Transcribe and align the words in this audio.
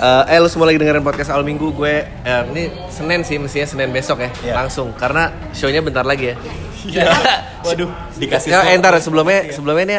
Eh, 0.00 0.24
eh 0.26 0.38
lu 0.40 0.48
semua 0.48 0.64
lagi 0.64 0.80
dengerin 0.80 1.04
podcast 1.04 1.28
awal 1.28 1.44
minggu 1.44 1.70
gue 1.70 1.94
eh, 2.24 2.42
ini 2.48 2.62
Senin 2.88 3.20
sih 3.20 3.36
mestinya 3.36 3.68
Senin 3.68 3.90
besok 3.90 4.18
ya 4.18 4.30
Iya. 4.40 4.54
langsung 4.56 4.96
karena 4.96 5.28
shownya 5.52 5.80
bentar 5.80 6.02
lagi 6.02 6.32
ya. 6.32 6.36
Waduh, 7.68 7.92
dikasih 8.16 8.48
Ya, 8.48 8.64
slot. 8.64 8.72
eh, 8.72 8.80
ntar 8.80 8.96
sebelumnya 8.96 9.52
sebelumnya 9.52 9.84
ini 9.84 9.96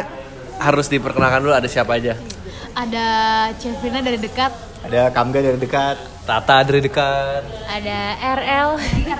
harus 0.58 0.86
diperkenalkan 0.86 1.38
dulu 1.40 1.54
ada 1.54 1.66
siapa 1.66 1.94
aja. 1.94 2.18
Ada 2.72 3.06
Cevina 3.54 4.02
dari 4.02 4.18
dekat, 4.18 4.50
Ada 4.82 5.12
Kamga 5.12 5.38
dari 5.38 5.54
dekat. 5.56 5.96
Tata 6.22 6.62
dari 6.62 6.80
dekat. 6.80 7.42
ada 7.68 7.98
RL 8.34 8.68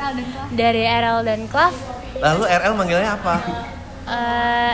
dari 0.60 0.82
RL 0.82 1.18
dan 1.20 1.46
Klav 1.46 1.74
Lalu 2.16 2.42
RL 2.44 2.72
manggilnya 2.72 3.10
apa? 3.12 3.34
Eh, 4.04 4.72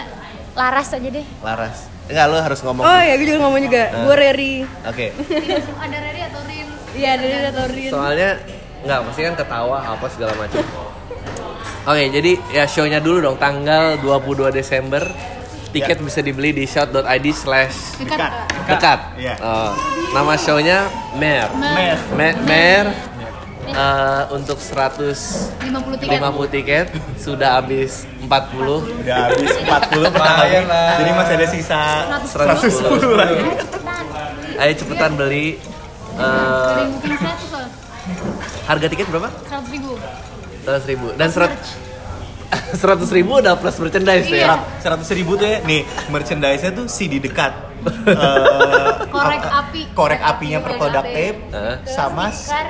Laras 0.53 0.89
aja 0.91 1.09
deh 1.09 1.27
Laras. 1.39 1.85
Enggak 2.09 2.25
lu 2.27 2.37
harus 2.41 2.61
ngomong. 2.65 2.85
Oh 2.85 3.01
ya, 3.01 3.15
gue 3.15 3.27
juga 3.29 3.41
ngomong 3.45 3.61
juga. 3.61 3.83
Gue 4.03 4.17
Reri. 4.17 4.55
Oke. 4.89 5.07
ada 5.85 5.97
Reri 6.01 6.21
atau 6.25 6.41
Rin. 6.45 6.67
Iya, 6.97 7.11
dari 7.15 7.35
atau 7.47 7.65
Rin. 7.69 7.91
Soalnya 7.93 8.31
nggak 8.79 8.99
pasti 9.05 9.21
kan 9.23 9.35
ketawa 9.37 9.79
apa 9.85 10.07
segala 10.09 10.33
macam. 10.35 10.65
Oke, 11.89 12.05
jadi 12.09 12.33
ya 12.53 12.65
show-nya 12.65 13.01
dulu 13.01 13.25
dong 13.25 13.37
tanggal 13.37 14.01
22 14.01 14.53
Desember. 14.53 15.05
Tiket 15.69 16.01
bisa 16.01 16.25
dibeli 16.25 16.57
di 16.57 16.65
shout.id 16.65 17.27
slash 17.29 18.01
Dekat. 18.01 18.33
dekat. 18.65 18.99
Iya. 19.21 19.37
Oh, 19.37 19.77
nama 20.17 20.33
show-nya 20.33 20.89
Mer. 21.13 21.53
Mer. 21.53 21.97
Me- 22.17 22.41
Mer 22.49 22.85
eh, 23.73 24.23
untuk 24.33 24.59
150 24.61 25.61
50 25.69 26.01
tiket. 26.01 26.21
tiket 26.49 26.87
sudah 27.21 27.61
habis 27.61 28.09
40. 28.21 29.05
Udah 29.05 29.17
habis 29.29 29.53
40 29.57 30.15
pertama 30.15 30.43
Lumayan 30.45 30.65
lah. 30.69 30.91
Jadi 31.01 31.11
masih 31.13 31.35
ada 31.37 31.47
sisa 31.49 31.81
110 32.25 33.13
lagi. 33.19 33.37
Ayo 34.59 34.73
cepetan 34.75 35.13
beli. 35.15 35.61
Eh, 36.19 36.83
booking 36.99 37.19
100 37.21 37.47
soal. 37.47 37.67
harga 38.67 38.87
tiket 38.91 39.07
berapa? 39.13 39.29
100 39.47 39.75
ribu. 39.75 39.91
100 40.65 40.91
ribu 40.91 41.07
dan 41.15 41.29
100 41.31 41.89
100 42.49 43.05
ribu 43.17 43.39
udah 43.39 43.55
plus 43.61 43.77
merchandise 43.77 44.29
ya. 44.29 44.37
Iya. 44.37 44.55
Seratus 44.81 45.09
ribu 45.13 45.37
tuh 45.37 45.45
ya, 45.45 45.61
nih 45.69 45.85
merchandise-nya 46.09 46.73
tuh 46.73 46.89
CD 46.89 47.21
dekat. 47.21 47.68
Eh, 47.89 48.91
Korek 49.09 49.45
api. 49.45 49.81
Korek 49.93 50.21
apinya 50.21 50.59
per 50.61 50.73
produk 50.77 51.05
tape, 51.05 51.39
Heeh. 51.49 51.77
sama 51.85 52.29
stiker 52.29 52.67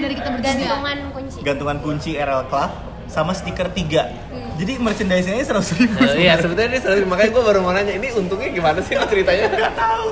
dari 0.00 0.14
kita 0.14 0.28
bertiga. 0.30 0.52
gantungan 0.52 0.98
kunci 1.10 1.38
gantungan 1.42 1.76
kunci 1.80 2.10
RL 2.14 2.42
Club, 2.46 2.70
sama 3.06 3.32
stiker 3.32 3.68
3 3.68 4.32
Jadi 4.52 4.72
merchandise-nya 4.78 5.42
seratus 5.42 5.74
ribu. 5.74 5.96
Eh, 5.98 6.28
iya 6.28 6.36
sebetulnya 6.36 6.70
ini 6.70 6.78
selalu 6.78 7.08
makanya 7.08 7.30
gue 7.32 7.42
baru 7.42 7.58
mau 7.60 7.72
nanya 7.72 7.92
ini 7.92 8.08
untungnya 8.12 8.48
gimana 8.48 8.78
sih 8.78 8.94
lo 8.94 9.06
ceritanya? 9.06 9.48
Gak 9.48 9.74
tahu. 9.74 10.06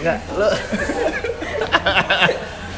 Nggak 0.00 0.18
lo. 0.34 0.48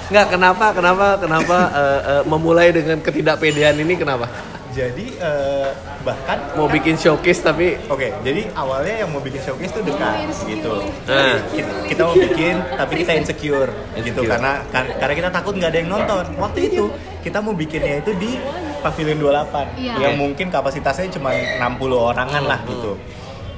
Nggak 0.05 0.27
kenapa 0.31 0.66
kenapa 0.77 1.06
kenapa 1.16 1.59
eh, 1.72 2.00
eh, 2.11 2.22
memulai 2.28 2.69
dengan 2.70 3.00
ketidakpedean 3.00 3.77
ini 3.78 3.97
kenapa? 3.97 4.28
Jadi 4.75 5.06
eh, 5.14 5.69
bahkan 6.03 6.39
Mau 6.53 6.67
bikin 6.67 6.94
showcase 6.94 7.41
tapi 7.41 7.78
Oke, 7.86 8.11
jadi 8.20 8.50
awalnya 8.53 9.00
yang 9.00 9.08
mau 9.08 9.19
bikin 9.19 9.39
showcase 9.41 9.70
tuh 9.70 9.83
dekat 9.83 10.27
gitu. 10.44 10.83
Nah. 11.06 11.39
Kita, 11.47 11.72
kita 11.86 12.00
mau 12.03 12.16
bikin 12.16 12.55
tapi 12.75 12.92
kita 12.98 13.12
insecure, 13.14 13.70
gitu 13.94 14.03
Insecure. 14.11 14.27
karena 14.28 14.53
kan- 14.69 14.91
karena 14.92 15.14
kita 15.14 15.31
takut 15.31 15.55
nggak 15.55 15.70
ada 15.70 15.78
yang 15.78 15.91
nonton. 15.91 16.25
Waktu 16.36 16.58
itu 16.69 16.84
kita 17.20 17.39
mau 17.39 17.55
bikinnya 17.55 18.00
itu 18.00 18.12
di 18.14 18.34
Pavilion 18.81 19.16
28 19.16 19.78
Iya. 19.78 19.94
yang 19.98 20.14
mungkin 20.14 20.50
kapasitasnya 20.50 21.09
cuma 21.11 21.31
60 21.33 21.97
orangan 22.05 22.42
lah 22.42 22.61
gitu. 22.66 22.98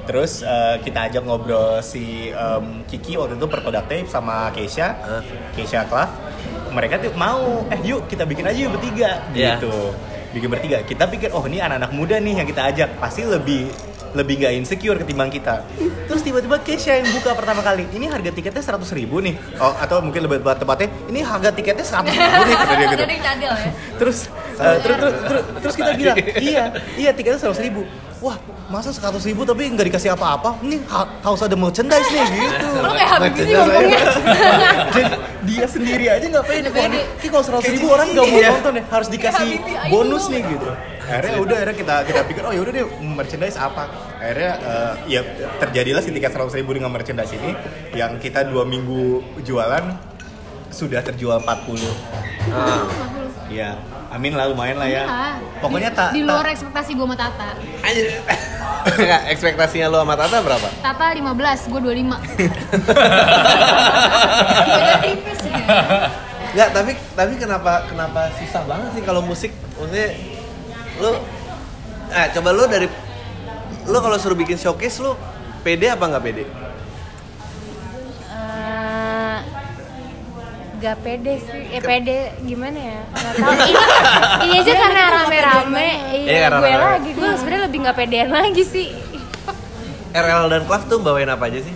Terus 0.05 0.39
eh, 0.39 0.79
kita 0.79 1.11
ajak 1.11 1.19
ngobrol 1.21 1.81
si 1.81 2.29
em, 2.29 2.85
Kiki 2.85 3.17
waktu 3.17 3.35
itu 3.35 3.45
per 3.45 3.59
product 3.59 3.87
tape 3.87 4.07
sama 4.07 4.47
Keisha? 4.49 4.95
Keisha 5.51 5.83
Clark. 5.83 6.13
Mereka 6.69 7.01
tuh 7.01 7.11
mau, 7.13 7.65
eh 7.67 7.79
yuk 7.81 8.05
kita 8.05 8.23
bikin 8.23 8.45
aja 8.45 8.55
yuk 8.57 8.71
bertiga 8.71 9.19
Iya. 9.33 9.57
gitu 9.57 9.91
bikin 10.35 10.49
bertiga. 10.51 10.77
Kita 10.83 11.07
pikir 11.07 11.29
oh 11.31 11.43
ini 11.47 11.61
anak-anak 11.63 11.91
muda 11.95 12.15
nih 12.19 12.43
yang 12.43 12.47
kita 12.47 12.61
ajak. 12.71 12.89
Pasti 12.99 13.23
lebih 13.27 13.69
lebih 14.15 14.39
gak 14.41 14.53
insecure 14.55 14.97
ketimbang 14.97 15.29
kita. 15.29 15.61
Terus 16.07 16.21
tiba-tiba 16.23 16.57
Kesha 16.63 16.97
yang 16.97 17.07
buka 17.11 17.35
pertama 17.35 17.61
kali. 17.61 17.85
Ini 17.91 18.07
harga 18.09 18.31
tiketnya 18.31 18.63
seratus 18.63 18.89
ribu 18.95 19.19
nih. 19.19 19.35
Oh 19.59 19.75
atau 19.77 19.99
mungkin 19.99 20.25
lebih 20.25 20.41
tepat 20.41 20.63
tepatnya 20.63 20.87
ini 21.11 21.19
harga 21.21 21.49
tiketnya 21.53 21.85
seratus 21.85 22.15
ribu 22.15 22.39
nih 22.47 22.55
kata 22.55 22.73
dia 22.73 22.87
gitu. 22.87 23.03
Ya. 23.37 23.71
terus 23.99 24.17
eh, 24.57 24.77
terus, 24.79 24.97
terus 24.97 25.13
terus 25.21 25.43
terus 25.59 25.75
kita 25.75 25.91
bilang 25.93 26.17
iya. 26.49 26.63
Iya 26.93 27.09
tiketnya 27.11 27.39
seratus 27.39 27.59
ribu. 27.59 27.81
Wah 28.17 28.33
masa 28.67 28.89
seratus 28.89 29.21
ribu 29.23 29.41
tapi 29.41 29.63
nggak 29.67 29.87
dikasih 29.87 30.11
apa-apa? 30.11 30.57
Ini 30.59 30.81
ha- 30.87 31.05
harus 31.21 31.37
ada 31.39 31.53
merchandise 31.53 32.07
nih 32.07 32.25
gitu. 32.27 32.67
Lo 32.83 32.89
kayak 32.89 33.09
habis 33.11 33.31
sih 33.31 33.45
Merchandise. 33.45 33.61
ngomongnya. 33.61 34.01
jadi 34.89 35.03
dia 35.43 35.65
sendiri 35.65 36.05
aja 36.09 36.25
nggak 36.27 36.45
pede 36.45 36.69
Wah, 36.69 36.85
ini 36.85 36.99
Ki 37.17 37.27
kalau 37.27 37.45
seratus 37.45 37.69
ribu 37.69 37.87
orang 37.87 38.07
nggak 38.09 38.25
mau 38.25 38.37
Iya. 38.37 38.49
nonton 38.51 38.73
ya 38.73 38.83
harus 38.87 39.07
dikasih 39.07 39.49
bonus 39.87 40.23
nih 40.27 40.41
gitu. 40.43 40.69
Akhirnya 41.07 41.39
udah 41.39 41.55
akhirnya 41.55 41.75
kita 41.77 41.95
kita 42.03 42.19
pikir 42.25 42.41
oh 42.41 42.51
yaudah 42.51 42.73
deh 42.73 42.83
merchandise 42.99 43.55
apa? 43.55 43.83
Akhirnya 44.17 44.51
eh, 44.59 44.93
ya 45.07 45.21
terjadilah 45.57 46.01
si 46.01 46.09
tiket 46.09 46.31
seratus 46.31 46.51
ribu 46.53 46.73
dengan 46.73 46.89
merchandise 46.89 47.31
ini 47.31 47.53
yang 47.93 48.17
kita 48.17 48.43
dua 48.43 48.65
minggu 48.65 49.21
jualan 49.39 49.85
sudah 50.67 50.99
terjual 50.99 51.39
40 51.39 51.79
ah, 52.51 52.83
ya 53.47 53.79
amin 54.09 54.33
lah 54.33 54.45
lumayan 54.47 54.75
lah 54.75 54.87
ya 54.87 55.03
Iya. 55.03 55.35
pokoknya 55.59 55.91
tak 55.91 56.09
Di 56.11 56.21
luar 56.21 56.43
tak- 56.43 56.53
ekspektasi 56.53 56.91
gue 56.93 57.03
sama 57.03 57.15
Tata. 57.15 57.49
anjir. 57.81 58.05
Nggak, 58.97 59.21
ekspektasinya 59.29 59.87
lo 59.87 59.99
sama 59.99 60.15
Tata 60.15 60.37
berapa? 60.39 60.67
Tata 60.79 61.05
15, 61.11 61.27
gue 61.67 61.79
25. 61.81 62.15
tipis 65.03 65.39
ya. 65.43 65.65
Nggak, 66.49 66.69
tapi 66.71 66.91
tapi 67.13 67.33
kenapa 67.35 67.71
kenapa 67.85 68.31
susah 68.33 68.63
banget 68.63 68.89
sih 68.93 69.03
kalau 69.03 69.21
musik? 69.21 69.51
Maksudnya 69.75 70.07
lu 70.97 71.11
ah 72.09 72.27
coba 72.31 72.49
lu 72.51 72.63
dari 72.65 72.87
lu 73.83 73.97
kalau 73.97 74.17
suruh 74.17 74.33
bikin 74.33 74.55
showcase 74.55 74.97
lu 74.97 75.13
pede 75.61 75.87
apa 75.87 76.07
nggak 76.07 76.23
pede? 76.23 76.43
Gak 80.77 80.97
pede 81.01 81.33
sih, 81.39 81.61
eh 81.69 81.81
pede 81.81 82.17
gimana 82.41 82.77
ya? 82.77 83.01
Gak 83.09 83.33
tahu. 83.35 83.49
Ini, 83.63 83.73
ini 84.43 84.55
aja 84.57 84.73
karena 84.75 85.03
rame-rame, 85.11 85.89
Iya, 86.13 86.29
iya 86.29 86.47
gue 86.47 86.53
rame. 86.63 86.69
lagi, 86.77 87.09
gue 87.11 87.27
sebenarnya 87.33 87.63
lebih 87.65 87.77
gak 87.81 87.97
pedean 87.97 88.29
lagi 88.29 88.63
sih. 88.63 88.87
RL 90.09 90.45
dan 90.47 90.61
Klav 90.63 90.85
tuh 90.85 90.97
bawain 90.99 91.25
apa 91.27 91.45
aja 91.45 91.59
sih? 91.59 91.73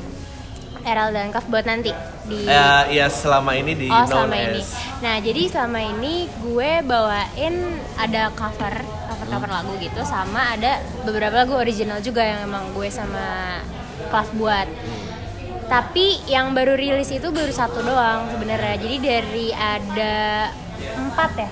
RL 0.82 1.10
dan 1.12 1.30
Kaf 1.30 1.46
buat 1.46 1.62
nanti 1.62 1.94
di 2.24 2.42
Ya, 2.44 2.86
ya 2.88 3.06
selama 3.06 3.54
ini 3.54 3.74
di 3.76 3.86
Oh 3.86 4.02
selama 4.04 4.34
ini. 4.34 4.58
as- 4.60 4.74
Nah 4.98 5.18
jadi 5.18 5.46
selama 5.46 5.78
ini 5.80 6.14
gue 6.40 6.72
bawain 6.82 7.54
ada 7.96 8.30
cover 8.32 8.74
cover 8.82 9.28
cover 9.28 9.50
lagu 9.52 9.78
gitu 9.78 10.02
sama 10.04 10.52
ada 10.52 10.78
beberapa 11.02 11.38
lagu 11.38 11.54
original 11.54 11.98
juga 12.00 12.22
yang 12.24 12.42
emang 12.44 12.70
gue 12.72 12.86
sama 12.88 13.62
Klav 14.10 14.26
buat. 14.34 14.66
Tapi 15.72 16.20
yang 16.28 16.52
baru 16.52 16.76
rilis 16.76 17.08
itu 17.08 17.32
baru 17.32 17.48
satu 17.48 17.80
doang 17.80 18.28
sebenarnya. 18.28 18.76
Jadi 18.76 18.96
dari 19.00 19.48
ada 19.56 20.52
empat 21.00 21.32
ya, 21.40 21.50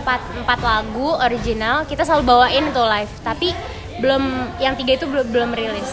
empat 0.00 0.20
empat 0.40 0.58
lagu 0.64 1.12
original 1.20 1.84
kita 1.84 2.00
selalu 2.00 2.24
bawain 2.24 2.64
itu 2.64 2.80
live. 2.80 3.12
Tapi 3.20 3.48
belum 4.00 4.22
yang 4.56 4.72
tiga 4.72 4.96
itu 4.96 5.04
belum 5.04 5.28
belum 5.28 5.50
rilis. 5.52 5.92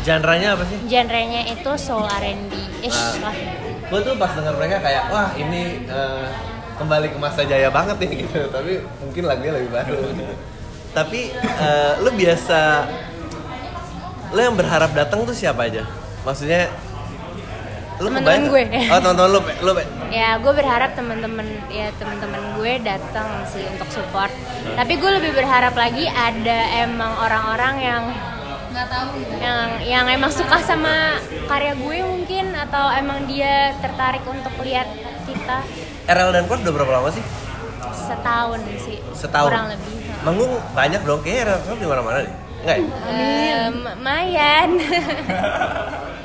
Genre-nya 0.00 0.56
apa 0.56 0.64
sih? 0.64 0.80
Genrenya 0.84 1.44
itu 1.44 1.70
soul 1.76 2.04
R&B 2.04 2.52
ish 2.80 2.96
Ah. 2.96 3.28
lah. 3.28 3.36
Gue 3.84 4.00
tuh 4.00 4.16
pas 4.16 4.32
denger 4.32 4.56
mereka 4.56 4.80
kayak 4.80 5.12
wah 5.12 5.28
ini 5.36 5.84
eh, 5.84 6.26
kembali 6.76 7.12
ke 7.12 7.18
masa 7.20 7.44
jaya 7.44 7.68
banget 7.68 8.00
nih 8.00 8.10
gitu. 8.24 8.48
Tapi 8.48 8.80
mungkin 9.00 9.22
lagunya 9.28 9.52
lebih 9.60 9.76
baru. 9.76 9.96
Tapi 10.96 11.20
eh, 11.36 11.92
lu 12.00 12.10
biasa 12.16 12.60
lu 14.32 14.40
yang 14.40 14.56
berharap 14.56 14.88
datang 14.92 15.24
tuh 15.24 15.36
siapa 15.36 15.68
aja? 15.68 15.84
Maksudnya 16.24 16.72
lu 17.94 18.10
Teman-teman 18.10 18.50
gue. 18.50 18.64
Oh 18.90 18.98
teman-teman 18.98 19.30
lu, 19.30 19.40
lu 19.62 19.72
ya 20.10 20.38
gue 20.38 20.50
berharap 20.50 20.94
teman-teman 20.98 21.46
ya 21.70 21.94
teman-teman 21.94 22.58
gue 22.58 22.72
datang 22.82 23.26
sih 23.46 23.62
untuk 23.70 23.86
support 23.90 24.30
tapi 24.74 24.98
gue 24.98 25.10
lebih 25.10 25.34
berharap 25.34 25.74
lagi 25.74 26.06
ada 26.06 26.58
emang 26.82 27.14
orang-orang 27.18 27.74
yang 27.78 28.02
Nggak 28.74 28.86
tahu 28.90 29.06
gitu. 29.14 29.34
yang 29.38 29.68
yang 29.86 30.06
emang 30.10 30.34
suka 30.34 30.58
sama 30.58 31.22
karya 31.46 31.78
gue 31.78 31.98
mungkin 32.02 32.50
atau 32.58 32.90
emang 32.90 33.22
dia 33.30 33.70
tertarik 33.78 34.26
untuk 34.26 34.50
lihat 34.66 34.90
kita 35.30 35.62
RL 36.10 36.30
dan 36.34 36.42
Klav 36.50 36.60
udah 36.62 36.74
berapa 36.74 36.92
lama 36.98 37.08
sih? 37.14 37.22
setahun 37.94 38.60
sih 38.82 38.98
Setahun. 39.14 39.50
kurang 39.50 39.70
lebih 39.70 39.94
Manggung 40.24 40.56
banyak 40.72 41.04
dong, 41.04 41.20
kayaknya 41.20 41.60
RL 41.60 41.76
di 41.76 41.86
mana-mana 41.86 42.18
deh. 42.24 42.32
Enggak 42.64 42.76
ya? 42.80 42.86
Eh, 43.12 43.68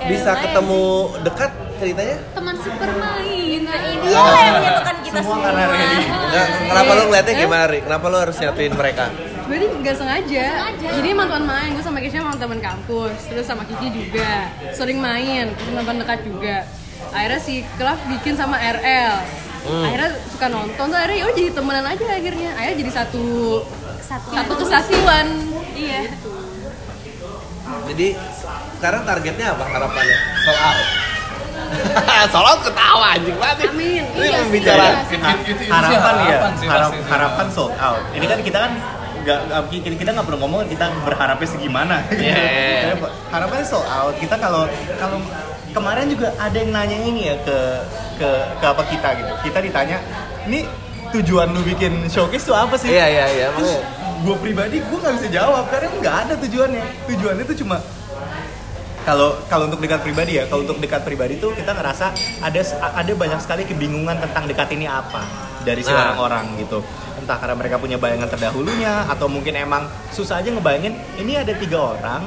Bisa 0.00 0.30
lumayan 0.30 0.42
ketemu 0.44 0.84
dekat 1.22 1.50
ceritanya? 1.78 2.16
Teman 2.32 2.54
super 2.56 2.90
main. 2.92 3.24
sih. 3.24 3.46
ini 3.68 4.08
lah 4.08 4.32
yang 4.34 4.54
menyatukan 4.56 4.96
kita 5.00 5.18
Semua 5.18 5.34
semua, 5.34 5.44
karena 5.44 6.42
kenapa 6.64 6.90
lu 6.90 7.02
ngeliatnya 7.06 7.34
gimana, 7.36 7.64
Ri? 7.66 7.78
Kenapa 7.80 8.04
lu 8.06 8.16
harus 8.18 8.36
nyatuin 8.36 8.72
mereka? 8.72 9.04
Berarti 9.48 9.66
nggak 9.70 9.96
sengaja. 9.96 10.46
Jadi 10.76 11.08
emang 11.08 11.26
teman 11.26 11.46
main, 11.46 11.68
gue 11.72 11.80
sama 11.80 11.98
Kesha 11.98 12.18
emang 12.20 12.36
teman 12.36 12.60
kampus, 12.60 13.18
terus 13.26 13.46
sama 13.46 13.62
Kiki 13.64 13.88
juga. 13.90 14.48
Sering 14.70 14.98
main, 14.98 15.50
terus 15.52 15.70
nonton 15.72 15.96
dekat 15.98 16.20
juga. 16.22 16.56
akhirnya 17.08 17.40
si 17.40 17.62
Klaf 17.78 17.96
bikin 18.06 18.34
sama 18.34 18.58
RL 18.58 19.16
Hmm. 19.58 19.84
akhirnya 19.84 20.10
suka 20.32 20.46
nonton 20.48 20.86
tuh 20.86 20.96
akhirnya 20.96 21.18
yaudah 21.18 21.34
jadi 21.34 21.50
temenan 21.50 21.84
aja 21.84 22.04
akhirnya 22.08 22.50
akhirnya 22.56 22.76
jadi 22.78 22.92
satu 22.94 23.24
Satu. 24.00 24.28
satu 24.32 24.52
kesatuan 24.56 25.26
iya 25.74 26.08
Jadi 27.88 28.06
sekarang 28.76 29.02
targetnya 29.02 29.46
apa 29.52 29.64
harapannya? 29.66 30.18
Sold 30.40 30.60
out. 30.60 30.78
Sold 32.32 32.46
out 32.46 32.60
ketawa 32.62 33.06
anjing 33.12 33.36
banget. 33.36 33.68
Amin. 33.68 34.04
Ini 34.10 34.24
Iya 34.24 34.38
pembicaraan. 34.42 34.94
iya. 35.04 35.68
Harapan 35.68 36.14
ya 36.22 36.38
harap- 36.64 37.04
harapan 37.06 37.46
sold 37.48 37.74
out 37.76 38.00
ini 38.10 38.24
kan 38.24 38.38
kita 38.40 38.58
kan 38.58 38.72
nggak 39.18 39.40
kita 39.92 40.10
nggak 40.10 40.24
perlu 40.24 40.38
ngomong 40.38 40.64
kita 40.66 40.88
berharapnya 41.02 41.44
segimana 41.46 42.00
Yeah. 42.10 42.96
harapannya 43.34 43.66
sold 43.66 43.84
out 43.84 44.16
kita 44.16 44.34
kalau 44.34 44.64
kalau 44.96 45.18
kemarin 45.68 46.08
juga 46.08 46.32
ada 46.38 46.56
yang 46.56 46.72
nanya 46.72 46.96
ini 46.98 47.28
ya 47.28 47.36
ke 47.38 47.58
ke 48.16 48.28
ke 48.56 48.66
apa 48.66 48.82
kita 48.84 49.08
gitu 49.14 49.32
kita 49.44 49.58
ditanya 49.60 49.98
ini 50.46 50.64
tujuan 51.10 51.52
lu 51.52 51.60
bikin 51.62 52.08
showcase 52.08 52.44
tuh 52.44 52.56
apa 52.56 52.74
sih 52.74 52.88
Iya, 52.88 53.06
iya, 53.06 53.24
iya, 53.28 53.46
terus. 53.52 53.80
Gue 54.18 54.36
pribadi 54.42 54.76
gue 54.82 54.98
nggak 54.98 55.14
bisa 55.20 55.28
jawab 55.30 55.64
karena 55.70 55.88
nggak 56.02 56.16
ada 56.26 56.34
tujuannya 56.42 56.84
tujuannya 57.06 57.44
tuh 57.46 57.56
cuma 57.62 57.76
kalau 59.06 59.40
kalau 59.48 59.70
untuk 59.70 59.80
dekat 59.80 60.04
pribadi 60.04 60.36
ya 60.36 60.44
kalau 60.50 60.68
untuk 60.68 60.78
dekat 60.82 61.00
pribadi 61.06 61.40
tuh 61.40 61.54
kita 61.56 61.72
ngerasa 61.72 62.12
ada 62.44 62.60
ada 62.92 63.12
banyak 63.14 63.40
sekali 63.40 63.62
kebingungan 63.64 64.20
tentang 64.20 64.44
dekat 64.44 64.68
ini 64.74 64.84
apa 64.84 65.22
dari 65.64 65.80
si 65.80 65.88
Nah. 65.88 66.12
orang-orang 66.12 66.60
gitu 66.60 66.82
entah 67.18 67.36
karena 67.40 67.56
mereka 67.56 67.76
punya 67.80 67.96
bayangan 67.96 68.28
terdahulunya 68.30 69.08
atau 69.08 69.26
mungkin 69.26 69.54
emang 69.56 69.88
susah 70.12 70.44
aja 70.44 70.52
ngebayangin 70.52 70.94
ini 71.18 71.40
ada 71.40 71.52
tiga 71.56 71.98
orang 71.98 72.22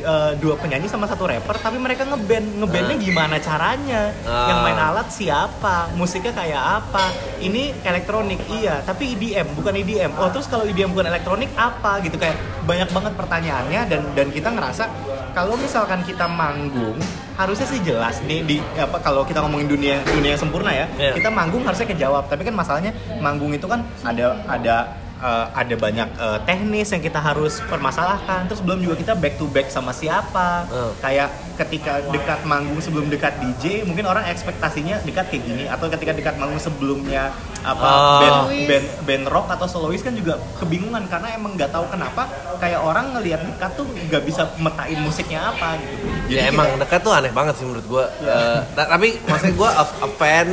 eh, 0.00 0.32
dua 0.36 0.54
penyanyi 0.54 0.86
sama 0.86 1.04
satu 1.04 1.24
rapper 1.24 1.56
tapi 1.56 1.76
mereka 1.76 2.02
ngeband. 2.04 2.58
Ngebandnya 2.58 2.96
Nah. 2.96 3.04
gimana 3.04 3.36
caranya? 3.38 4.02
Ah. 4.22 4.48
yang 4.48 4.58
main 4.62 4.78
alat 4.78 5.08
siapa? 5.08 5.90
Musiknya 5.92 6.32
kayak 6.32 6.62
apa? 6.80 7.10
Ini 7.38 7.76
elektronik 7.82 8.38
iya. 8.48 8.80
Tapi 8.80 9.12
EDM 9.12 9.52
bukan 9.52 9.74
EDM 9.74 10.10
oh 10.14 10.28
terus 10.28 10.46
kalau 10.46 10.62
EDM 10.62 10.90
bukan 10.90 11.06
elektronik 11.06 11.50
apa? 11.54 11.98
Gitu 12.00 12.14
kayak 12.14 12.36
banyak 12.62 12.88
banget 12.88 13.12
pertanyaannya 13.14 13.80
dan 13.86 14.02
dan 14.12 14.26
kita 14.28 14.48
ngerasa 14.48 14.84
kalau 15.30 15.54
misalkan 15.54 16.02
kita 16.02 16.26
manggung 16.26 16.98
harusnya 17.34 17.64
sih 17.64 17.78
jelas 17.80 18.18
nih 18.22 18.42
di 18.42 18.56
apa 18.74 18.98
kalau 18.98 19.22
kita 19.22 19.38
ngomongin 19.38 19.70
dunia 19.70 19.96
dunia 20.04 20.34
yang 20.34 20.40
sempurna 20.40 20.74
ya 20.74 20.86
Iya. 20.98 21.14
kita 21.14 21.30
manggung 21.30 21.62
harusnya 21.62 21.86
kejawab. 21.86 22.26
Tapi 22.26 22.42
kan 22.42 22.52
masalahnya 22.52 22.90
manggung 23.18 23.50
itu 23.50 23.64
kan 23.64 23.80
ada 24.02 24.34
ada 24.44 24.76
eh, 25.18 25.46
ada 25.52 25.74
banyak 25.74 26.08
eh, 26.10 26.38
teknis 26.44 26.88
yang 26.88 27.00
kita 27.00 27.18
harus 27.18 27.58
permasalahkan. 27.62 28.46
Terus 28.46 28.60
belum 28.60 28.78
juga 28.80 28.94
kita 28.96 29.12
back 29.14 29.34
to 29.34 29.46
back 29.46 29.68
sama 29.68 29.90
siapa. 29.90 30.66
Hmm. 30.68 30.92
kayak 30.98 31.28
ketika 31.56 31.98
dekat 32.08 32.40
manggung 32.44 32.78
sebelum 32.78 33.06
dekat 33.06 33.34
DJ 33.36 33.82
mungkin 33.82 34.04
orang 34.04 34.26
ekspektasinya 34.26 35.02
dekat 35.02 35.28
kayak 35.28 35.42
gini. 35.44 35.64
Atau 35.66 35.88
ketika 35.88 36.12
dekat 36.12 36.34
manggung 36.36 36.58
sebelumnya 36.58 37.30
apa 37.60 37.86
Oh. 37.88 38.20
band 38.20 38.38
band 38.64 38.86
band 39.02 39.24
rock 39.26 39.46
atau 39.48 39.66
solois 39.66 40.00
kan 40.00 40.12
juga 40.12 40.38
kebingungan. 40.56 41.04
Karena 41.06 41.32
emang 41.32 41.54
nggak 41.54 41.70
tahu 41.70 41.86
kenapa 41.88 42.30
kayak 42.56 42.78
orang 42.78 43.12
ngelihat 43.12 43.42
dekat 43.44 43.70
tuh 43.74 43.84
nggak 43.84 44.22
bisa 44.22 44.46
metain 44.56 44.98
musiknya 44.98 45.48
apa 45.48 45.74
gitu. 45.76 46.06
Ya 46.28 46.40
Jadi 46.40 46.48
emang 46.48 46.66
kita- 46.68 46.80
dekat 46.80 47.00
tuh 47.00 47.12
aneh 47.12 47.32
banget 47.32 47.54
sih 47.54 47.64
menurut 47.64 47.86
gua. 47.86 48.04
Eh, 48.20 48.60
ta- 48.72 48.88
tapi 48.88 49.18
maksudnya 49.22 49.54
gua 49.54 49.70
a, 49.72 49.84
a 49.84 50.08
fan 50.10 50.48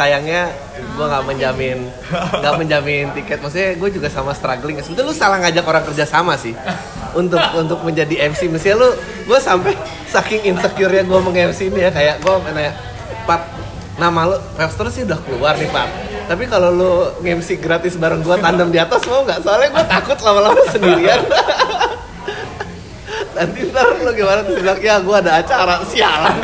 sayangnya 0.00 0.48
gua 0.96 1.12
nggak 1.12 1.24
menjamin 1.28 1.78
nggak 2.40 2.54
menjamin 2.56 3.04
tiket. 3.12 3.44
Maksudnya 3.44 3.76
gua 3.76 3.88
juga 3.92 4.08
sama 4.08 4.32
struggling. 4.32 4.80
Sebetulnya 4.80 5.12
lu 5.12 5.16
salah 5.16 5.36
ngajak 5.44 5.64
orang 5.68 5.84
kerja 5.92 6.08
sama 6.08 6.40
sih 6.40 6.56
untuk 7.12 7.36
untuk 7.52 7.84
menjadi 7.84 8.32
MC. 8.32 8.48
Mestinya 8.48 8.80
lu 8.80 8.88
gua 9.28 9.36
sampai 9.36 9.76
saking 10.08 10.48
insecure-nya 10.56 11.04
gua 11.04 11.20
meng-MC 11.20 11.68
ini 11.68 11.84
ya 11.84 11.92
kayak 11.92 12.24
gua 12.24 12.40
nanya 12.48 12.72
Pat 13.28 13.44
nama 14.00 14.32
lu 14.32 14.36
Webster 14.56 14.88
sih 14.88 15.04
udah 15.04 15.20
keluar 15.20 15.60
nih 15.60 15.68
Pat 15.68 16.10
tapi 16.30 16.46
kalau 16.46 16.70
lu 16.70 16.92
nge-MC 17.26 17.58
gratis 17.58 17.98
bareng 17.98 18.22
gua 18.22 18.38
tandem 18.38 18.70
di 18.70 18.78
atas 18.78 19.02
mau 19.10 19.26
nggak? 19.26 19.42
Soalnya 19.42 19.68
gua 19.74 19.84
takut 19.90 20.14
lama-lama 20.22 20.62
sendirian. 20.70 21.18
Nanti 23.34 23.66
ntar 23.66 23.98
lu 23.98 24.14
gimana 24.14 24.46
terus 24.46 24.62
bilang, 24.62 24.78
ya 24.78 25.02
gua 25.02 25.18
ada 25.18 25.42
acara, 25.42 25.82
sialan. 25.90 26.38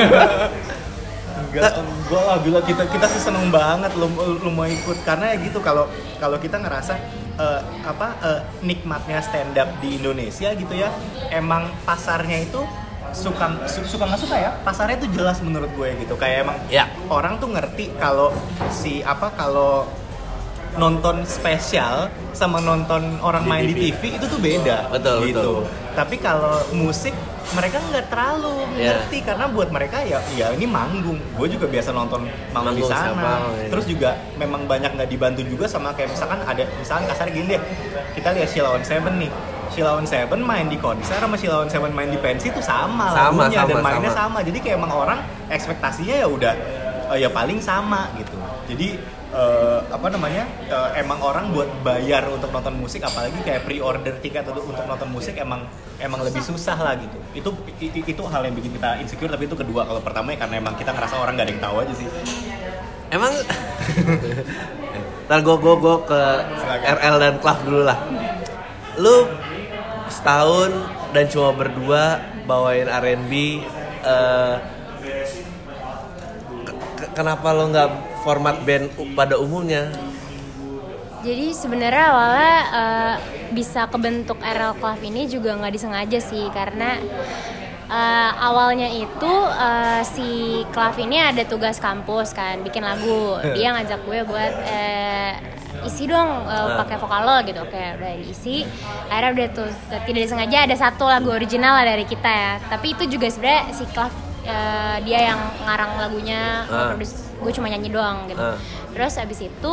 Enggak, 1.59 1.75
gue 2.05 2.21
lah 2.23 2.39
bilang 2.39 2.63
kita 2.63 2.83
kita 2.85 3.07
sih 3.07 3.21
seneng 3.21 3.49
banget 3.49 3.93
lu, 3.95 4.07
lu 4.37 4.51
mau 4.51 4.65
ikut 4.65 5.01
karena 5.03 5.33
ya 5.33 5.41
gitu 5.41 5.59
kalau 5.59 5.89
kalau 6.17 6.37
kita 6.37 6.57
ngerasa 6.57 6.95
eh, 7.35 7.61
apa 7.83 8.07
eh, 8.21 8.41
nikmatnya 8.61 9.19
stand 9.21 9.55
up 9.55 9.69
di 9.79 9.97
Indonesia 9.97 10.53
gitu 10.53 10.73
ya 10.73 10.93
emang 11.29 11.69
pasarnya 11.83 12.43
itu 12.43 12.61
suka 13.09 13.49
su- 13.65 13.87
suka 13.87 14.05
nggak 14.05 14.21
suka 14.21 14.37
ya 14.37 14.51
pasarnya 14.61 14.97
itu 14.99 15.09
jelas 15.11 15.41
menurut 15.41 15.73
gue 15.73 15.89
gitu 15.99 16.15
kayak 16.15 16.45
emang 16.45 16.59
Ya. 16.69 16.85
orang 17.09 17.37
tuh 17.37 17.49
ngerti 17.49 17.97
kalau 17.97 18.29
si 18.69 19.01
apa 19.01 19.33
kalau 19.33 19.89
nonton 20.77 21.25
spesial 21.25 22.13
sama 22.33 22.61
nonton 22.61 23.17
orang 23.23 23.43
Di 23.43 23.49
main 23.49 23.65
di 23.65 23.73
TV. 23.73 23.83
TV 23.89 24.03
itu 24.15 24.27
tuh 24.29 24.37
beda 24.37 24.93
Betul, 24.93 25.17
gitu. 25.25 25.41
betul. 25.41 25.86
Tapi 25.97 26.21
kalau 26.21 26.61
musik 26.77 27.17
mereka 27.47 27.81
nggak 27.81 28.13
terlalu 28.13 28.69
Iya. 28.77 29.01
ngerti 29.01 29.19
karena 29.25 29.47
buat 29.49 29.73
mereka 29.73 30.05
ya 30.05 30.21
ya 30.37 30.53
ini 30.53 30.69
manggung. 30.69 31.17
Gue 31.33 31.49
juga 31.49 31.65
biasa 31.65 31.91
nonton 31.91 32.29
manggung, 32.53 32.77
di 32.77 32.85
sana. 32.85 33.17
sama, 33.17 33.33
iya. 33.57 33.71
Terus 33.73 33.85
juga 33.89 34.11
memang 34.37 34.69
banyak 34.69 34.93
nggak 34.93 35.09
dibantu 35.09 35.41
juga 35.43 35.65
sama 35.65 35.97
kayak 35.97 36.13
misalkan 36.13 36.45
ada 36.45 36.63
misalkan 36.77 37.05
kasar 37.09 37.33
gini 37.33 37.57
deh. 37.57 37.61
Kita 38.13 38.37
lihat 38.37 38.49
Sheila 38.53 38.77
on 38.77 38.85
Seven 38.85 39.15
nih. 39.17 39.31
Sheila 39.73 39.97
on 39.97 40.05
Seven 40.05 40.41
main 40.41 40.69
di 40.69 40.77
konser 40.77 41.17
sama 41.17 41.35
Sheila 41.35 41.65
on 41.65 41.71
Seven 41.71 41.91
main 41.91 42.09
di 42.09 42.21
pensi 42.21 42.49
itu 42.49 42.61
sama, 42.61 43.09
Sama, 43.11 43.49
lagunya 43.49 43.65
dan 43.65 43.77
sama, 43.79 43.87
mainnya 43.89 44.13
sama. 44.13 44.21
sama. 44.37 44.39
Jadi 44.45 44.59
kayak 44.61 44.77
emang 44.77 44.93
orang 44.93 45.19
ekspektasinya 45.49 46.15
ya 46.17 46.29
udah 46.29 46.55
eh, 47.15 47.19
ya 47.19 47.29
paling 47.31 47.59
sama 47.59 48.11
gitu. 48.15 48.37
Jadi 48.67 48.99
eh, 49.37 49.79
apa 49.87 50.07
namanya 50.09 50.49
eh, 50.65 50.91
emang 50.97 51.21
orang 51.21 51.53
buat 51.53 51.69
bayar 51.85 52.25
untuk 52.27 52.49
nonton 52.49 52.73
musik 52.75 53.05
apalagi 53.05 53.37
kayak 53.45 53.63
pre-order 53.63 54.17
tiket 54.19 54.49
untuk, 54.49 54.65
untuk 54.65 54.83
nonton 54.83 55.09
musik 55.09 55.37
emang 55.37 55.69
emang 56.01 56.25
lebih 56.25 56.41
susah 56.41 56.77
lah 56.77 56.97
gitu. 56.97 57.19
Itu 57.37 57.51
itu 57.93 58.23
hal 58.25 58.43
yang 58.43 58.57
bikin 58.57 58.73
kita 58.73 58.97
insecure 58.99 59.29
tapi 59.29 59.45
itu 59.45 59.55
kedua. 59.55 59.85
Kalau 59.85 60.01
pertama 60.01 60.33
ya 60.33 60.41
karena 60.41 60.57
emang 60.59 60.75
kita 60.75 60.91
ngerasa 60.91 61.15
orang 61.17 61.37
gak 61.37 61.45
ada 61.45 61.53
yang 61.53 61.63
tahu 61.63 61.77
aja 61.85 61.93
sih. 61.95 62.09
Emang 63.07 63.33
Ntar 65.27 65.43
gue 65.43 65.57
gue 65.59 65.75
gue 65.77 65.97
ke 66.07 66.23
Silakan. 66.55 66.87
RL 66.97 67.17
dan 67.19 67.35
Clav 67.39 67.59
dulu 67.61 67.83
lah. 67.83 67.99
Lu 68.97 69.27
setahun 70.07 70.71
dan 71.11 71.25
cuma 71.27 71.51
berdua 71.51 72.03
bawain 72.47 72.87
R&B. 72.87 73.33
eh, 74.07 74.55
ke- 76.63 76.79
ke- 76.95 77.11
kenapa 77.13 77.51
lo 77.51 77.67
nggak 77.69 77.91
format 78.27 78.59
band 78.61 78.91
pada 79.15 79.39
umumnya? 79.39 79.87
Jadi 81.23 81.55
sebenarnya 81.55 82.05
awalnya 82.11 82.57
eh, 82.71 83.15
bisa 83.51 83.87
kebentuk 83.87 84.39
RL 84.39 84.75
Club 84.77 84.99
ini 85.01 85.27
juga 85.27 85.55
nggak 85.55 85.73
disengaja 85.73 86.19
sih 86.19 86.51
karena 86.51 86.99
eh, 87.87 88.31
awalnya 88.39 88.87
itu 88.87 89.33
eh, 89.49 90.03
si 90.03 90.29
Club 90.71 90.95
ini 90.99 91.19
ada 91.19 91.43
tugas 91.43 91.79
kampus 91.79 92.31
kan 92.31 92.63
bikin 92.63 92.83
lagu 92.83 93.39
dia 93.57 93.75
ngajak 93.75 94.03
gue 94.03 94.19
buat 94.23 94.55
eh, 94.67 95.33
isi 95.83 96.07
dong 96.07 96.47
Nah. 96.47 96.83
pakai 96.83 96.97
vokal 96.97 97.23
lo 97.23 97.37
gitu 97.43 97.59
oke 97.61 97.75
udah 97.75 98.13
diisi 98.17 98.63
akhirnya 99.07 99.31
udah 99.35 99.47
tuh 99.53 99.69
tidak 100.09 100.23
disengaja 100.25 100.59
ada 100.67 100.75
satu 100.75 101.05
lagu 101.07 101.31
original 101.31 101.75
lah 101.75 101.87
dari 101.87 102.03
kita 102.03 102.27
ya 102.27 102.53
tapi 102.67 102.95
itu 102.95 103.07
juga 103.07 103.31
sebenarnya 103.31 103.63
si 103.71 103.85
Club 103.91 104.11
eh, 104.43 104.97
dia 105.03 105.31
yang 105.31 105.39
ngarang 105.63 105.91
lagunya 105.99 106.65
Ah. 106.67 106.95
Gue 107.37 107.51
cuma 107.51 107.67
nyanyi 107.67 107.89
doang 107.89 108.25
gitu 108.27 108.41
Ah. 108.41 108.57
Terus 108.91 109.15
abis 109.17 109.41
itu 109.43 109.73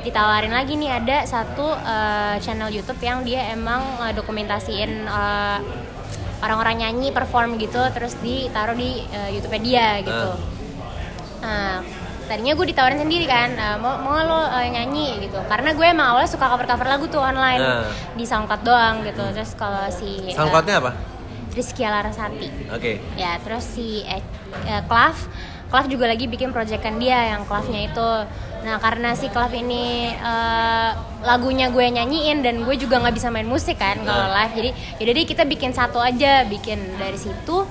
ditawarin 0.00 0.48
lagi 0.48 0.74
nih 0.74 0.90
ada 0.94 1.16
satu 1.22 1.72
eh, 1.74 2.36
channel 2.38 2.68
YouTube 2.68 2.98
yang 2.98 3.20
dia 3.20 3.50
emang 3.50 3.80
eh, 4.00 4.12
dokumentasiin 4.12 4.90
eh, 5.04 5.58
orang-orang 6.40 6.80
nyanyi 6.80 7.08
perform 7.10 7.54
gitu 7.56 7.78
terus 7.90 8.16
ditaruh 8.18 8.72
di 8.72 9.04
eh, 9.04 9.30
YouTube 9.30 9.54
dia 9.60 10.00
gitu. 10.00 10.30
Nah, 11.40 11.82
tadinya 12.24 12.54
gue 12.54 12.66
ditawarin 12.66 12.98
sendiri 12.98 13.26
kan, 13.26 13.50
eh, 13.52 13.76
mau 13.76 13.98
mau 13.98 14.16
lo 14.16 14.40
eh, 14.52 14.68
nyanyi 14.68 15.20
gitu. 15.20 15.36
Karena 15.44 15.70
gue 15.70 15.84
emang 15.84 16.06
awalnya 16.10 16.30
suka 16.30 16.48
cover-cover 16.48 16.86
lagu 16.86 17.04
tuh 17.06 17.20
online 17.20 17.60
Nah. 17.60 17.84
di 18.14 18.24
SoundCloud 18.24 18.62
doang 18.62 19.04
gitu. 19.04 19.22
Terus 19.32 19.52
kalau 19.52 19.84
si 19.88 20.32
Soundcloudnya 20.32 20.80
apa? 20.80 20.92
Rizky 21.52 21.84
Larasati 21.84 22.48
Oke. 22.72 22.96
ya 23.12 23.36
terus 23.44 23.60
si 23.68 24.00
eh, 24.08 24.24
Klav 24.88 25.12
Klav 25.72 25.88
juga 25.88 26.04
lagi 26.04 26.28
bikin 26.28 26.52
proyekan 26.52 27.00
dia 27.00 27.32
yang 27.32 27.42
Klavnya 27.42 27.80
itu 27.82 28.10
nah 28.62 28.76
karena 28.76 29.10
si 29.12 29.26
Klav 29.26 29.50
ini 29.50 30.12
eh, 30.12 30.90
lagunya 31.22 31.66
gue 31.66 31.82
nyanyiin 31.82 32.44
dan 32.44 32.60
gue 32.60 32.76
juga 32.76 33.00
nggak 33.00 33.16
bisa 33.16 33.26
main 33.26 33.42
musik 33.44 33.74
kan 33.74 33.96
kalau 33.98 34.28
Nah. 34.28 34.36
live 34.38 34.52
jadi 34.54 34.70
yaudah 35.00 35.14
deh 35.14 35.26
kita 35.26 35.42
bikin 35.44 35.72
satu 35.72 35.98
aja 35.98 36.44
bikin 36.44 36.78
dari 36.94 37.16
situ 37.16 37.64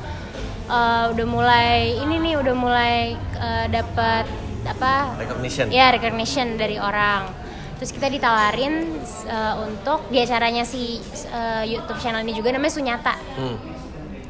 eh, 0.67 1.05
udah 1.08 1.25
mulai 1.25 1.96
ini 1.96 2.17
nih 2.20 2.36
udah 2.36 2.55
mulai 2.58 2.96
eh, 3.15 3.65
dapat 3.67 4.25
apa 4.62 5.15
Recognition. 5.15 5.70
ya 5.70 5.89
recognition 5.89 6.53
dari 6.53 6.75
orang 6.75 7.29
terus 7.77 7.89
kita 7.89 8.10
ditawarin 8.10 8.93
eh, 9.25 9.53
untuk 9.63 10.05
di 10.08 10.20
acaranya 10.20 10.62
si 10.62 11.00
eh, 11.27 11.63
YouTube 11.67 11.98
channel 11.98 12.22
ini 12.22 12.34
juga 12.34 12.51
namanya 12.51 12.74
Sunyata 12.74 13.15
Hmm. 13.31 13.58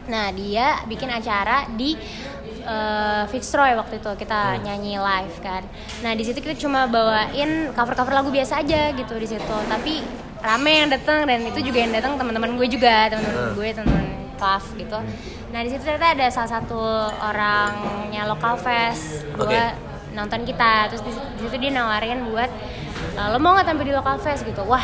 Nah 0.03 0.27
dia 0.29 0.81
bikin 0.85 1.07
acara 1.07 1.69
di 1.71 1.93
eh, 2.63 3.23
Fitzroy 3.27 3.73
waktu 3.73 3.97
itu 3.97 4.11
kita 4.15 4.55
Hmm. 4.55 4.63
nyanyi 4.63 4.95
live 4.95 5.37
kan. 5.39 5.63
Nah 5.99 6.11
di 6.11 6.21
situ 6.21 6.37
kita 6.37 6.55
cuma 6.55 6.85
bawain 6.85 7.49
cover-cover 7.71 8.13
lagu 8.13 8.29
biasa 8.29 8.59
aja 8.59 8.89
gitu 8.91 9.13
di 9.13 9.27
situ. 9.27 9.55
Tapi 9.65 10.01
rame 10.39 10.71
yang 10.75 10.89
datang 10.89 11.23
dan 11.23 11.41
itu 11.43 11.61
juga 11.61 11.79
yang 11.79 11.91
datang 11.91 12.15
teman-teman 12.15 12.55
gue 12.55 12.67
juga 12.67 13.07
teman-teman 13.07 13.43
Hmm. 13.43 13.53
gue 13.53 13.67
teman-teman 13.71 14.05
kelas 14.35 14.65
gitu. 14.75 14.97
Nah 15.47 15.59
di 15.59 15.69
situ 15.69 15.81
ternyata 15.81 16.07
ada 16.11 16.27
salah 16.27 16.51
satu 16.51 16.79
orangnya 17.21 18.25
lokal 18.25 18.55
fest 18.55 19.25
buat 19.31 19.47
Oke. 19.47 19.63
nonton 20.11 20.41
kita. 20.43 20.87
Terus 20.87 21.01
di, 21.01 21.11
di 21.11 21.41
situ 21.41 21.55
dia 21.59 21.71
nawarin 21.71 22.25
buat 22.25 22.49
"Eh, 23.11 23.27
lo 23.27 23.37
mau 23.37 23.53
nggak 23.53 23.65
tampil 23.65 23.85
di 23.85 23.93
lokal 23.93 24.17
fest 24.17 24.41
gitu. 24.41 24.63
Wah 24.63 24.81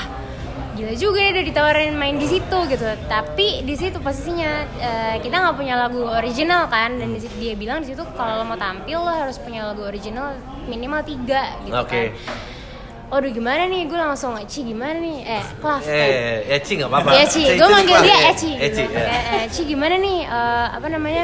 gila 0.78 0.94
juga 0.94 1.18
ya 1.18 1.30
udah 1.34 1.44
ditawarin 1.44 1.94
main 1.94 2.16
di 2.16 2.28
situ 2.28 2.58
gitu. 2.70 2.86
Tapi 3.08 3.66
di 3.66 3.74
situ 3.74 3.98
posisinya 3.98 4.52
eh, 4.78 5.16
kita 5.20 5.36
nggak 5.36 5.56
punya 5.58 5.76
lagu 5.76 6.06
original 6.06 6.70
kan 6.70 6.94
dan 6.94 7.10
di 7.10 7.20
situ 7.20 7.34
dia 7.36 7.58
bilang 7.58 7.82
di 7.82 7.90
situ 7.90 8.06
kalau 8.14 8.46
mau 8.46 8.56
tampil 8.56 9.02
lo 9.02 9.10
harus 9.10 9.36
punya 9.38 9.66
lagu 9.66 9.82
original 9.82 10.38
minimal 10.64 11.02
tiga 11.02 11.58
gitu 11.66 11.74
Oke. 11.74 12.14
kan 12.14 12.46
Waduh 13.08 13.32
gimana 13.32 13.72
nih? 13.72 13.88
Gue 13.88 13.96
langsung 13.96 14.36
Ci 14.52 14.68
gimana 14.68 15.00
nih? 15.00 15.24
Eh 15.24 15.44
Klaf 15.64 15.80
Eh, 15.88 16.44
Eci 16.52 16.76
nggak 16.76 16.92
apa-apa. 16.92 17.16
Ya 17.16 17.24
Ci, 17.24 17.40
Saya 17.48 17.56
gue 17.56 17.70
manggil 17.72 17.98
dia 18.04 18.12
ya. 18.12 18.20
Eci. 18.36 18.52
Eci, 18.52 18.84
gitu. 18.84 19.00
eh, 19.00 19.44
Ci 19.48 19.62
gimana 19.64 19.96
nih? 19.96 20.28
Eh, 20.28 20.68
apa 20.76 20.88
namanya 20.92 21.24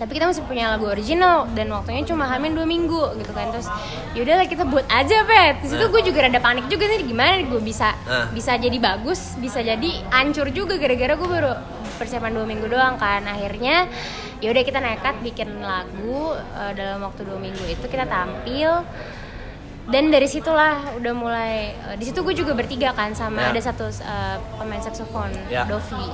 tapi 0.00 0.16
kita 0.16 0.24
masih 0.24 0.40
punya 0.42 0.72
lagu 0.72 0.88
original 0.88 1.44
dan 1.50 1.68
waktunya 1.68 2.00
cuma 2.02 2.24
hamin 2.24 2.56
dua 2.56 2.64
minggu 2.64 3.20
gitu 3.20 3.30
kan 3.30 3.52
terus 3.52 3.68
yaudahlah 4.10 4.44
kita 4.44 4.64
buat 4.64 4.88
aja 4.88 5.22
pet 5.22 5.60
di 5.60 5.68
situ 5.68 5.78
Nah. 5.78 5.90
gue 5.90 6.02
juga 6.02 6.18
rada 6.24 6.40
panik 6.40 6.64
juga 6.66 6.88
nih 6.88 7.04
gimana 7.04 7.36
gue 7.38 7.60
bisa 7.60 7.92
Nah. 8.02 8.32
bisa 8.32 8.56
jadi 8.56 8.72
bagus 8.74 9.36
bisa 9.36 9.60
jadi 9.60 9.90
hancur 10.08 10.48
juga 10.48 10.74
gara-gara 10.74 11.12
gue 11.14 11.28
baru 11.28 11.52
persiapan 11.94 12.32
dua 12.32 12.46
minggu 12.46 12.64
doang 12.66 12.96
kan 12.96 13.20
akhirnya 13.22 13.92
yaudah 14.40 14.62
kita 14.62 14.80
nekat 14.80 15.20
bikin 15.20 15.60
lagu 15.60 16.32
eh, 16.32 16.72
dalam 16.72 17.04
waktu 17.04 17.20
dua 17.22 17.36
minggu 17.36 17.60
itu 17.66 17.84
kita 17.84 18.08
tampil 18.08 18.80
dan 19.84 20.06
dari 20.06 20.24
situlah 20.24 20.96
udah 20.96 21.12
mulai 21.12 21.54
eh, 21.74 21.96
di 21.96 22.04
situ 22.04 22.22
gue 22.22 22.32
juga 22.32 22.54
bertiga 22.54 22.90
kan 22.90 23.12
sama 23.12 23.42
Ya. 23.42 23.52
ada 23.52 23.60
satu 23.62 23.84
eh, 23.86 24.36
pemain 24.56 24.80
saksofon 24.80 25.28
Ya. 25.46 25.68
Dovi 25.68 26.08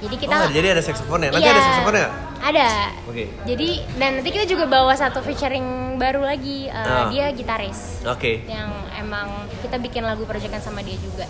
jadi 0.00 0.14
kita 0.16 0.32
Oh, 0.34 0.48
jadi 0.48 0.68
ada 0.70 0.80
saksofonnya. 0.80 1.28
Nanti 1.28 1.42
Iya, 1.42 1.52
ada 1.52 1.62
saksofonnya? 1.62 2.06
ada 2.40 2.68
Oke. 3.04 3.24
jadi 3.44 3.68
dan 3.94 4.10
nanti 4.16 4.30
kita 4.30 4.48
juga 4.48 4.64
bawa 4.64 4.92
satu 4.92 5.20
featuring 5.20 5.60
baru 5.94 6.24
lagi 6.24 6.66
eh, 6.66 6.72
Ah. 6.72 7.06
dia 7.06 7.28
gitaris 7.30 8.00
Oke. 8.02 8.48
yang 8.48 8.64
emang 8.94 9.28
kita 9.60 9.76
bikin 9.76 10.02
lagu 10.02 10.24
proyekan 10.24 10.56
sama 10.56 10.80
dia 10.80 10.96
juga 10.96 11.28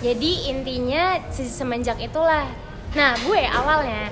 jadi 0.00 0.48
intinya 0.48 1.20
se- 1.28 1.44
semenjak 1.46 2.00
itulah 2.00 2.48
nah 2.90 3.12
gue 3.18 3.40
awalnya 3.44 4.08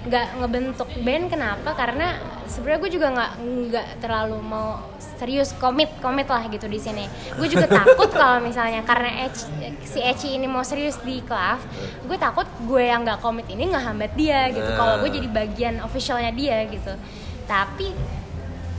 nggak 0.00 0.26
ngebentuk 0.38 0.88
band 1.00 1.28
kenapa? 1.28 1.70
Karena 1.72 2.16
sebenarnya 2.46 2.78
gue 2.78 2.90
juga 2.90 3.06
nggak 3.10 3.32
nggak 3.68 3.86
terlalu 4.00 4.38
mau 4.38 4.80
serius 4.98 5.52
komit 5.54 5.92
komit 5.98 6.24
lah 6.24 6.44
gitu 6.46 6.64
di 6.64 6.76
sini. 6.76 7.04
Gue 7.34 7.46
juga 7.46 7.68
takut 7.78 8.08
kalau 8.08 8.40
misalnya 8.40 8.80
karena 8.80 9.24
Eci- 9.24 9.52
si 9.82 10.00
Eci 10.00 10.28
ini 10.34 10.44
mau 10.44 10.62
serius 10.62 10.96
di 10.98 11.20
Clav 11.20 11.60
gue 12.02 12.16
takut 12.16 12.48
gue 12.62 12.82
yang 12.82 13.04
nggak 13.04 13.20
komit 13.20 13.44
ini 13.46 13.68
nggak 13.68 13.84
hambat 13.84 14.12
dia 14.14 14.48
gitu. 14.48 14.70
Kalau 14.72 14.98
gue 14.98 15.08
Ah. 15.08 15.14
jadi 15.14 15.28
bagian 15.28 15.74
officialnya 15.80 16.32
dia 16.32 16.64
gitu. 16.66 16.96
Tapi 17.44 17.92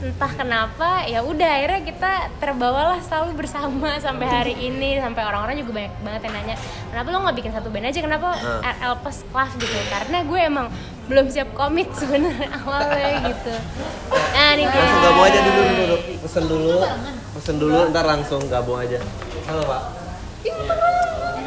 entah 0.02 0.34
kenapa 0.34 1.06
ya 1.06 1.22
udah 1.22 1.46
akhirnya 1.46 1.86
kita 1.86 2.12
terbawalah 2.36 2.98
selalu 2.98 3.38
bersama 3.38 3.94
sampai 4.02 4.26
hari 4.26 4.54
ini. 4.58 4.98
Sampai 4.98 5.22
orang-orang 5.22 5.54
juga 5.56 5.78
banyak 5.78 5.94
banget 6.02 6.20
yang 6.26 6.34
nanya 6.34 6.56
kenapa 6.90 7.06
lo 7.08 7.18
nggak 7.22 7.36
bikin 7.38 7.52
satu 7.54 7.70
band 7.70 7.86
aja? 7.86 8.02
Kenapa 8.02 8.34
Ah. 8.34 8.74
RL 8.74 8.94
plus 8.98 9.22
class 9.30 9.54
gitu? 9.54 9.70
Karena 9.86 10.26
gue 10.26 10.40
emang 10.42 10.66
belum 11.02 11.26
siap 11.28 11.50
komit 11.52 11.90
sebenarnya 11.98 12.48
awalnya 12.62 13.08
gitu 13.26 13.54
nah 14.32 14.48
ini 14.54 14.64
dia 14.64 14.78
Langsung 14.78 15.02
gabung 15.02 15.24
aja 15.26 15.40
dulu 15.42 15.60
dulu. 15.62 15.96
Pesen 16.22 16.44
dulu. 16.46 16.74
Pesen 17.34 17.56
dulu 17.58 17.78
ntar 17.90 18.04
langsung 18.06 18.40
gabung 18.46 18.78
aja. 18.78 18.98
Halo, 19.48 19.62
Pak. 19.66 19.82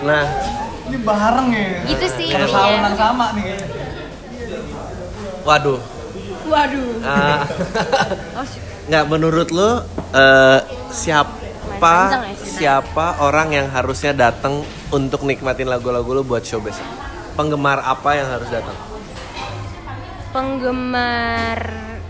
Nah, 0.06 0.24
Ini 0.86 0.98
bareng 1.02 1.48
ya. 1.50 1.66
gitu 1.90 2.06
sih 2.14 2.28
saluran 2.30 2.94
yang 2.94 2.98
sama 3.00 3.26
nih 3.34 3.44
kayaknya. 3.50 3.86
waduh. 5.42 5.80
Waduh. 6.46 6.90
Shit. 8.52 8.62
nggak 8.86 9.06
menurut 9.10 9.50
lo 9.50 9.82
eh, 10.14 10.60
siapa 10.94 11.96
siapa 12.38 13.18
orang 13.20 13.50
yang 13.50 13.68
harusnya 13.74 14.14
datang 14.14 14.62
untuk 14.94 15.26
nikmatin 15.26 15.66
lagu-lagu 15.66 16.12
lo 16.12 16.22
buat 16.22 16.46
show 16.46 16.62
besok? 16.62 16.86
Penggemar 17.34 17.82
apa 17.82 18.10
yang 18.14 18.30
harus 18.30 18.48
datang? 18.48 18.78
Penggemar 20.36 21.60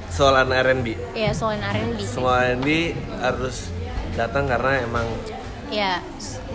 Soalan 0.10 0.50
R&B. 0.50 0.98
ya 1.14 1.30
soalin 1.30 1.62
R&B. 1.62 2.00
Semua 2.02 2.42
R&B 2.48 2.96
harus 3.22 3.70
datang 4.16 4.50
karena 4.50 4.82
emang 4.82 5.06
ya 5.68 6.00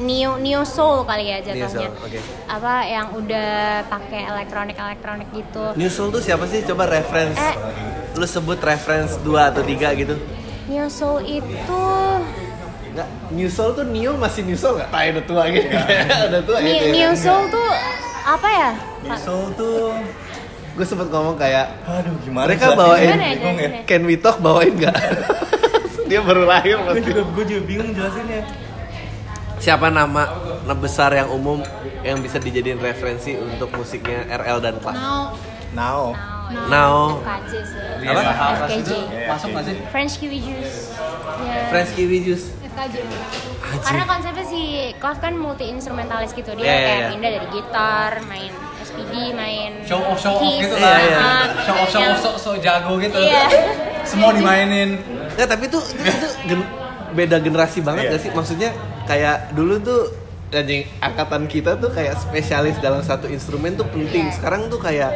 neo 0.01 0.41
neo 0.41 0.65
soul 0.65 1.05
kali 1.05 1.29
ya 1.29 1.39
Neo 1.39 1.69
jatuhnya 1.69 1.93
soul, 1.93 2.07
oke. 2.09 2.19
apa 2.49 2.75
yang 2.89 3.07
udah 3.13 3.53
pakai 3.87 4.23
elektronik 4.25 4.75
elektronik 4.75 5.29
gitu 5.31 5.77
New 5.77 5.87
Soul 5.87 6.09
tuh 6.11 6.19
siapa 6.19 6.47
sih? 6.47 6.63
Coba 6.65 6.89
reference. 6.89 7.37
Eh. 7.37 7.55
Lu 8.17 8.25
sebut 8.25 8.59
reference 8.59 9.15
2 9.21 9.31
atau 9.51 9.63
3 9.63 9.95
gitu. 9.95 10.15
neo 10.67 10.87
soul 10.89 11.23
itu 11.23 11.83
Enggak, 12.91 13.07
New 13.31 13.47
Soul 13.47 13.71
tuh 13.73 13.87
Neo 13.87 14.15
masih 14.17 14.43
New 14.43 14.59
Soul 14.59 14.75
nggak? 14.75 14.91
Tai 14.91 15.07
udah 15.11 15.25
tua 15.25 15.43
gitu. 15.51 15.67
udah 16.31 16.43
tua 16.43 16.59
gitu. 16.59 16.85
neo 16.91 17.13
soul 17.15 17.43
tuh 17.47 17.71
apa 18.21 18.49
ya 18.49 18.71
Misal 19.01 19.41
tuh 19.55 19.97
Gue 20.71 20.87
sempet 20.87 21.09
ngomong 21.09 21.37
kayak 21.37 21.67
aduh 21.83 22.15
gimana 22.23 22.47
mereka 22.47 22.67
jelasin? 22.69 22.79
bawain 22.79 23.07
Gimana 23.07 23.25
ya 23.25 23.35
bingung 23.35 23.57
ya 23.57 23.61
jelasinnya? 23.61 23.83
Can 23.87 24.03
We 24.07 24.15
Talk 24.17 24.37
bawain 24.39 24.75
nggak? 24.77 24.97
Dia 26.11 26.21
baru 26.21 26.43
lahir 26.43 26.77
gue 26.77 26.87
pasti. 26.89 27.07
juga 27.07 27.23
gue 27.25 27.45
juga 27.47 27.63
bingung 27.65 27.91
jelasinnya 27.93 28.41
Siapa 29.61 29.93
nama 29.93 30.23
besar 30.73 31.13
yang 31.13 31.29
umum 31.29 31.61
yang 32.01 32.19
bisa 32.19 32.41
dijadiin 32.41 32.81
referensi 32.81 33.37
untuk 33.37 33.69
musiknya 33.77 34.25
RL 34.33 34.59
dan 34.59 34.81
Class? 34.81 34.97
Now, 34.97 35.37
now 35.71 36.03
Now. 36.51 37.23
FKJ 37.23 37.53
sih 37.63 38.09
Apa? 38.09 38.23
FKJ 38.67 38.91
Masuk 39.29 39.49
nggak 39.53 39.65
sih? 39.65 39.77
French 39.93 40.15
kiwi 40.19 40.39
juice 40.41 40.99
ya. 41.41 41.63
French 41.71 41.91
Kiwi 41.95 42.19
Juice. 42.21 42.47
FKJ. 42.61 42.95
karena 43.81 44.05
konsepnya 44.05 44.45
si 44.45 44.63
Klav 44.99 45.19
kan 45.19 45.35
multi 45.37 45.71
instrumentalis 45.71 46.35
gitu 46.35 46.53
dia 46.53 46.65
Iya, 46.65 46.75
iya, 46.75 46.83
kayak 46.83 46.99
iya. 46.99 47.09
pindah 47.15 47.31
dari 47.31 47.49
gitar 47.55 48.13
main 48.27 48.53
SPD 48.91 49.15
main 49.33 49.71
Show 49.83 50.03
off 50.03 50.19
show 50.19 50.35
off 50.35 50.43
keys, 50.43 50.63
gitu 50.63 50.75
Iya, 50.75 50.85
kan. 50.85 51.01
iya. 51.01 51.19
ah, 51.19 51.45
Show 51.61 51.77
off 51.77 51.89
show 51.89 52.03
off 52.03 52.19
so, 52.19 52.31
so 52.37 52.51
jago 52.57 52.99
gitu. 52.99 53.17
Iya. 53.17 53.43
Semua 54.03 54.31
dimainin. 54.31 54.99
Nggak, 55.33 55.49
tapi 55.49 55.65
tuh 55.67 55.83
itu, 55.87 56.03
itu 56.03 56.29
gen- 56.47 56.71
beda 57.11 57.37
generasi 57.39 57.79
banget 57.81 58.05
Iya. 58.05 58.13
gak 58.13 58.21
sih? 58.21 58.31
Maksudnya 58.31 58.71
kayak 59.05 59.53
dulu 59.53 59.79
tuh 59.79 60.01
anjing 60.51 60.83
angkatan 60.99 61.47
kita 61.47 61.75
tuh 61.77 61.89
kayak 61.89 62.19
spesialis 62.19 62.75
dalam 62.79 63.01
satu 63.01 63.27
instrumen 63.27 63.75
tuh 63.75 63.87
penting. 63.87 64.27
Iya. 64.27 64.35
Sekarang 64.35 64.67
tuh 64.67 64.79
kayak 64.79 65.11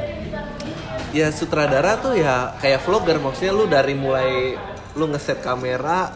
ya 1.10 1.30
sutradara 1.30 1.94
tuh 1.96 2.14
ya 2.14 2.54
kayak 2.58 2.82
vlogger 2.82 3.18
maksudnya 3.18 3.50
lu 3.50 3.66
dari 3.66 3.94
mulai 3.94 4.54
lu 4.94 5.06
ngeset 5.08 5.38
kamera, 5.40 6.10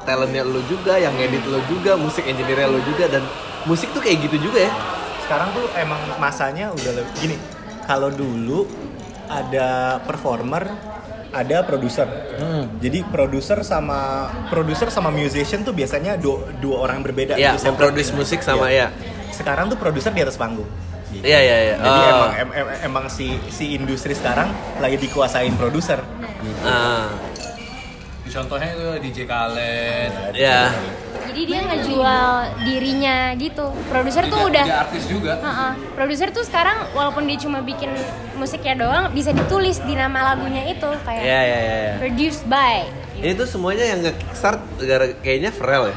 talentnya 0.00 0.42
lu 0.42 0.62
juga, 0.64 0.94
yang 0.96 1.14
edit 1.16 1.42
lu 1.42 1.58
juga, 1.66 1.94
musik 1.94 2.22
engineer 2.22 2.66
lu 2.66 2.78
juga 2.84 3.06
dan 3.08 3.22
musik 3.62 3.90
tuh 3.90 3.98
kayak 3.98 4.22
gitu 4.24 4.50
juga 4.50 4.66
ya. 4.66 4.72
Sekarang 5.30 5.54
tuh 5.54 5.70
emang 5.78 6.02
masanya 6.18 6.74
udah 6.74 6.92
lebih 6.92 7.14
gini 7.14 7.36
kalau 7.86 8.10
dulu 8.10 8.66
ada 9.30 10.02
performer 10.02 10.66
ada 11.30 11.62
produser 11.62 12.10
jadi 12.76 13.06
produser 13.06 13.62
sama 13.62 14.26
produser 14.50 14.90
sama 14.90 15.06
musician 15.08 15.62
tuh 15.62 15.70
biasanya 15.70 16.18
dua, 16.18 16.50
dua 16.58 16.82
orang 16.82 17.06
berbeda 17.06 17.38
Iya, 17.38 17.54
Gitu, 17.54 17.70
memproduce 17.70 18.10
separate. 18.10 18.18
musik 18.18 18.40
sama 18.42 18.66
Iya. 18.66 18.90
ya. 18.90 19.30
sekarang 19.30 19.70
tuh 19.70 19.78
produser 19.78 20.10
di 20.10 20.18
atas 20.18 20.34
panggung 20.34 20.66
Gitu. 21.10 21.22
Iya 21.22 21.38
iya 21.38 21.56
iya. 21.60 21.74
jadi 21.78 22.00
Oh. 22.02 22.10
emang 22.12 22.32
em- 22.34 22.54
em- 22.56 22.80
emang 22.84 23.04
si 23.06 23.30
si 23.50 23.74
industri 23.74 24.10
sekarang 24.12 24.50
lagi 24.78 24.98
dikuasain 24.98 25.54
produser 25.54 26.02
Ah, 26.60 27.06
Contohnya 28.26 28.70
itu 28.72 28.86
DJ 29.00 29.18
Khaled. 29.26 30.34
ya. 30.34 30.70
Jadi 31.22 31.40
dia 31.42 31.60
ngejual 31.62 32.28
dirinya 32.62 33.16
gitu 33.34 33.66
produser 33.86 34.24
tuh 34.26 34.40
udah 34.46 34.64
Dia 34.64 34.78
artis 34.82 35.04
juga. 35.04 35.32
Heeh. 35.36 35.72
Produser 35.92 36.28
tuh 36.30 36.42
sekarang 36.42 36.88
walaupun 36.90 37.24
dia 37.24 37.36
cuma 37.36 37.60
bikin 37.60 37.92
musiknya 38.34 38.74
doang 38.78 39.04
bisa 39.10 39.30
ditulis 39.30 39.80
di 39.80 39.92
nama 39.92 40.32
lagunya 40.32 40.64
itu 40.66 40.88
kayak 41.02 41.22
Iya 41.22 41.40
iya 41.40 41.58
iya. 41.58 41.76
iya. 41.76 41.94
produced 41.98 42.44
by. 42.46 42.88
Ini 43.16 43.32
tuh 43.34 43.44
semuanya 43.44 43.84
yang 43.84 44.00
nge-kickstart 44.00 44.60
gara- 44.80 45.16
kayaknya 45.20 45.50
Pharrell 45.50 45.92
ya. 45.92 45.96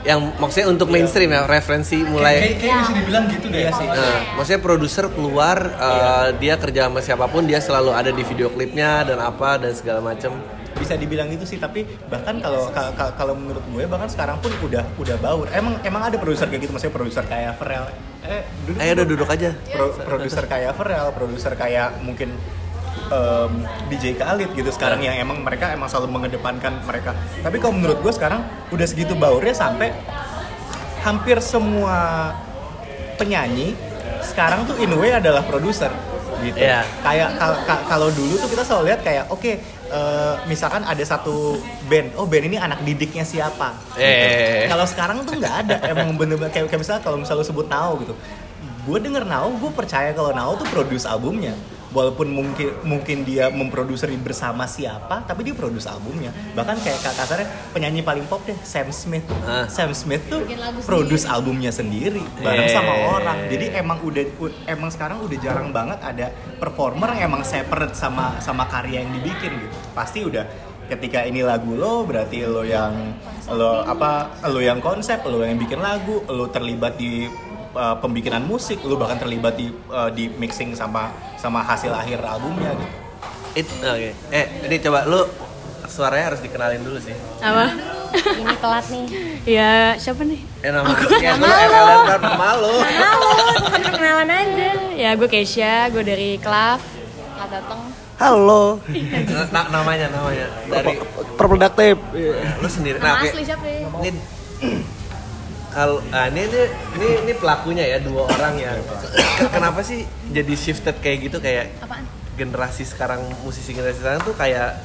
Yang 0.00 0.20
maksudnya 0.36 0.68
untuk 0.68 0.88
mainstream 0.88 1.28
ya, 1.28 1.44
referensi 1.44 2.00
Kayak 2.00 2.08
mulai 2.08 2.36
kayak 2.56 2.76
bisa 2.78 2.92
dibilang 2.96 3.24
gitu 3.28 3.46
deh. 3.48 3.60
Iya 3.60 3.70
sih. 3.70 3.84
Nah, 3.84 4.18
maksudnya 4.32 4.60
produser 4.60 5.04
keluar 5.08 5.56
uh, 5.76 6.28
dia 6.36 6.56
kerja 6.56 6.88
sama 6.88 7.00
siapa 7.00 7.28
pun 7.28 7.44
dia 7.44 7.60
selalu 7.60 7.92
ada 7.92 8.08
di 8.08 8.24
video 8.24 8.48
klipnya 8.48 9.04
dan 9.04 9.20
apa 9.20 9.60
dan 9.60 9.72
segala 9.72 10.00
macam. 10.00 10.36
Bisa 10.72 10.94
dibilang 10.94 11.26
gitu 11.28 11.44
sih 11.44 11.56
tapi 11.56 11.82
bahkan 12.06 12.38
kalau 12.38 12.68
ka- 12.68 12.92
ka- 12.92 13.14
kalau 13.14 13.34
menurut 13.34 13.62
gue 13.64 13.84
bahkan 13.84 14.06
sekarang 14.06 14.38
pun 14.38 14.52
udah 14.60 14.86
udah 14.96 15.16
baur 15.16 15.46
emang 15.50 15.74
emang 15.80 16.02
ada 16.04 16.16
produser 16.16 16.46
kayak 16.46 16.62
gitu 16.62 16.72
maksudnya 16.72 16.94
produser 16.94 17.24
kayak 17.24 17.52
Pharrell 17.54 17.90
eh 18.22 18.42
duduk 18.62 18.78
Ayo 18.78 18.92
udah 18.94 19.06
duduk 19.06 19.28
aja. 19.28 19.50
Pro- 19.66 19.96
produser 19.98 20.44
kayak 20.44 20.72
Pharrell 20.74 21.08
produser 21.10 21.52
kayak 21.54 21.98
mungkin 22.00 22.36
em, 23.08 23.52
DJ 23.88 24.14
Khalid 24.14 24.52
gitu 24.52 24.70
sekarang 24.70 25.00
yang 25.00 25.16
emang 25.16 25.40
mereka 25.40 25.70
emang 25.70 25.88
selalu 25.88 26.12
mengedepankan 26.12 26.84
mereka. 26.84 27.16
Tapi 27.40 27.56
kalau 27.56 27.74
menurut 27.74 27.98
gue 27.98 28.12
sekarang 28.12 28.40
udah 28.68 28.86
segitu 28.86 29.14
baurnya 29.14 29.50
sampai 29.52 29.90
hampir 31.00 31.40
semua 31.40 32.30
penyanyi 33.16 33.72
sekarang 34.22 34.64
tuh 34.64 34.76
in 34.76 34.92
way 34.94 35.10
adalah 35.10 35.40
produser 35.42 35.90
gitu. 36.40 36.56
Iya. 36.56 36.84
Kayak 37.00 37.36
kal- 37.36 37.60
kal- 37.64 37.84
kalau 37.86 38.08
dulu 38.10 38.36
tuh 38.36 38.48
kita 38.48 38.62
selalu 38.62 38.84
lihat 38.86 39.00
kayak 39.00 39.24
oke 39.28 39.52
eh, 39.90 40.34
misalkan 40.46 40.86
ada 40.86 41.02
satu 41.02 41.58
band, 41.90 42.14
oh 42.16 42.24
band 42.24 42.46
ini 42.46 42.56
anak 42.56 42.80
didiknya 42.86 43.26
siapa. 43.26 43.74
gitu. 43.94 44.00
Eh. 44.00 44.64
Kalau 44.70 44.86
sekarang 44.86 45.26
tuh 45.26 45.34
nggak 45.36 45.54
ada, 45.66 45.76
emang 45.90 46.14
bener-bener 46.16 46.48
kayak, 46.48 46.70
kayak 46.70 46.80
misalnya 46.80 47.02
kalau 47.02 47.18
misalnya 47.18 47.44
sebut 47.44 47.66
Nao 47.66 47.98
gitu. 48.00 48.14
Gue 48.86 48.98
denger 49.02 49.28
Nao, 49.28 49.52
gue 49.52 49.70
percaya 49.74 50.14
kalau 50.16 50.32
Nao 50.32 50.56
tuh 50.56 50.66
produce 50.72 51.04
albumnya. 51.04 51.52
Walaupun 51.90 52.30
mungkin 52.30 52.70
mungkin 52.86 53.26
dia 53.26 53.50
memproduseri 53.50 54.14
bersama 54.14 54.62
siapa, 54.64 55.26
tapi 55.26 55.42
dia 55.42 55.54
produce 55.58 55.90
albumnya. 55.90 56.30
Bahkan 56.54 56.76
kayak 56.80 57.02
kak 57.02 57.14
kasarnya 57.18 57.48
penyanyi 57.74 58.06
paling 58.06 58.22
pop 58.30 58.46
deh, 58.46 58.54
Sam 58.62 58.94
Smith. 58.94 59.26
Ah. 59.42 59.66
Sam 59.66 59.90
Smith 59.90 60.22
tuh 60.30 60.46
produce 60.86 61.26
albumnya 61.26 61.74
sendiri 61.74 62.22
bareng 62.38 62.70
Eh. 62.70 62.72
sama 62.72 62.94
orang. 63.10 63.50
Jadi 63.50 63.74
emang 63.74 63.98
udah 64.06 64.22
emang 64.70 64.90
sekarang 64.90 65.18
udah 65.18 65.38
jarang 65.42 65.74
banget 65.74 65.98
ada 65.98 66.30
performer 66.56 67.10
yang 67.18 67.34
emang 67.34 67.42
separate 67.42 67.98
sama 67.98 68.38
sama 68.38 68.70
karya 68.70 69.02
yang 69.02 69.10
dibikin 69.10 69.50
gitu. 69.58 69.76
Pasti 69.90 70.22
udah 70.22 70.46
ketika 70.86 71.22
ini 71.22 71.46
lagu 71.46 71.74
lo 71.74 72.02
berarti 72.02 72.42
lo 72.42 72.66
yang 72.66 73.14
lo 73.46 73.82
apa 73.82 74.42
lo 74.46 74.58
yang 74.58 74.82
konsep 74.82 75.22
lo 75.22 75.42
yang 75.42 75.54
bikin 75.54 75.78
lagu 75.78 76.22
lo 76.26 76.50
terlibat 76.50 76.98
di 76.98 77.30
uh, 77.72 77.96
pembikinan 77.96 78.42
musik 78.42 78.80
lo 78.80 78.94
bahkan 78.94 79.16
terlibat 79.16 79.54
di 79.54 79.68
uh, 79.86 80.08
di 80.08 80.28
mixing 80.30 80.72
sama 80.72 81.08
sama 81.34 81.60
hasil 81.60 81.90
akhir 81.90 82.18
albumnya 82.20 82.72
gitu 82.72 82.96
It, 83.50 83.66
oke. 83.82 84.10
Eh, 84.30 84.46
ini 84.62 84.78
coba 84.78 85.02
lu 85.04 85.26
suaranya 85.84 86.30
harus 86.30 86.38
dikenalin 86.38 86.86
dulu 86.86 87.02
sih. 87.02 87.10
Apa? 87.40 87.74
Ini 88.14 88.54
telat 88.56 88.86
nih. 88.86 89.06
Ya 89.42 89.70
siapa 89.98 90.22
nih? 90.22 90.38
Eh 90.60 90.70
nama 90.70 90.86
ya 91.18 91.34
lu 91.34 91.42
RL 91.42 91.86
ntar 92.06 92.18
nama 92.22 92.46
lu. 92.54 92.78
Bukan 93.58 93.80
perkenalan 93.82 94.30
aja. 94.30 94.70
Ya 94.94 95.10
gue 95.18 95.26
Keisha, 95.26 95.90
gue 95.90 95.98
dari 96.00 96.38
Klaf. 96.38 96.78
Nggak 97.34 97.48
datang. 97.50 97.80
Halo. 98.22 98.78
Na- 99.50 99.66
namanya 99.72 100.06
namanya 100.10 100.46
dari 100.70 101.02
Perproduktif. 101.34 101.98
lu 102.54 102.68
sendiri. 102.70 103.02
Nama 103.02 103.18
Nah, 103.18 103.26
asli 103.26 103.42
siapa 103.42 103.66
ya? 103.66 103.90
Ini 103.98 104.20
kalau 105.70 106.02
ah, 106.10 106.26
ini, 106.26 106.44
ini 106.44 106.62
ini 106.94 107.08
ini 107.22 107.32
pelakunya 107.32 107.84
ya 107.86 107.98
dua 107.98 108.26
orang 108.26 108.54
ya. 108.56 108.74
Ke- 109.36 109.50
Kenapa 109.50 109.80
sih 109.80 110.02
jadi 110.28 110.54
shifted 110.54 110.98
kayak 110.98 111.18
gitu 111.24 111.38
kayak 111.38 111.70
Apaan? 111.78 112.04
generasi 112.34 112.82
sekarang 112.82 113.22
musisi 113.40 113.70
generasi 113.70 113.98
sekarang 113.98 114.20
tuh 114.20 114.32
kayak 114.32 114.76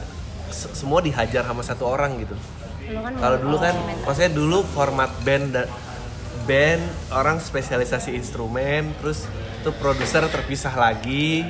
se- 0.48 0.74
semua 0.74 1.00
dihajar 1.00 1.42
sama 1.42 1.62
satu 1.62 1.86
orang 1.86 2.18
gitu. 2.20 2.38
Kan 2.86 3.18
Kalau 3.18 3.38
dulu 3.40 3.58
kan, 3.58 3.74
instrumental. 3.74 4.06
maksudnya 4.06 4.32
dulu 4.32 4.58
format 4.68 5.10
band 5.22 5.46
da- 5.52 5.70
band 6.44 6.84
orang 7.10 7.38
spesialisasi 7.40 8.14
instrumen, 8.14 8.94
terus 8.96 9.26
tuh 9.62 9.74
produser 9.74 10.22
terpisah 10.28 10.70
lagi, 10.72 11.42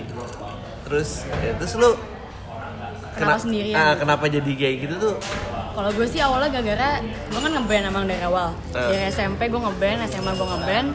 terus 0.81 1.27
ya, 1.35 1.51
terus 1.53 1.75
lu 1.75 1.91
Kenapa 3.13 3.39
sendirian? 3.41 3.75
ah, 3.75 3.93
kenapa 3.95 4.27
jadi 4.27 4.47
kayak 4.47 4.75
gitu 4.81 4.95
tuh? 5.01 5.15
Kalau 5.75 5.89
gue 5.91 6.07
sih 6.07 6.19
awalnya 6.19 6.49
gara-gara 6.49 7.03
gue 7.03 7.37
kan 7.37 7.51
ngeband 7.51 7.83
emang 7.85 8.03
dari 8.07 8.23
awal. 8.23 8.55
Ah. 8.71 8.87
Dari 8.87 9.11
SMP 9.11 9.51
gue 9.51 9.59
ngeband, 9.59 9.99
SMA 10.07 10.31
gue 10.31 10.47
ngeband. 10.47 10.87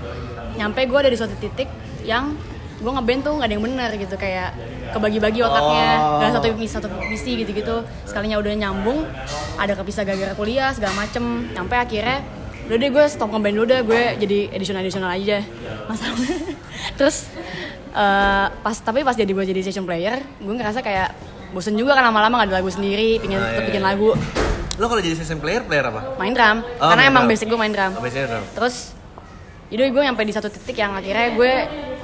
Nyampe 0.57 0.81
gue 0.83 0.99
ada 0.99 1.11
di 1.13 1.17
suatu 1.17 1.37
titik 1.37 1.69
yang 2.03 2.33
gue 2.81 2.89
ngeband 2.89 3.21
tuh 3.21 3.33
nggak 3.37 3.45
ada 3.45 3.55
yang 3.55 3.65
bener 3.65 3.91
gitu 3.93 4.17
kayak 4.17 4.57
kebagi-bagi 4.91 5.45
otaknya 5.45 5.89
Oh. 6.01 6.17
nggak 6.17 6.31
satu 6.33 6.47
misi 6.57 6.73
satu 6.73 6.89
misi 7.07 7.37
gitu-gitu 7.37 7.77
sekalinya 8.09 8.41
udah 8.41 8.57
nyambung 8.57 9.05
ada 9.55 9.77
kepisah 9.77 10.01
gara-gara 10.01 10.33
kuliah 10.33 10.73
segala 10.73 10.97
macem 10.97 11.45
sampai 11.53 11.77
akhirnya 11.77 12.25
udah 12.65 12.77
deh 12.81 12.89
gue 12.89 13.05
stop 13.05 13.29
ngeband 13.29 13.53
dulu 13.53 13.67
deh 13.69 13.81
gue 13.85 14.03
jadi 14.17 14.39
additional 14.57 14.81
additional 14.81 15.13
aja 15.13 15.45
masalahnya 15.93 16.57
terus 16.97 17.29
eh, 17.93 18.47
pas 18.49 18.77
tapi 18.81 19.05
pas 19.05 19.13
jadi 19.13 19.29
gue 19.29 19.45
jadi 19.45 19.61
session 19.61 19.85
player 19.85 20.17
gue 20.41 20.55
ngerasa 20.57 20.81
kayak 20.81 21.13
bosen 21.53 21.77
juga 21.77 21.93
kan 21.93 22.09
lama-lama 22.09 22.41
gak 22.41 22.49
ada 22.49 22.65
lagu 22.65 22.73
sendiri 22.73 23.21
pingin 23.21 23.37
Ah, 23.37 23.45
tetep 23.45 23.61
iya, 23.61 23.69
bikin 23.69 23.83
iya. 23.85 23.89
lagu 23.93 24.17
Lo 24.81 24.89
kalau 24.89 24.99
jadi 24.99 25.13
session 25.13 25.37
player 25.37 25.61
player 25.61 25.85
apa? 25.85 26.17
main 26.17 26.33
drum 26.33 26.65
Oh, 26.81 26.89
karena 26.89 27.03
main 27.03 27.11
emang 27.11 27.23
drum. 27.23 27.31
basic 27.31 27.47
gue 27.47 27.59
main 27.59 27.69
drum 27.71 27.93
Oh, 27.93 28.01
biasanya 28.01 28.27
drum. 28.31 28.45
terus 28.51 28.77
jadi 29.69 29.83
gue 29.87 30.03
nyampe 30.03 30.23
di 30.25 30.33
satu 30.33 30.49
titik 30.49 30.75
yang 30.75 30.93
akhirnya 30.93 31.31
gue 31.31 31.53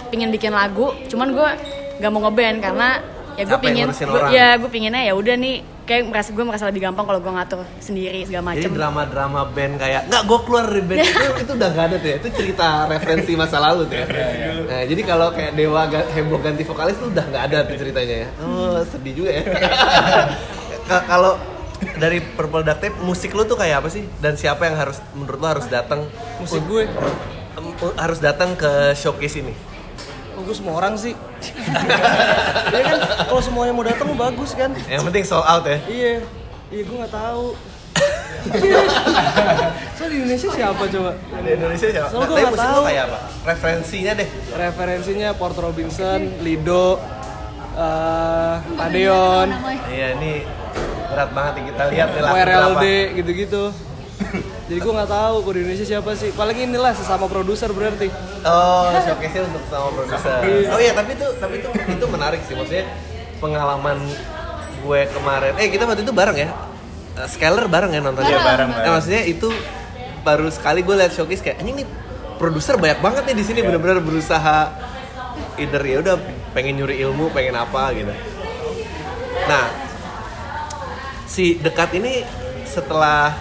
pingin 0.07 0.29
bikin 0.29 0.53
lagu 0.53 0.93
cuman 1.07 1.33
gue 1.33 1.49
gak 1.97 2.11
mau 2.11 2.21
ngeband 2.23 2.61
karena 2.61 2.89
ya 3.35 3.45
gue 3.45 3.59
pingin 3.59 3.89
gue- 3.89 4.31
ya 4.31 4.55
gue 4.55 4.69
pinginnya 4.69 5.03
ya 5.03 5.13
udah 5.13 5.35
nih 5.35 5.57
kayak 5.83 6.03
merasa 6.05 6.31
gue 6.31 6.43
merasa 6.43 6.65
lebih 6.65 6.83
gampang 6.83 7.05
kalau 7.05 7.17
gue 7.17 7.33
ngatur 7.33 7.63
sendiri 7.79 8.23
segala 8.23 8.53
Jadi 8.53 8.59
macem 8.61 8.71
drama-drama 8.73 9.41
band 9.49 9.75
kayak 9.77 10.01
nggak 10.05 10.23
gue 10.25 10.39
keluar 10.43 10.65
dari 10.67 10.83
band 10.83 10.99
itu 11.01 11.15
itu 11.43 11.53
udah 11.55 11.69
gak 11.71 11.85
ada 11.87 11.97
tuh 11.97 12.09
ya. 12.09 12.17
Itu 12.19 12.29
cerita 12.31 12.67
referensi 12.87 13.33
masa 13.33 13.57
lalu 13.59 13.83
tuh 13.87 13.97
ya. 13.97 14.07
Nah, 14.63 14.83
jadi 14.85 15.03
kalau 15.03 15.29
kayak 15.31 15.53
Dewa 15.55 15.83
heboh 15.89 16.39
ganti 16.39 16.63
vokalis 16.63 16.97
tuh 16.97 17.09
udah 17.09 17.25
nggak 17.25 17.45
ada 17.47 17.59
tuh 17.65 17.77
ceritanya 17.77 18.17
ya. 18.19 18.29
Oh, 18.39 18.83
sedih 18.85 19.15
juga 19.17 19.31
ya. 19.33 19.43
Ka- 20.87 21.07
kalau 21.07 21.39
dari 21.97 22.19
Purple 22.21 22.65
Duct 22.65 22.81
Tape 22.81 22.97
musik 23.05 23.33
lu 23.33 23.45
tuh 23.45 23.57
kayak 23.57 23.85
apa 23.85 23.89
sih? 23.93 24.05
Dan 24.21 24.37
siapa 24.37 24.69
yang 24.69 24.77
harus 24.77 25.01
menurut 25.13 25.39
lu 25.41 25.49
harus 25.49 25.67
datang 25.69 26.05
Musik 26.41 26.63
gue. 26.69 26.85
harus 27.97 28.19
datang 28.23 28.55
ke 28.55 28.95
showcase 28.95 29.43
ini? 29.43 29.53
Oh, 30.37 30.45
gue 30.45 30.55
semua 30.57 30.77
orang 30.77 30.95
sih. 30.97 31.17
Iya 32.67 32.83
kan, 32.83 32.99
kalau 33.31 33.41
semuanya 33.41 33.73
mau 33.73 33.87
datang 33.87 34.11
bagus 34.19 34.53
kan. 34.53 34.75
Yang 34.91 35.03
penting 35.09 35.25
sold 35.25 35.47
out 35.47 35.65
ya. 35.65 35.79
Iya, 35.87 36.15
iya 36.69 36.83
gue 36.85 36.97
nggak 36.99 37.15
tahu. 37.15 37.57
so 39.97 40.03
di 40.07 40.17
Indonesia 40.21 40.49
siapa 40.53 40.83
coba? 40.87 41.11
Di 41.17 41.51
Indonesia 41.57 41.89
siapa? 41.89 42.09
Nggak 42.13 42.53
musik 42.53 42.53
lu 42.53 42.59
tahu. 42.61 42.83
kayak 42.91 43.05
apa? 43.09 43.19
Referensinya 43.49 44.13
deh. 44.19 44.29
Referensinya 44.53 45.29
Port 45.39 45.57
Robinson, 45.57 46.21
Lido, 46.45 47.01
eh 47.79 48.83
Adeon. 48.83 49.49
Iya, 49.89 50.07
ini 50.21 50.33
berat 51.17 51.31
banget 51.33 51.53
nih 51.57 51.65
kita 51.73 51.83
lihat 51.89 52.09
nih 52.13 52.23
berapa. 52.29 52.81
gitu-gitu. 53.17 53.63
Jadi 54.67 54.79
gue 54.83 54.93
nggak 54.93 55.11
tahu 55.11 55.35
kalau 55.41 55.55
di 55.55 55.61
Indonesia 55.65 55.87
siapa 55.87 56.11
sih. 56.13 56.31
Paling 56.37 56.57
inilah 56.69 56.93
sesama 56.93 57.25
produser 57.25 57.73
berarti. 57.73 58.13
Oh, 58.45 58.93
showcase 59.01 59.49
untuk 59.49 59.65
sama 59.73 59.89
produser. 59.97 60.41
Oh 60.69 60.81
iya, 60.83 60.93
tapi 60.93 61.17
itu 61.17 61.27
tapi 61.41 61.55
itu 61.65 61.69
itu 61.73 62.07
menarik 62.13 62.41
sih 62.45 62.53
maksudnya 62.53 62.85
pengalaman 63.41 63.97
gue 64.85 65.01
kemarin. 65.09 65.53
Eh, 65.57 65.73
kita 65.73 65.89
waktu 65.89 66.05
itu 66.05 66.13
bareng 66.13 66.37
ya. 66.37 66.49
Eh, 67.17 67.29
Scaler 67.33 67.65
bareng 67.65 67.97
ya 67.97 68.01
nontonnya. 68.05 68.37
Bareng, 68.37 68.69
bareng, 68.69 68.85
Nah, 68.85 68.91
maksudnya 69.01 69.23
itu 69.25 69.49
baru 70.21 70.53
sekali 70.53 70.85
gue 70.85 70.95
lihat 71.01 71.17
showcase 71.17 71.41
kayak 71.41 71.63
anjing 71.63 71.81
nih 71.81 71.89
produser 72.37 72.77
banyak 72.77 73.01
banget 73.01 73.23
nih 73.33 73.37
di 73.41 73.45
sini 73.47 73.61
benar-benar 73.65 74.03
berusaha 74.05 74.69
either 75.57 75.81
ya 75.81 76.05
udah 76.05 76.21
pengen 76.53 76.77
nyuri 76.83 77.01
ilmu, 77.01 77.33
pengen 77.33 77.57
apa 77.57 77.95
gitu. 77.95 78.13
Nah, 79.47 79.86
si 81.27 81.59
dekat 81.59 81.91
ini 81.93 82.23
setelah 82.65 83.35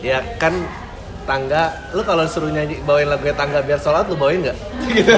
ya 0.00 0.18
kan 0.36 0.56
tangga 1.22 1.62
lu 1.92 2.00
kalau 2.00 2.24
suruh 2.24 2.48
nyanyi 2.48 2.80
bawain 2.80 3.06
lagunya 3.06 3.32
tangga 3.32 3.60
biar 3.60 3.76
sholat 3.76 4.04
lu 4.04 4.16
bawain 4.16 4.40
nggak 4.42 4.56
gitu. 4.90 5.14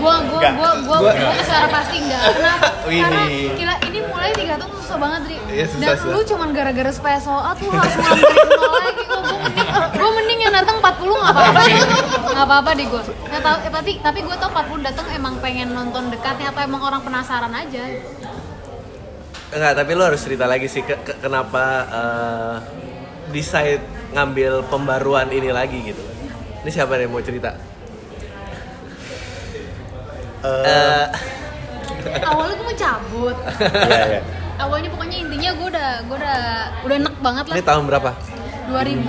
Gua 0.00 0.16
gua 0.24 0.40
Nggak. 0.40 0.52
gua 0.56 0.70
gua 0.80 0.96
Gua- 1.02 1.12
gua 1.12 1.32
secara 1.38 1.68
pasti 1.68 1.96
enggak. 2.00 2.22
Wih. 2.88 3.02
Karena 3.04 3.20
gila 3.52 3.74
ini 3.84 3.98
mulai 4.02 4.30
tiga 4.32 4.54
tuh 4.56 4.68
susah 4.72 4.96
banget, 4.96 5.20
Ri. 5.28 5.36
Iya, 5.50 5.64
susah, 5.68 5.80
Dan 5.82 5.96
susah. 5.98 6.08
lu 6.10 6.20
cuman 6.24 6.48
gara-gara 6.50 6.88
supaya 6.90 7.18
out 7.44 7.58
lu 7.60 7.68
harus 7.68 7.94
nol 7.98 8.16
lagi. 8.80 9.02
Gua, 9.04 9.20
gua 9.20 9.36
mending 9.36 9.68
gua 9.92 10.10
mending 10.16 10.40
yang 10.40 10.54
datang 10.54 10.78
40 11.00 11.08
enggak 11.10 11.32
apa-apa. 11.32 11.60
Enggak 12.22 12.46
apa-apa 12.46 12.70
deh 12.72 12.86
gua. 12.86 13.02
Nggak 13.02 13.42
tahu 13.42 13.56
eh, 13.58 13.72
tapi 13.72 13.92
tapi 13.98 14.18
gua 14.20 14.36
tau 14.36 14.50
40 14.50 14.80
datang 14.82 15.06
emang 15.10 15.34
pengen 15.38 15.68
nonton 15.70 16.08
dekatnya 16.08 16.46
atau 16.48 16.60
emang 16.60 16.82
orang 16.82 17.00
penasaran 17.00 17.50
aja. 17.50 17.84
Enggak, 19.50 19.72
tapi 19.74 19.90
lu 19.92 20.02
harus 20.02 20.20
cerita 20.20 20.44
lagi 20.44 20.66
sih 20.66 20.80
ke- 20.80 21.00
ke- 21.00 21.18
kenapa 21.18 21.64
eh, 21.88 22.56
decide 23.28 23.82
ngambil 24.10 24.62
pembaruan 24.64 25.28
ini 25.28 25.50
lagi 25.50 25.78
gitu 25.84 26.02
ini 26.60 26.68
siapa 26.68 26.94
nih 26.94 27.06
yang 27.06 27.12
mau 27.12 27.20
cerita 27.20 27.50
Eh, 30.40 31.06
Awalnya 32.22 32.54
gua 32.54 32.64
mau 32.64 32.74
cabut. 32.74 33.36
Iya, 33.60 34.00
iya. 34.08 34.20
Awalnya 34.58 34.88
pokoknya 34.88 35.16
intinya 35.20 35.50
gua 35.52 35.66
udah 35.68 35.88
gua 36.02 36.16
udah 36.16 36.38
udah 36.82 36.96
enek 36.96 37.14
banget 37.18 37.44
lah. 37.44 37.54
ini 37.54 37.62
tahun 37.62 37.84
berapa 37.86 38.10
2000 38.70 39.02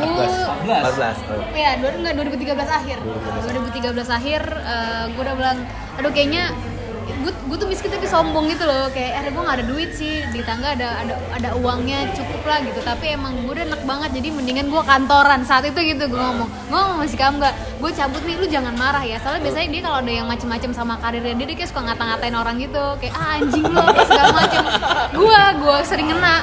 14 0.65 1.29
oh. 1.29 1.41
Ya, 1.53 1.77
dua, 1.77 1.89
enggak 1.93 2.13
2013 2.17 2.57
akhir. 2.65 2.97
2013 3.01 4.17
akhir 4.17 4.41
eh 4.45 5.03
gue 5.13 5.21
udah 5.21 5.35
bilang, 5.37 5.57
aduh 6.01 6.11
kayaknya 6.13 6.49
gue 7.21 7.29
gue 7.29 7.57
tuh 7.59 7.69
miskin 7.69 7.93
tapi 7.93 8.09
sombong 8.09 8.49
gitu 8.49 8.65
loh. 8.65 8.89
Kayak 8.89 9.25
ada 9.25 9.29
gue 9.29 9.41
nggak 9.45 9.57
ada 9.61 9.65
duit 9.67 9.89
sih 9.93 10.25
di 10.33 10.41
tangga 10.41 10.73
ada 10.73 11.05
ada 11.05 11.13
ada 11.37 11.49
uangnya 11.59 12.09
cukup 12.17 12.41
lah 12.49 12.59
gitu. 12.65 12.81
Tapi 12.81 13.13
emang 13.13 13.37
gue 13.45 13.53
udah 13.53 13.65
enak 13.69 13.81
banget 13.85 14.09
jadi 14.17 14.27
mendingan 14.33 14.67
gue 14.73 14.81
kantoran. 14.81 15.45
Saat 15.45 15.69
itu 15.69 15.79
gitu 15.85 16.09
gue 16.09 16.17
ngomong 16.17 16.49
gue 16.49 16.77
ngomong 16.77 16.97
masih 16.97 17.17
kamu 17.21 17.41
nggak 17.41 17.55
gue 17.81 17.91
cabut 17.93 18.21
nih 18.25 18.35
lu 18.41 18.45
jangan 18.49 18.73
marah 18.73 19.03
ya. 19.05 19.17
Soalnya 19.21 19.41
biasanya 19.45 19.67
dia 19.69 19.81
kalau 19.85 19.97
ada 20.01 20.11
yang 20.11 20.27
macem-macem 20.29 20.71
sama 20.73 20.97
karirnya 20.97 21.35
dia 21.37 21.45
dia 21.45 21.57
kayak 21.61 21.69
suka 21.69 21.81
ngata-ngatain 21.85 22.35
orang 22.37 22.55
gitu. 22.57 22.85
Kayak 22.97 23.13
ah 23.13 23.37
anjing 23.37 23.65
lo 23.69 23.85
segala 24.07 24.31
macem. 24.33 24.61
Gue 25.13 25.41
gue 25.61 25.77
sering 25.85 26.07
kena 26.09 26.35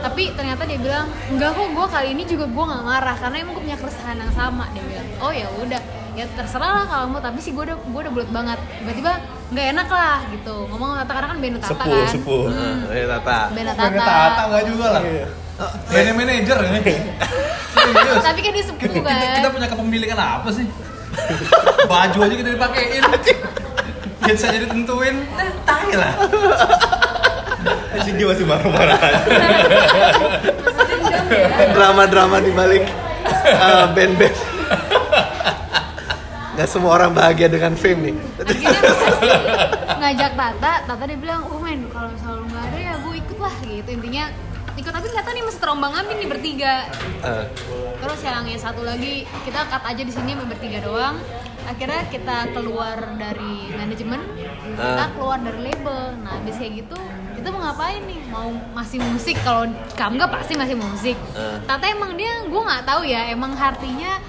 tapi 0.00 0.32
ternyata 0.32 0.62
dia 0.64 0.78
bilang 0.78 1.06
enggak 1.28 1.50
kok 1.52 1.68
gue 1.68 1.86
kali 1.86 2.08
ini 2.12 2.22
juga 2.24 2.44
gue 2.44 2.64
nggak 2.66 2.82
marah 2.82 3.16
karena 3.16 3.36
emang 3.38 3.52
gue 3.54 3.64
punya 3.64 3.78
keresahan 3.78 4.16
yang 4.16 4.32
sama 4.32 4.64
dia 4.72 4.82
bilang 4.82 5.06
oh 5.20 5.32
ya 5.32 5.46
udah 5.56 5.80
ya 6.10 6.26
terserah 6.34 6.70
lah 6.74 6.84
kalau 6.84 7.06
mau 7.06 7.20
tapi 7.22 7.38
sih 7.38 7.54
gue 7.54 7.62
udah 7.62 7.76
gue 7.78 8.00
udah 8.02 8.12
bulat 8.12 8.30
banget 8.34 8.58
tiba-tiba 8.82 9.12
nggak 9.50 9.66
enak 9.72 9.88
lah 9.88 10.18
gitu 10.30 10.54
ngomong 10.66 10.88
Tata 11.02 11.12
karena 11.14 11.28
kan 11.30 11.38
band 11.38 11.54
Tata 11.58 11.68
Sepuh, 11.70 11.90
kan 11.90 12.06
sepuh. 12.08 12.42
Hmm, 12.50 12.78
Eh, 12.90 13.06
Tata. 13.06 13.38
band 13.50 13.68
Pengen 13.70 14.00
Tata 14.00 14.14
tata 14.14 14.42
enggak 14.46 14.64
juga 14.66 14.86
lah. 14.94 15.02
Brand 15.90 16.16
manager 16.16 16.58
ini. 16.72 16.80
Tapi 18.26 18.40
kan 18.40 18.52
dia 18.56 18.64
sepuh 18.64 18.80
Kita, 18.80 19.00
kan 19.04 19.28
kita 19.36 19.48
punya 19.52 19.68
kepemilikan 19.68 20.16
apa 20.16 20.48
sih? 20.54 20.66
Baju 21.84 22.18
aja 22.22 22.34
kita 22.34 22.50
dipakein. 22.54 23.02
Saya 24.30 24.62
jadi 24.62 24.66
tentuin, 24.70 25.26
eh, 25.26 25.50
tai 25.66 25.90
lah. 25.98 26.14
Si 28.04 28.10
dia 28.12 28.26
masih 28.26 28.44
marah-marah. 28.44 28.98
Drama-drama 31.70 32.36
di 32.38 32.50
balik 32.50 32.84
eh, 33.46 33.84
band-band. 33.92 34.36
Gak 36.52 36.68
semua 36.68 36.92
orang 36.94 37.12
bahagia 37.12 37.48
dengan 37.48 37.72
fame 37.72 38.10
nih. 38.10 38.16
ngajak 40.00 40.32
Tata 40.32 40.72
Tata 40.82 41.04
dia 41.04 41.14
bilang 41.14 41.44
oh 41.46 41.60
men 41.60 41.84
kalau 41.88 42.08
selalu 42.16 42.48
nggak 42.48 42.64
ada 42.64 42.78
ya 42.80 42.94
gue 42.98 43.14
ikut 43.20 43.38
lah 43.38 43.54
gitu 43.60 43.90
intinya 43.92 44.24
ikut 44.72 44.88
tapi 44.90 45.06
nggak 45.06 45.22
tahu 45.22 45.34
nih 45.36 45.44
masih 45.44 45.60
terombang 45.60 45.92
ambing 45.92 46.18
nih 46.18 46.28
bertiga 46.28 46.74
Eh, 47.20 47.44
terus 48.00 48.20
yang 48.24 48.48
yang 48.48 48.56
satu 48.56 48.80
lagi 48.80 49.28
kita 49.44 49.60
cut 49.68 49.84
aja 49.84 50.00
di 50.00 50.08
sini 50.08 50.32
bertiga 50.40 50.80
doang 50.80 51.20
akhirnya 51.68 52.08
kita 52.08 52.48
keluar 52.50 52.96
dari 53.14 53.68
manajemen 53.70 54.20
kita 54.72 55.04
Ah. 55.04 55.12
keluar 55.12 55.36
dari 55.36 55.60
label 55.68 56.16
nah 56.18 56.40
habis 56.40 56.56
kayak 56.56 56.72
gitu 56.80 56.96
kita 57.40 57.48
mau 57.50 57.64
ngapain 57.64 58.04
nih? 58.04 58.20
Mau 58.28 58.48
masih 58.70 59.00
musik? 59.02 59.36
Kalau 59.40 59.64
kamu 59.90 60.12
nggak 60.14 60.30
pasti 60.30 60.52
masih 60.54 60.76
musik. 60.76 61.16
Ah. 61.32 61.56
Tata 61.64 61.88
emang 61.88 62.12
dia 62.12 62.44
gue 62.44 62.62
nggak 62.62 62.84
tahu 62.84 63.02
ya 63.02 63.26
emang 63.28 63.56
artinya 63.56 64.20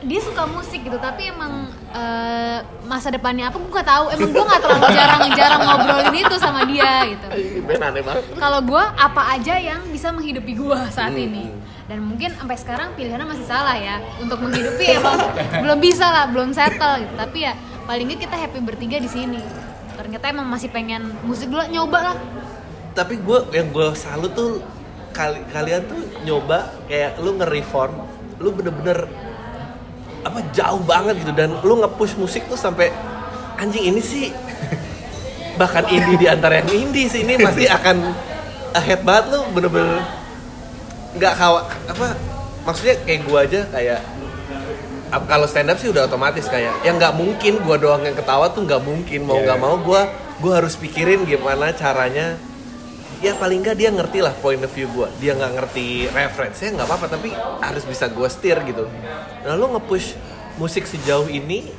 dia 0.00 0.20
suka 0.20 0.44
musik 0.44 0.80
gitu 0.80 0.96
tapi 0.96 1.28
emang 1.28 1.64
eh, 1.90 2.58
masa 2.84 3.08
depannya 3.08 3.48
apa? 3.48 3.56
Gue 3.56 3.68
nggak 3.70 3.84
tahu. 3.86 4.04
Emang 4.10 4.30
gue 4.30 4.44
nggak 4.44 4.60
terlalu 4.60 4.86
jarang-jarang 4.96 5.60
ngobrolin 5.62 6.14
itu 6.18 6.36
sama 6.36 6.60
dia 6.64 6.90
gitu. 7.06 7.26
Kalau 8.34 8.60
gue 8.60 8.84
apa 8.96 9.22
aja 9.30 9.54
yang 9.54 9.80
bisa 9.88 10.08
menghidupi 10.08 10.52
gue 10.54 10.78
saat 10.88 11.12
Hmm. 11.12 11.20
ini. 11.22 11.44
dan 11.84 12.00
mungkin 12.00 12.32
sampai 12.32 12.56
sekarang 12.56 12.96
pilihannya 12.96 13.28
masih 13.28 13.44
salah 13.44 13.76
ya. 13.76 14.00
Untuk 14.16 14.40
menghidupi 14.40 14.88
emang 14.96 15.20
belum 15.60 15.78
bisa 15.78 16.08
lah 16.08 16.24
belum 16.26 16.48
settle 16.50 16.96
gitu. 16.96 17.12
Tapi 17.12 17.44
ya 17.44 17.52
paling 17.84 18.08
nggak 18.08 18.16
kita 18.18 18.32
happy 18.32 18.56
bertiga 18.58 18.96
di 18.96 19.04
sini. 19.06 19.36
Ternyata 19.92 20.32
emang 20.32 20.48
masih 20.48 20.72
pengen 20.72 21.12
musik 21.22 21.52
dulu 21.52 21.60
nyoba 21.68 21.98
lah 22.00 22.16
Tapi 22.94 23.18
gue 23.18 23.38
yang 23.50 23.74
gue 23.74 23.90
salut 23.98 24.30
tuh 24.32 24.62
kali 25.10 25.42
kalian 25.50 25.82
tuh 25.86 25.98
nyoba 26.22 26.70
kayak 26.86 27.18
lu 27.18 27.34
nge-reform, 27.38 27.94
lu 28.38 28.54
bener-bener 28.54 29.10
apa 30.22 30.38
jauh 30.54 30.82
banget 30.82 31.18
gitu. 31.26 31.34
Dan 31.34 31.58
lu 31.66 31.82
nge-push 31.82 32.14
musik 32.14 32.46
tuh 32.46 32.54
sampai 32.58 32.94
anjing 33.58 33.90
ini 33.90 34.02
sih 34.02 34.30
bahkan 35.54 35.86
indie 35.86 36.18
di 36.18 36.26
antara 36.26 36.58
yang 36.62 36.90
indie 36.90 37.06
sih 37.06 37.22
ini 37.22 37.38
masih 37.38 37.66
akan 37.66 38.14
ahead 38.78 39.02
banget. 39.02 39.34
Lu 39.34 39.42
bener-bener 39.50 40.02
nggak 41.14 41.34
kawa 41.38 41.66
apa 41.90 42.14
maksudnya 42.66 42.98
kayak 43.06 43.20
gua 43.26 43.46
aja 43.46 43.60
kayak 43.70 44.02
kalau 45.30 45.46
stand 45.46 45.70
up 45.70 45.78
sih 45.78 45.94
udah 45.94 46.10
otomatis 46.10 46.50
kayak 46.50 46.74
yang 46.82 46.98
nggak 46.98 47.14
mungkin 47.14 47.62
gua 47.62 47.78
doang 47.78 48.02
yang 48.02 48.18
ketawa 48.18 48.50
tuh 48.54 48.62
nggak 48.66 48.82
mungkin. 48.82 49.26
Mau 49.26 49.38
Iya. 49.38 49.50
nggak 49.50 49.60
mau 49.62 49.78
gua 49.82 50.10
gua 50.42 50.62
harus 50.62 50.74
pikirin 50.74 51.22
gimana 51.22 51.70
caranya 51.70 52.34
ya 53.24 53.32
paling 53.40 53.64
nggak 53.64 53.76
dia 53.80 53.88
ngerti 53.88 54.20
lah 54.20 54.36
point 54.36 54.60
of 54.60 54.68
view 54.68 54.84
gua 54.92 55.08
dia 55.16 55.32
nggak 55.32 55.52
ngerti 55.56 56.12
reference 56.12 56.60
ya 56.60 56.76
nggak 56.76 56.84
apa-apa 56.84 57.06
tapi 57.16 57.32
harus 57.64 57.84
bisa 57.88 58.04
gua 58.12 58.28
steer 58.28 58.60
gitu 58.68 58.84
nah 59.40 59.56
lu 59.56 59.72
nge-push 59.72 60.12
musik 60.60 60.84
sejauh 60.84 61.32
ini 61.32 61.72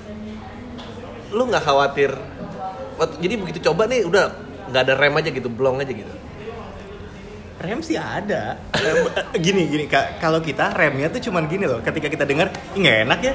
lu 1.29 1.45
nggak 1.45 1.61
khawatir 1.61 2.17
jadi 3.21 3.33
begitu 3.37 3.69
coba 3.69 3.85
nih 3.85 4.09
udah 4.09 4.33
nggak 4.73 4.81
ada 4.89 4.93
rem 4.97 5.13
aja 5.13 5.29
gitu 5.29 5.47
blong 5.53 5.85
aja 5.85 5.93
gitu 5.93 6.13
Rem 7.55 7.79
sih 7.79 7.95
ada. 7.95 8.59
Rem- 8.75 9.15
gini 9.45 9.65
gini 9.71 9.85
kalau 10.19 10.43
kita 10.43 10.75
remnya 10.75 11.07
tuh 11.07 11.23
cuman 11.23 11.47
gini 11.47 11.65
loh. 11.65 11.79
Ketika 11.79 12.11
kita 12.11 12.27
dengar, 12.27 12.51
"Ih, 12.75 12.83
nggak 12.83 12.97
enak 13.07 13.19
ya." 13.23 13.33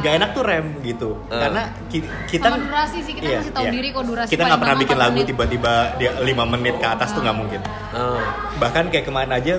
Iya. 0.00 0.02
Nggak 0.02 0.14
enak 0.16 0.30
tuh 0.32 0.42
rem 0.42 0.66
gitu. 0.80 1.10
Eh. 1.28 1.36
Karena 1.36 1.62
ki- 1.86 2.08
kita 2.26 2.48
Sama 2.48 2.64
durasi 2.64 2.98
sih, 3.04 3.12
kita 3.12 3.28
masih 3.36 3.52
tahu 3.52 3.66
diri 3.68 3.88
kok 3.92 4.04
durasi 4.08 4.30
Kita 4.32 4.42
nggak 4.42 4.60
pernah 4.60 4.76
bikin 4.80 4.96
4 4.96 5.04
lagu 5.04 5.18
tiba-tiba 5.22 5.72
dia 6.00 6.10
5 6.16 6.24
menit 6.48 6.74
ke 6.80 6.86
atas 6.88 7.12
tuh 7.12 7.20
nggak 7.20 7.36
mungkin. 7.36 7.60
Oh. 7.92 8.20
Bahkan 8.56 8.88
kayak 8.88 9.04
kemarin 9.04 9.30
aja 9.30 9.54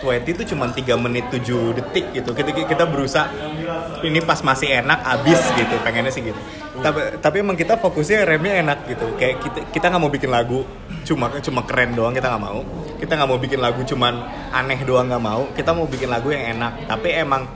20 0.00 0.34
itu 0.34 0.42
cuma 0.50 0.66
3 0.66 0.98
menit 0.98 1.28
7 1.28 1.44
detik 1.72 2.10
gitu. 2.10 2.32
Kita 2.32 2.50
kita 2.50 2.84
berusaha 2.88 3.28
ini 4.02 4.18
pas 4.18 4.40
masih 4.40 4.82
enak 4.82 4.98
abis 5.04 5.38
gitu. 5.54 5.76
Pengennya 5.78 6.10
sih 6.10 6.24
gitu. 6.24 6.40
Tapi 6.72 7.20
tapi 7.20 7.36
emang 7.38 7.54
kita 7.54 7.78
fokusnya 7.78 8.26
remnya 8.26 8.58
enak 8.58 8.88
gitu. 8.88 9.14
Kayak 9.14 9.44
kita 9.44 9.58
kita 9.70 9.84
nggak 9.86 10.02
mau 10.02 10.10
bikin 10.10 10.30
lagu 10.32 10.64
cuma 11.02 11.30
cuma 11.38 11.62
keren 11.62 11.94
doang 11.94 12.10
kita 12.10 12.26
nggak 12.26 12.42
mau. 12.42 12.60
Kita 12.98 13.12
nggak 13.14 13.30
mau 13.30 13.38
bikin 13.38 13.60
lagu 13.62 13.80
cuman 13.84 14.14
aneh 14.50 14.80
doang 14.82 15.06
nggak 15.06 15.22
mau. 15.22 15.46
Kita 15.54 15.70
mau 15.70 15.86
bikin 15.86 16.10
lagu 16.10 16.34
yang 16.34 16.58
enak. 16.58 16.90
Tapi 16.90 17.08
emang 17.14 17.46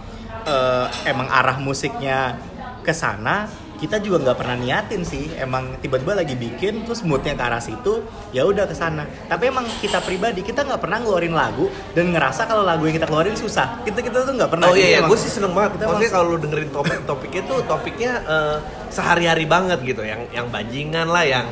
eh, 0.46 0.86
emang 1.04 1.26
arah 1.28 1.58
musiknya 1.58 2.38
ke 2.80 2.90
sana 2.90 3.44
kita 3.76 4.00
juga 4.00 4.16
nggak 4.24 4.38
pernah 4.40 4.56
niatin 4.56 5.04
sih 5.04 5.36
emang 5.36 5.76
tiba-tiba 5.76 6.16
lagi 6.16 6.32
bikin 6.32 6.88
terus 6.88 7.04
moodnya 7.04 7.36
ke 7.36 7.44
arah 7.44 7.60
situ 7.60 8.00
ya 8.32 8.40
udah 8.40 8.64
ke 8.64 8.72
sana 8.72 9.04
tapi 9.28 9.52
emang 9.52 9.68
kita 9.84 10.00
pribadi 10.00 10.40
kita 10.40 10.64
nggak 10.64 10.80
pernah 10.80 10.96
ngeluarin 10.96 11.36
lagu 11.36 11.68
dan 11.92 12.08
ngerasa 12.08 12.48
kalau 12.48 12.64
lagu 12.64 12.88
yang 12.88 12.96
kita 12.96 13.04
keluarin 13.04 13.36
susah 13.36 13.84
kita 13.84 14.00
kita 14.00 14.24
tuh 14.24 14.32
nggak 14.32 14.48
pernah 14.48 14.72
Oh 14.72 14.72
iya, 14.72 14.96
iya. 14.96 14.98
emang- 15.04 15.12
gue 15.12 15.18
sih 15.20 15.28
seneng 15.28 15.52
banget. 15.52 15.76
kita 15.76 15.84
Maksudnya 15.84 16.08
kalau 16.08 16.26
lu 16.32 16.38
dengerin 16.40 16.70
topik-topiknya 16.72 17.42
tuh 17.44 17.58
topiknya 17.68 18.12
eh, 18.24 18.56
sehari-hari 18.88 19.44
banget 19.44 19.78
gitu, 19.84 20.00
yang 20.00 20.24
yang 20.32 20.48
bajingan 20.48 21.12
lah, 21.12 21.24
yang 21.26 21.44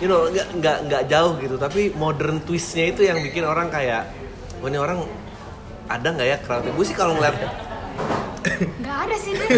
you 0.00 0.08
know 0.08 0.24
nggak 0.26 0.48
nggak 0.56 0.76
nggak 0.88 1.02
jauh 1.12 1.36
gitu. 1.36 1.60
Tapi 1.60 1.92
modern 1.92 2.40
twistnya 2.40 2.88
itu 2.88 3.04
yang 3.04 3.20
bikin 3.20 3.44
orang 3.44 3.68
kayak, 3.68 4.08
oh 4.58 4.66
ini 4.66 4.80
orang 4.80 5.04
ada 5.86 6.08
nggak 6.08 6.24
ya 6.26 6.36
crowdnya? 6.40 6.72
Gue 6.72 6.86
sih 6.88 6.96
kalau 6.96 7.12
ngeliat, 7.12 7.36
nggak 8.76 8.96
ada 9.02 9.16
sih 9.16 9.32
deh 9.32 9.48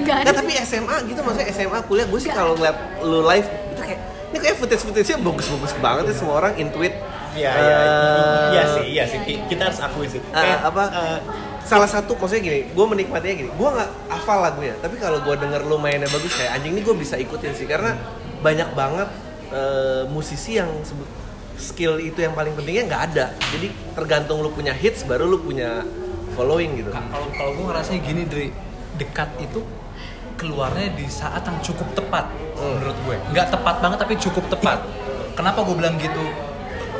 nggak 0.00 0.16
ada 0.16 0.28
nggak 0.28 0.34
tapi 0.36 0.52
SMA 0.60 0.96
gitu, 1.06 1.20
maksudnya 1.20 1.48
SMA 1.50 1.78
kuliah 1.84 2.06
gue 2.06 2.20
sih 2.20 2.30
kalau 2.30 2.52
ngeliat 2.54 2.76
lu 3.00 3.22
live 3.22 3.46
itu 3.46 3.80
kayak 3.80 4.00
ini 4.30 4.38
kayak 4.38 4.56
footage-footage-nya 4.56 5.16
bagus-bagus 5.18 5.72
banget 5.76 6.04
ya 6.06 6.14
semua 6.14 6.34
orang 6.38 6.54
intuit. 6.54 6.94
Iya, 7.30 7.50
iya, 7.52 7.76
Eh, 7.78 8.46
iya 8.48 8.62
sih, 8.68 8.84
iya 8.88 9.04
sih. 9.04 9.18
Ki- 9.20 9.42
Kita 9.44 9.62
harus 9.64 9.78
akui 9.78 10.06
sih. 10.06 10.18
Eh, 10.18 10.30
Kayak, 10.32 10.58
apa 10.64 10.82
eh, 10.88 11.18
salah 11.60 11.86
satu 11.86 12.14
maksudnya 12.14 12.42
gini 12.44 12.60
gue 12.68 12.84
menikmatinya 12.84 13.34
gini 13.36 13.50
gue 13.52 13.68
nggak 13.70 13.90
hafal 14.08 14.38
lagunya 14.40 14.74
tapi 14.76 14.96
kalau 14.96 15.18
gue 15.20 15.34
denger 15.36 15.62
lo 15.62 15.78
mainnya 15.78 16.06
bagus 16.06 16.30
kayak 16.32 16.58
anjing 16.58 16.74
ini 16.74 16.82
gue 16.82 16.96
bisa 16.96 17.14
ikutin 17.16 17.54
sih 17.54 17.62
karena 17.64 17.94
banyak 18.40 18.70
banget 18.72 19.06
eh, 19.48 20.02
musisi 20.06 20.56
yang 20.56 20.66
sebut 20.80 21.06
skill 21.54 21.98
itu 21.98 22.18
yang 22.18 22.32
paling 22.32 22.50
pentingnya 22.52 22.86
nggak 22.86 23.02
ada 23.08 23.26
jadi 23.48 23.66
tergantung 23.92 24.40
lu 24.40 24.50
punya 24.50 24.72
hits 24.72 25.02
baru 25.04 25.26
lu 25.26 25.38
punya 25.38 25.86
following 26.40 26.70
gitu 26.74 26.88
Ka- 26.88 27.04
Kalau 27.06 27.28
kalau 27.30 27.50
gue 27.52 27.64
ngerasa 27.66 27.90
gini 27.96 28.22
dari 28.24 28.48
dekat 28.96 29.28
itu 29.38 29.60
keluarnya 30.34 30.88
di 30.90 31.04
saat 31.06 31.44
yang 31.44 31.60
cukup 31.60 31.92
tepat 31.92 32.24
Hmm. 32.54 32.76
menurut 32.76 32.96
gue. 33.02 33.16
Nggak 33.30 33.46
tepat 33.50 33.76
banget 33.78 33.98
tapi 33.98 34.14
cukup 34.16 34.44
tepat. 34.48 34.84
Kenapa 35.32 35.60
gue 35.62 35.72
bilang 35.74 35.96
gitu? 35.96 36.24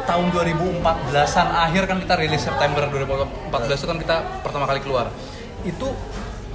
Tahun 0.03 0.27
2014-an 0.29 1.49
akhir 1.51 1.85
kan 1.85 1.97
kita 1.99 2.15
rilis 2.17 2.43
September 2.43 2.85
2014 2.87 3.29
itu 3.75 3.87
kan 3.87 3.99
kita 3.99 4.17
pertama 4.41 4.65
kali 4.65 4.81
keluar. 4.81 5.13
Itu 5.63 5.93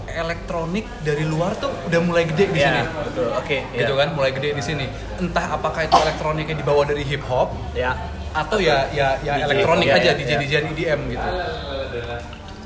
elektronik 0.07 0.85
dari 1.01 1.21
luar 1.23 1.53
tuh 1.55 1.69
udah 1.85 1.99
mulai 2.01 2.25
gede 2.25 2.45
di 2.47 2.57
Iya, 2.57 2.65
sini. 2.67 2.81
betul. 3.03 3.27
Oke, 3.35 3.57
Gitu 3.71 3.91
iya. 3.91 3.99
kan, 3.99 4.07
mulai 4.13 4.31
gede 4.31 4.49
di 4.51 4.63
sini. 4.63 4.85
Entah 5.17 5.45
apakah 5.51 5.81
itu 5.83 5.95
elektroniknya 5.95 6.55
dibawa 6.55 6.81
dari 6.83 7.03
hip 7.03 7.21
hop 7.23 7.53
ya 7.73 7.93
atau 8.31 8.57
ya 8.57 8.89
ya 8.91 9.15
ya 9.21 9.37
DJ, 9.37 9.45
elektronik 9.45 9.87
iya, 9.87 9.95
aja 9.95 10.09
iya, 10.09 10.13
DJ. 10.13 10.31
DJ 10.35 10.53
EDM 10.67 10.99
gitu. 11.07 11.29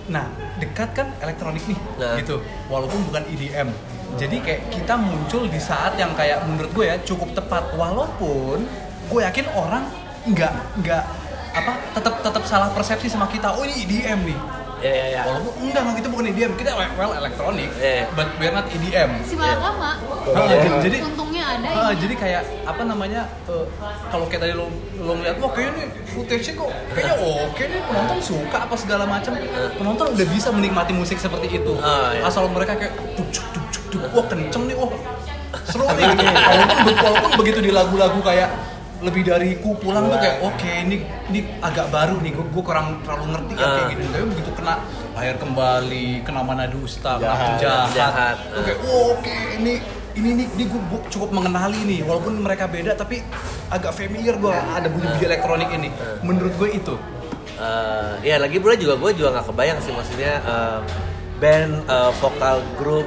Nah, 0.09 0.25
dekat 0.57 0.89
kan 0.91 1.07
elektronik 1.19 1.61
nih 1.63 1.79
Nah. 1.95 2.17
gitu. 2.17 2.41
Walaupun 2.65 3.05
bukan 3.05 3.23
EDM. 3.27 3.69
Jadi 4.17 4.41
kayak 4.41 4.61
kita 4.67 4.97
muncul 4.97 5.45
di 5.45 5.61
saat 5.61 5.93
yang 5.95 6.11
kayak 6.13 6.41
menurut 6.43 6.73
gue 6.73 6.85
ya 6.87 6.97
cukup 6.99 7.29
tepat 7.31 7.71
walaupun 7.73 8.65
gue 9.05 9.21
yakin 9.21 9.45
orang 9.51 9.85
nggak 10.25 10.53
nggak 10.77 11.03
apa 11.51 11.71
tetap 11.93 12.13
tetap 12.19 12.43
salah 12.43 12.69
persepsi 12.69 13.05
sama 13.05 13.25
kita. 13.25 13.49
Oh 13.51 13.61
ini 13.61 13.85
EDM 13.85 14.21
nih. 14.25 14.39
ya 14.79 14.87
ya 14.87 15.05
ya 15.11 15.21
Walaupun 15.27 15.53
enggak 15.59 15.81
enggak 15.83 15.95
kita 15.97 16.07
bukan 16.07 16.25
EDM, 16.25 16.51
kita 16.55 16.71
well 16.95 17.11
elektronik, 17.13 17.67
Iya. 17.75 18.07
but 18.15 18.31
we're 18.39 18.47
not 18.49 18.63
EDM. 18.65 19.11
si 19.21 19.35
Malakama 19.35 19.99
Nah, 20.23 20.47
jadi- 20.47 20.79
jadi 20.79 20.97
untungnya 21.03 21.38
ada 21.51 21.67
Ah, 21.71 21.93
jadi 21.93 22.13
kayak 22.15 22.41
apa 22.63 22.81
namanya 22.83 23.21
eh, 23.45 23.65
kalau 24.07 24.25
kayak 24.25 24.41
tadi 24.41 24.53
lo 24.53 24.67
lo 24.95 25.11
ngeliat 25.13 25.35
wah 25.37 25.49
kayaknya 25.49 25.73
nih 25.79 25.87
footage 26.07 26.49
kok 26.51 26.69
kayaknya 26.89 27.15
oke 27.17 27.63
nih 27.63 27.79
penonton 27.81 28.19
suka 28.19 28.57
apa 28.59 28.75
segala 28.75 29.03
macam 29.05 29.31
penonton 29.73 30.05
udah 30.09 30.27
bisa 30.27 30.49
menikmati 30.49 30.91
musik 30.91 31.17
seperti 31.17 31.47
itu 31.55 31.73
Ah, 31.79 32.11
iya. 32.11 32.23
asal 32.23 32.45
mereka 32.47 32.75
kayak 32.75 32.93
tuk 33.13 33.27
cuk 33.29 33.45
tuk 33.49 33.65
cuk 33.67 33.83
tuk 33.89 34.01
wah 34.11 34.25
kenceng 34.25 34.63
nih 34.65 34.75
wah 34.75 34.91
seru 35.65 35.85
nih 35.87 36.05
gitu 36.07 36.23
walaupun 36.25 36.77
be- 36.83 36.99
walaupun 36.99 37.31
begitu 37.37 37.59
di 37.59 37.71
lagu-lagu 37.71 38.19
kayak 38.21 38.49
lebih 38.99 39.23
dari 39.23 39.55
ku 39.55 39.71
pulang 39.73 40.05
tuh 40.05 40.19
kayak 40.19 40.43
oke 40.43 40.59
ini 40.83 40.99
ini 41.27 41.39
agak 41.59 41.87
baru 41.87 42.19
nih 42.19 42.31
gue 42.31 42.45
gue 42.45 42.59
kurang 42.61 42.99
terlalu 42.99 43.31
ngerti 43.31 43.53
ya 43.53 43.63
kayak 43.63 43.79
Ah. 43.79 43.89
gini 43.89 44.03
tapi 44.05 44.25
begitu 44.27 44.51
kena 44.51 44.73
air 45.15 45.35
kembali 45.35 46.07
kena 46.21 46.41
mana 46.41 46.67
dusta 46.67 47.15
kena 47.15 47.31
Jahat, 47.31 47.47
penjahat 47.55 47.89
jahat. 47.93 48.35
tuh 48.49 48.61
kayak 48.61 48.79
oh, 48.83 49.15
oke 49.15 49.35
ini 49.55 49.73
ini 50.19 50.27
ini, 50.35 50.43
ini 50.59 50.63
gue, 50.67 50.81
cukup 51.07 51.31
mengenali 51.31 51.79
nih 51.87 51.99
walaupun 52.03 52.43
mereka 52.43 52.67
beda 52.67 52.93
tapi 52.93 53.23
agak 53.71 53.95
familiar 53.95 54.35
gue 54.35 54.51
ada 54.51 54.87
bunyi-bunyi 54.91 55.25
elektronik 55.25 55.69
ini 55.71 55.89
menurut 56.21 56.53
gue 56.59 56.69
itu 56.75 56.95
Eh, 57.59 58.11
ya 58.23 58.39
lagi 58.39 58.55
pula 58.55 58.71
juga 58.79 58.95
gue 58.95 59.19
juga 59.19 59.35
nggak 59.35 59.51
kebayang 59.51 59.79
sih 59.83 59.91
maksudnya 59.91 60.39
eh, 60.39 60.79
band 61.43 61.83
eh, 61.91 62.11
vokal 62.23 62.63
grup 62.79 63.03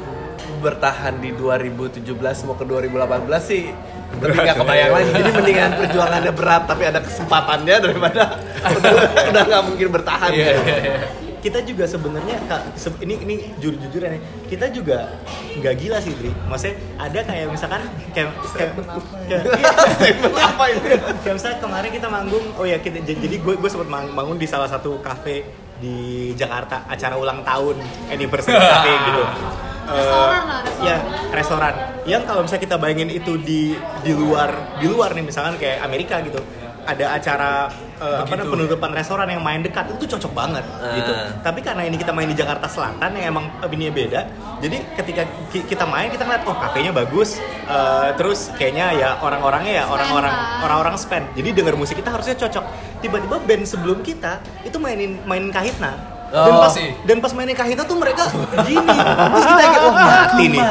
bertahan 0.60 1.16
di 1.24 1.32
2017 1.32 2.04
mau 2.44 2.52
ke 2.60 2.64
2018 2.68 3.32
sih 3.40 3.72
lebih 4.20 4.38
nggak 4.44 4.58
kebayang 4.60 4.92
lagi 4.92 5.08
jadi 5.08 5.30
mendingan 5.32 5.70
perjuangannya 5.80 6.32
berat 6.36 6.62
tapi 6.68 6.82
ada 6.84 7.00
kesempatannya 7.00 7.76
daripada 7.80 8.22
udah 9.32 9.42
nggak 9.48 9.62
mungkin 9.72 9.88
bertahan 9.88 10.30
Iya, 10.36 10.44
gitu. 10.52 10.60
iya, 10.68 10.76
iya. 10.84 10.98
Kita 11.42 11.58
juga 11.66 11.84
sebenarnya 11.84 12.38
ini 13.02 13.14
ini 13.18 13.34
jujur 13.58 13.74
jujuran 13.82 14.14
ya 14.14 14.20
kita 14.46 14.70
juga 14.70 15.18
nggak 15.58 15.74
gila 15.74 15.98
sih 15.98 16.14
Dri 16.14 16.30
maksudnya 16.46 16.78
ada 16.96 17.18
kayak 17.18 17.46
misalkan 17.50 17.82
kayak 18.14 18.30
kayak, 18.54 18.70
kayak 19.26 19.42
iya, 19.58 20.46
apa 20.46 20.64
ini? 20.70 20.78
Kayak 21.26 21.34
misalnya 21.34 21.58
kemarin 21.58 21.90
kita 21.90 22.08
manggung 22.08 22.46
oh 22.54 22.62
ya 22.62 22.78
kita 22.78 23.02
jadi 23.02 23.36
gue 23.36 23.54
gue 23.58 23.70
sempat 23.70 23.90
mang- 23.90 24.14
bangun 24.14 24.38
di 24.38 24.46
salah 24.46 24.70
satu 24.70 25.02
kafe 25.02 25.42
di 25.82 26.30
Jakarta 26.38 26.86
acara 26.86 27.18
ulang 27.18 27.42
tahun 27.42 27.74
anniversary 28.06 28.54
cafe 28.78 28.92
gitu. 29.02 29.22
Eh, 29.82 29.98
Restoran 29.98 30.42
lah, 30.46 30.60
restoran. 30.62 30.86
ya 30.86 30.96
restoran. 31.34 31.74
Yang 32.06 32.22
kalau 32.22 32.40
misalnya 32.46 32.62
kita 32.62 32.76
bayangin 32.78 33.10
itu 33.10 33.32
di 33.42 33.74
di 34.06 34.12
luar 34.14 34.78
di 34.78 34.86
luar 34.86 35.10
nih 35.10 35.26
misalkan 35.26 35.58
kayak 35.58 35.82
Amerika 35.82 36.22
gitu 36.22 36.38
ada 36.86 37.18
acara 37.18 37.66
eh, 38.02 38.16
apa 38.18 38.34
namanya 38.34 38.50
penutupan 38.50 38.90
restoran 38.90 39.28
yang 39.28 39.40
main 39.40 39.60
dekat 39.60 39.86
itu 39.92 40.04
cocok 40.08 40.32
banget 40.32 40.64
Ah. 40.74 40.92
gitu. 40.92 41.12
Tapi 41.40 41.60
karena 41.60 41.82
ini 41.82 41.94
kita 41.94 42.10
main 42.10 42.26
di 42.26 42.34
Jakarta 42.34 42.66
Selatan 42.66 43.10
yang 43.12 43.30
emang 43.30 43.44
ininya 43.64 43.94
beda 43.94 44.20
jadi 44.58 44.76
ketika 44.94 45.22
ki- 45.48 45.64
kita 45.64 45.84
main 45.84 46.06
kita 46.06 46.22
ngeliat 46.22 46.42
oh 46.44 46.54
kafenya 46.56 46.90
bagus 46.90 47.38
eh, 47.64 48.08
terus 48.12 48.50
kayaknya 48.52 48.90
ya 48.92 49.08
orang-orangnya 49.16 49.72
ya 49.72 49.84
orang-orang 49.86 50.34
orang-orang 50.60 50.94
spend. 50.96 51.30
Jadi 51.32 51.48
denger 51.52 51.74
musik 51.74 51.94
kita 51.94 52.10
harusnya 52.10 52.34
cocok. 52.36 52.64
Tiba-tiba 52.98 53.36
band 53.38 53.64
sebelum 53.64 54.00
kita 54.00 54.38
itu 54.62 54.76
mainin 54.76 55.22
mainin 55.22 55.48
kahitna. 55.48 55.94
Dan 56.28 56.48
Oh, 56.50 56.64
pas 56.64 56.72
sih. 56.72 56.88
dan 57.04 57.20
pas 57.20 57.28
mainin 57.30 57.52
kahitna 57.52 57.84
tuh 57.84 57.92
mereka 57.94 58.24
gini. 58.62 58.88
Terus 58.88 59.44
kita 59.44 59.62
kayak 59.62 59.82
wah 59.84 59.94
mati 59.94 60.44
nih. 60.48 60.62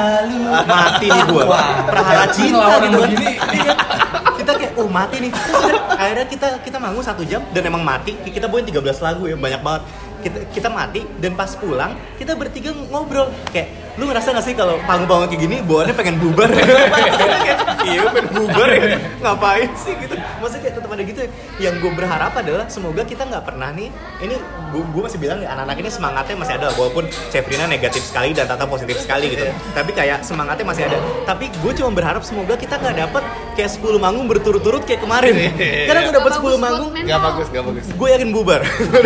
Mati 0.66 1.06
nih 1.06 1.24
gua. 1.28 1.46
Prahara 1.86 2.24
Ini 2.24 2.34
cinta 2.34 2.74
gitu. 2.82 2.98
begini. 2.98 3.30
Iya. 4.42 4.50
kita 4.50 4.54
kayak 4.58 4.74
oh 4.82 4.90
mati 4.90 5.16
nih. 5.22 5.32
Terus 5.32 5.64
akhirnya 5.94 6.26
kita 6.26 6.48
kita 6.66 6.78
manggung 6.82 7.06
satu 7.06 7.22
jam 7.22 7.42
dan 7.54 7.62
emang 7.70 7.86
mati. 7.86 8.18
Kita 8.26 8.50
bawain 8.50 8.66
13 8.66 8.82
lagu 9.06 9.30
ya 9.30 9.38
banyak 9.38 9.62
banget. 9.62 9.82
Kita 10.22 10.38
kita 10.54 10.70
mati 10.70 11.02
dan 11.18 11.34
pas 11.34 11.54
pulang 11.58 11.94
kita 12.18 12.34
bertiga 12.34 12.74
ngobrol. 12.90 13.30
Kayak 13.54 13.82
lu 14.00 14.08
ngerasa 14.08 14.32
gak 14.32 14.46
sih 14.48 14.56
kalau 14.56 14.80
panggung-panggung 14.88 15.28
kayak 15.28 15.42
gini 15.44 15.58
bawaannya 15.68 15.96
pengen 15.98 16.16
bubar? 16.16 16.48
Kayak, 16.56 17.58
iya 17.84 18.02
pengen 18.08 18.28
bubar 18.40 18.70
ya. 18.72 18.96
Ngapain 19.20 19.70
sih? 19.76 19.94
Gitu. 20.00 20.16
Maksudnya 20.16 20.62
kayak 20.64 20.76
tetap 20.80 20.90
ada 20.96 21.04
gitu 21.04 21.20
ya. 21.20 21.30
yang 21.60 21.76
gue 21.84 21.92
berharap 21.92 22.32
adalah 22.40 22.66
semoga 22.72 23.04
kita 23.04 23.28
nggak 23.28 23.44
pernah 23.44 23.70
nih 23.76 23.92
ini 24.24 24.36
gue 24.72 25.02
masih 25.04 25.20
bilang 25.20 25.44
anak-anak 25.44 25.78
ini 25.84 25.90
semangatnya 25.92 26.36
masih 26.40 26.56
ada 26.56 26.68
walaupun 26.80 27.04
Chefrina 27.30 27.68
negatif 27.68 28.08
sekali 28.08 28.32
dan 28.32 28.48
Tata 28.48 28.64
positif 28.64 28.96
sekali 28.96 29.36
gitu. 29.36 29.44
Tapi 29.76 29.92
kayak 29.92 30.24
semangatnya 30.24 30.64
masih 30.64 30.84
ada. 30.88 30.98
Tapi 31.28 31.52
gue 31.52 31.72
cuma 31.76 31.92
berharap 31.92 32.24
semoga 32.24 32.56
kita 32.56 32.80
nggak 32.80 32.96
dapet 32.96 33.24
kayak 33.62 33.78
10 33.78 34.02
manggung 34.02 34.26
berturut-turut 34.26 34.82
kayak 34.90 35.06
kemarin. 35.06 35.34
Karena 35.88 36.00
gue 36.10 36.14
dapet 36.18 36.32
10 36.34 36.42
Nggak 36.42 36.42
bagus 36.42 36.42
buat 36.42 36.58
manggung 36.58 36.90
nggak 36.98 37.22
bagus 37.22 37.48
nggak 37.54 37.66
bagus. 37.70 37.86
gue 37.94 38.08
yakin 38.10 38.30
bubar. 38.34 38.62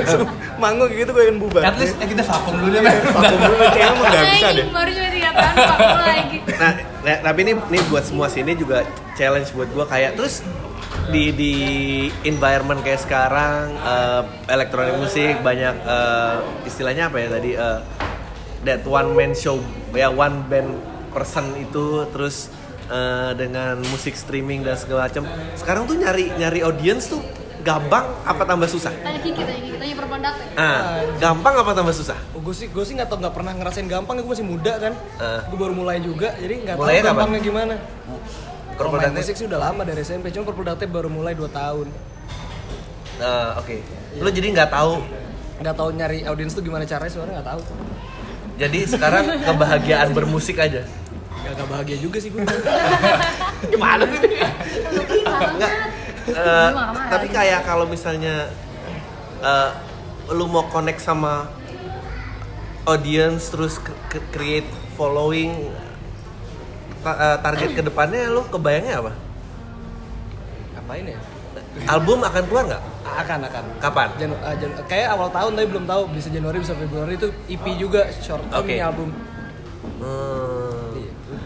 Manggung 0.63 0.87
kayak 0.87 1.01
gitu 1.03 1.11
gue 1.11 1.23
yakin 1.27 1.39
bubar. 1.43 1.61
At 1.67 1.75
least 1.75 1.95
eh, 1.99 2.07
kita 2.07 2.23
vakum 2.23 2.55
dulu 2.55 2.71
deh 2.71 2.81
men. 2.81 2.95
vakum 3.11 3.39
dulu 3.43 3.55
kayaknya 3.59 3.91
emang 3.91 4.05
nggak 4.07 4.23
bisa 4.31 4.47
deh. 4.55 4.65
baru 4.71 4.91
cuma 4.95 5.09
tiga 5.11 5.29
tahun 5.35 5.55
vakum 5.59 5.99
lagi. 5.99 6.37
Nah, 7.05 7.21
tapi 7.21 7.45
ini 7.45 7.53
ini 7.53 7.79
buat 7.85 8.01
semua 8.01 8.25
sini 8.33 8.57
juga 8.57 8.81
challenge 9.13 9.53
buat 9.53 9.69
gue 9.69 9.85
kayak 9.85 10.17
terus 10.17 10.41
di 11.13 11.29
di 11.37 11.53
environment 12.25 12.81
kayak 12.81 13.03
sekarang 13.03 13.77
eh, 13.77 14.21
elektronik 14.49 14.97
musik 14.97 15.37
banyak 15.45 15.75
eh, 15.85 16.35
istilahnya 16.65 17.13
apa 17.13 17.17
ya 17.21 17.27
tadi 17.29 17.51
eh, 17.53 17.79
that 18.65 18.81
one 18.89 19.13
man 19.13 19.37
show 19.37 19.61
ya 19.93 20.09
one 20.09 20.41
band 20.49 20.73
person 21.13 21.45
itu 21.61 22.09
terus 22.09 22.49
eh, 22.89 23.31
dengan 23.37 23.79
musik 23.89 24.13
streaming 24.13 24.61
dan 24.65 24.75
segala 24.77 25.07
macam. 25.09 25.23
Sekarang 25.57 25.83
tuh 25.89 25.97
nyari 25.97 26.33
nyari 26.35 26.59
audience 26.61 27.09
tuh 27.09 27.21
gampang 27.65 28.05
apa 28.21 28.45
tambah 28.45 28.69
susah? 28.69 28.93
Tanya 29.01 29.19
Kiki 29.19 29.41
tanya 29.41 29.57
Kiki 29.57 29.77
tanya 29.81 29.95
perempuan 29.97 30.21
ah 30.55 31.01
gampang 31.17 31.53
apa 31.57 31.71
tambah 31.73 31.95
susah? 31.97 32.17
Oh, 32.37 32.41
gue 32.45 32.53
sih 32.53 32.69
gue 32.69 32.83
sih 32.85 32.93
nggak 32.93 33.09
tau 33.09 33.17
nggak 33.17 33.33
pernah 33.33 33.57
ngerasain 33.57 33.89
gampang 33.89 34.21
gue 34.21 34.29
masih 34.29 34.45
muda 34.45 34.73
kan. 34.77 34.93
Eh. 34.93 35.39
gue 35.49 35.57
baru 35.57 35.73
mulai 35.73 35.97
juga 35.97 36.37
jadi 36.37 36.61
nggak 36.61 36.75
tahu 36.77 37.01
gampangnya 37.01 37.39
gimana. 37.41 37.75
Kalau 38.75 38.91
main 38.91 39.07
Date- 39.07 39.17
musik 39.17 39.35
sih 39.39 39.47
udah 39.49 39.59
lama 39.71 39.81
dari 39.87 40.03
SMP 40.05 40.29
cuma 40.29 40.51
Date 40.51 40.85
baru 40.85 41.09
mulai 41.09 41.33
2 41.33 41.47
tahun. 41.49 41.87
Eh, 43.15 43.51
oke. 43.55 43.75
Lu 44.19 44.29
jadi 44.29 44.47
nggak 44.51 44.69
tahu? 44.69 44.99
Nggak 45.63 45.75
tahu 45.79 45.89
nyari 45.95 46.27
audiens 46.27 46.51
tuh 46.51 46.61
gimana 46.61 46.83
caranya 46.83 47.09
sebenarnya 47.09 47.33
nggak 47.39 47.49
tahu. 47.49 47.61
Jadi 48.55 48.79
sekarang 48.87 49.25
kebahagiaan 49.43 50.09
bermusik 50.15 50.59
aja 50.59 50.83
nggak 51.45 51.53
nggak 51.55 51.69
bahagia 51.69 51.97
juga 52.01 52.17
sih 52.17 52.29
gue 52.29 52.41
gimana 53.71 54.03
sih 54.03 54.19
Enggak. 55.45 55.71
Eh, 56.25 56.69
tapi 57.05 57.27
kayak 57.29 57.61
kalau 57.61 57.85
misalnya 57.85 58.49
eh, 59.39 59.69
lu 60.27 60.45
mau 60.45 60.65
connect 60.65 60.99
sama 60.99 61.45
audience 62.83 63.49
terus 63.49 63.77
create 64.31 64.65
following 64.95 65.69
ta- 66.99 67.13
eh, 67.15 67.37
target 67.39 67.69
ke 67.73 67.81
depannya 67.83 68.25
lu 68.27 68.41
kebayangnya 68.43 68.95
apa? 68.99 69.13
ngapain 70.75 71.05
ya 71.07 71.19
Album 71.85 72.23
akan 72.23 72.43
keluar 72.45 72.63
nggak? 72.65 72.83
akan 73.05 73.39
akan 73.45 73.63
Kapan? 73.77 74.07
Janu- 74.17 74.41
ah, 74.41 74.55
Janu- 74.55 74.79
kayak 74.85 75.07
awal 75.11 75.29
tahun 75.29 75.51
tapi 75.53 75.67
belum 75.69 75.85
tahu 75.85 76.01
bisa 76.09 76.27
Januari 76.29 76.57
bisa 76.57 76.73
Februari 76.73 77.13
itu 77.15 77.27
EP 77.45 77.65
juga 77.75 78.09
short 78.17 78.41
ini 78.65 78.81
album 78.81 79.09
Hmm. 79.95 80.44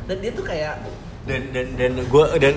Dan 0.10 0.17
dia 0.26 0.32
tuh 0.34 0.41
kayak 0.41 0.82
dan 1.30 1.54
dan 1.54 1.67
dan 1.78 1.93
gue 2.10 2.26
dan 2.41 2.56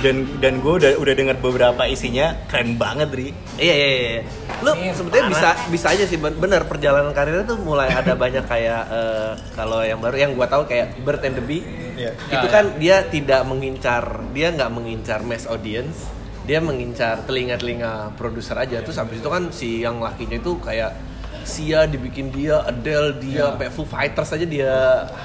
dan 0.00 0.16
dan 0.40 0.54
gue 0.64 0.72
udah 0.80 0.92
udah 0.96 1.14
dengar 1.14 1.36
beberapa 1.36 1.84
isinya 1.84 2.32
keren 2.48 2.80
banget 2.80 3.12
Ri 3.12 3.28
Iya 3.60 3.74
iya 3.76 3.88
iya. 3.92 4.22
Lu 4.64 4.72
sebetulnya 4.72 5.28
bisa 5.28 5.48
bisa 5.68 5.86
aja 5.92 6.04
sih 6.08 6.16
ben- 6.16 6.40
bener 6.40 6.64
perjalanan 6.64 7.12
karirnya 7.12 7.44
tuh 7.44 7.60
mulai 7.60 7.92
ada 7.92 8.16
banyak 8.24 8.48
kayak 8.48 8.82
eh, 8.88 9.30
kalau 9.52 9.84
yang 9.84 10.00
baru 10.00 10.16
yang 10.16 10.32
gua 10.32 10.48
tahu 10.48 10.64
kayak 10.64 10.96
Bird 11.04 11.20
and 11.22 11.36
the 11.36 11.44
Bee. 11.44 11.62
Iya. 11.94 12.16
Itu 12.32 12.46
kan 12.48 12.80
dia 12.80 13.04
tidak 13.06 13.44
mengincar, 13.44 14.24
dia 14.32 14.48
nggak 14.50 14.70
mengincar 14.72 15.20
mass 15.22 15.44
audience. 15.44 16.08
Dia 16.44 16.60
mengincar 16.60 17.24
telinga-telinga 17.28 18.16
produser 18.16 18.56
aja. 18.56 18.80
Terus 18.80 18.96
habis 18.96 19.20
itu 19.20 19.28
kan 19.28 19.52
si 19.52 19.84
yang 19.84 20.00
lakinya 20.00 20.40
itu 20.40 20.56
kayak 20.64 20.96
Sia 21.44 21.84
dibikin 21.84 22.32
dia, 22.32 22.64
Adele 22.64 23.20
dia, 23.20 23.52
sampai 23.52 23.68
Foo 23.68 23.84
Fighters 23.84 24.32
aja 24.32 24.48
dia 24.48 24.72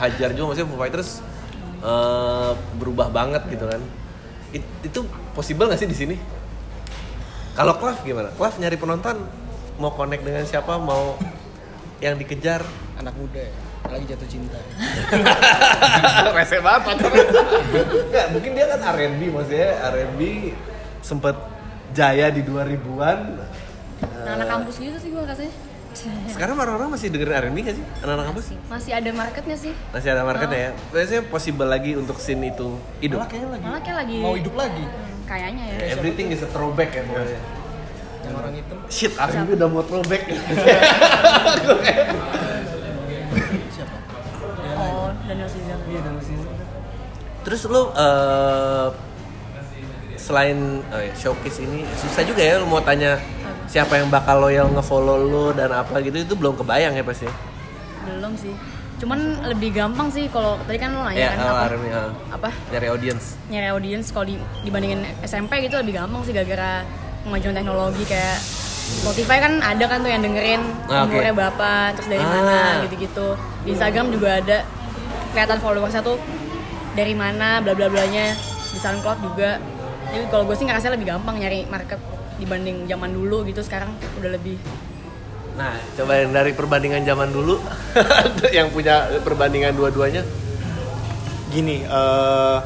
hajar 0.03 0.35
juga 0.35 0.51
maksudnya 0.51 0.67
Foo 0.67 0.79
Fighters 0.83 1.23
eh, 1.79 2.51
berubah 2.77 3.07
banget 3.09 3.43
gitu 3.49 3.65
kan. 3.65 3.81
It- 4.49 4.73
itu 4.81 4.99
possible 5.31 5.69
nggak 5.69 5.79
sih 5.79 5.89
di 5.89 5.97
sini? 5.97 6.15
Kalau 7.53 7.75
Klav 7.75 7.99
gimana? 8.01 8.31
Klav 8.33 8.55
nyari 8.55 8.77
penonton 8.79 9.15
mau 9.77 9.91
connect 9.91 10.23
dengan 10.23 10.43
siapa? 10.43 10.79
Mau 10.79 11.19
yang 11.99 12.15
dikejar? 12.15 12.63
anak 12.99 13.15
muda 13.15 13.39
ya 13.39 13.51
lagi 13.87 14.05
jatuh 14.11 14.27
cinta 14.27 14.59
Rese 16.35 16.59
banget 16.59 16.81
pacarnya. 16.83 17.25
Mungkin 18.35 18.51
dia 18.53 18.65
kan 18.69 18.79
R&B 18.93 19.21
maksudnya 19.33 19.69
R&B 19.95 20.21
sempet 20.99 21.35
jaya 21.95 22.29
di 22.29 22.43
2000-an. 22.45 23.19
Anak-anak 24.03 24.47
kampus 24.51 24.75
gitu 24.77 24.97
sih 24.99 25.09
gue 25.09 25.23
rasanya. 25.23 25.53
Sekarang 26.27 26.55
orang-orang 26.55 26.93
masih 26.93 27.09
dengerin 27.09 27.49
R&B 27.49 27.57
gak 27.61 27.75
sih? 27.75 27.85
Anak-anak 27.99 28.25
kampus? 28.29 28.45
Masih 28.67 28.91
ada 28.93 29.09
marketnya 29.11 29.57
sih. 29.57 29.73
Masih 29.89 30.09
ada 30.09 30.21
marketnya 30.21 30.59
ya? 30.59 30.71
Biasanya 30.89 31.21
possible 31.25 31.65
lagi 31.65 31.91
untuk 31.93 32.17
scene 32.17 32.47
itu 32.47 32.77
hidup? 32.99 33.19
malah 33.19 33.27
kayaknya 33.27 33.49
lagi 33.49 33.63
Malah 33.65 33.81
kayak 33.81 33.97
lagi 33.97 34.15
mau 34.19 34.33
hidup 34.33 34.55
lagi 34.55 34.85
Hmm, 34.85 35.25
kayaknya 35.27 35.63
ya. 35.65 35.75
Everything 35.91 36.27
is 36.29 36.39
a 36.39 36.47
throwback 36.47 36.89
ya 36.91 37.03
pokoknya. 37.03 37.39
yang 38.19 38.35
orang 38.35 38.53
hitam 38.53 38.77
Shit, 38.87 39.13
R&B 39.13 39.49
udah 39.55 39.67
mau 39.67 39.81
throwback. 39.81 40.21
siapa 43.69 43.95
Oh, 44.75 45.09
Daniel 45.23 45.47
Caesar. 45.47 45.77
iya 45.83 45.99
Terus 47.39 47.61
lu 47.65 47.81
eh, 47.89 48.87
selain 50.15 50.57
oh 50.85 51.01
ya, 51.01 51.13
showcase 51.15 51.59
ini 51.59 51.87
susah 51.95 52.21
juga 52.21 52.39
ya 52.39 52.59
lu 52.59 52.67
mau 52.67 52.79
tanya 52.79 53.17
siapa 53.69 53.93
yang 53.95 54.09
bakal 54.09 54.41
loyal 54.41 54.67
ngefollow 54.67 55.17
lu 55.21 55.45
dan 55.51 55.69
apa 55.71 56.01
gitu 56.01 56.17
itu 56.19 56.33
belum 56.33 56.53
kebayang 56.55 56.91
ya 56.91 57.03
pasti. 57.03 57.29
belum 58.01 58.33
sih 58.35 58.53
cuman 58.97 59.19
lebih 59.47 59.71
gampang 59.71 60.09
sih 60.09 60.27
kalau 60.27 60.59
tadi 60.61 60.75
kan 60.75 60.91
lo 60.91 61.01
nanya 61.01 61.19
Ya, 61.21 61.29
kan 61.31 61.47
apa, 61.47 61.61
Army, 61.69 61.87
ah. 61.89 62.11
apa 62.29 62.49
Nyari 62.67 62.87
audience. 62.89 63.25
nyari 63.47 63.67
audience 63.69 64.09
kalau 64.09 64.27
di- 64.27 64.41
dibandingin 64.59 64.99
SMP 65.21 65.63
gitu 65.63 65.77
lebih 65.77 65.95
gampang 65.95 66.19
sih 66.21 66.33
gara-gara 66.33 66.83
kemajuan 67.21 67.53
teknologi 67.53 68.03
kayak 68.03 68.35
Spotify 68.99 69.37
kan 69.39 69.61
ada 69.61 69.85
kan 69.85 70.01
tuh 70.01 70.09
yang 70.09 70.19
dengerin 70.19 70.59
Ah, 70.89 71.05
oke. 71.05 71.13
umurnya 71.13 71.31
berapa 71.31 71.69
terus 71.93 72.07
dari 72.09 72.19
Ah. 72.19 72.27
mana 72.27 72.59
gitu-gitu 72.83 73.27
di 73.63 73.69
Instagram 73.71 74.05
juga 74.09 74.29
ada 74.35 74.57
kelihatan 75.31 75.57
followersnya 75.59 76.01
tuh 76.01 76.17
dari 76.91 77.13
mana 77.13 77.61
bla 77.61 77.71
bla 77.71 77.87
blanya 77.87 78.33
di 78.67 78.77
SoundCloud 78.77 79.19
juga 79.23 79.61
jadi 80.09 80.25
kalau 80.27 80.43
gue 80.43 80.57
sih 80.57 80.65
ngerasa 80.65 80.89
lebih 80.89 81.07
gampang 81.07 81.37
nyari 81.37 81.63
market 81.65 82.01
dibanding 82.39 82.83
zaman 82.85 83.11
dulu 83.11 83.43
gitu 83.43 83.59
sekarang 83.59 83.91
udah 84.15 84.31
lebih 84.31 84.55
Nah, 85.51 85.75
coba 85.93 86.15
yang 86.15 86.31
dari 86.31 86.55
perbandingan 86.55 87.03
zaman 87.03 87.29
dulu 87.29 87.59
yang 88.55 88.71
punya 88.71 88.95
perbandingan 89.19 89.75
dua-duanya. 89.75 90.23
gini 91.49 91.81
eh, 91.81 92.57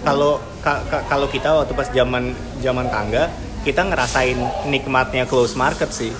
kalau 0.00 0.38
ka- 0.60 0.80
ka- 0.86 1.04
kalau 1.04 1.26
kita 1.26 1.52
waktu 1.52 1.72
pas 1.72 1.90
zaman 1.90 2.32
zaman 2.58 2.86
tangga 2.86 3.28
kita 3.60 3.82
ngerasain 3.82 4.38
nikmatnya 4.64 5.24
close 5.24 5.52
market 5.54 5.90
sih 5.90 6.14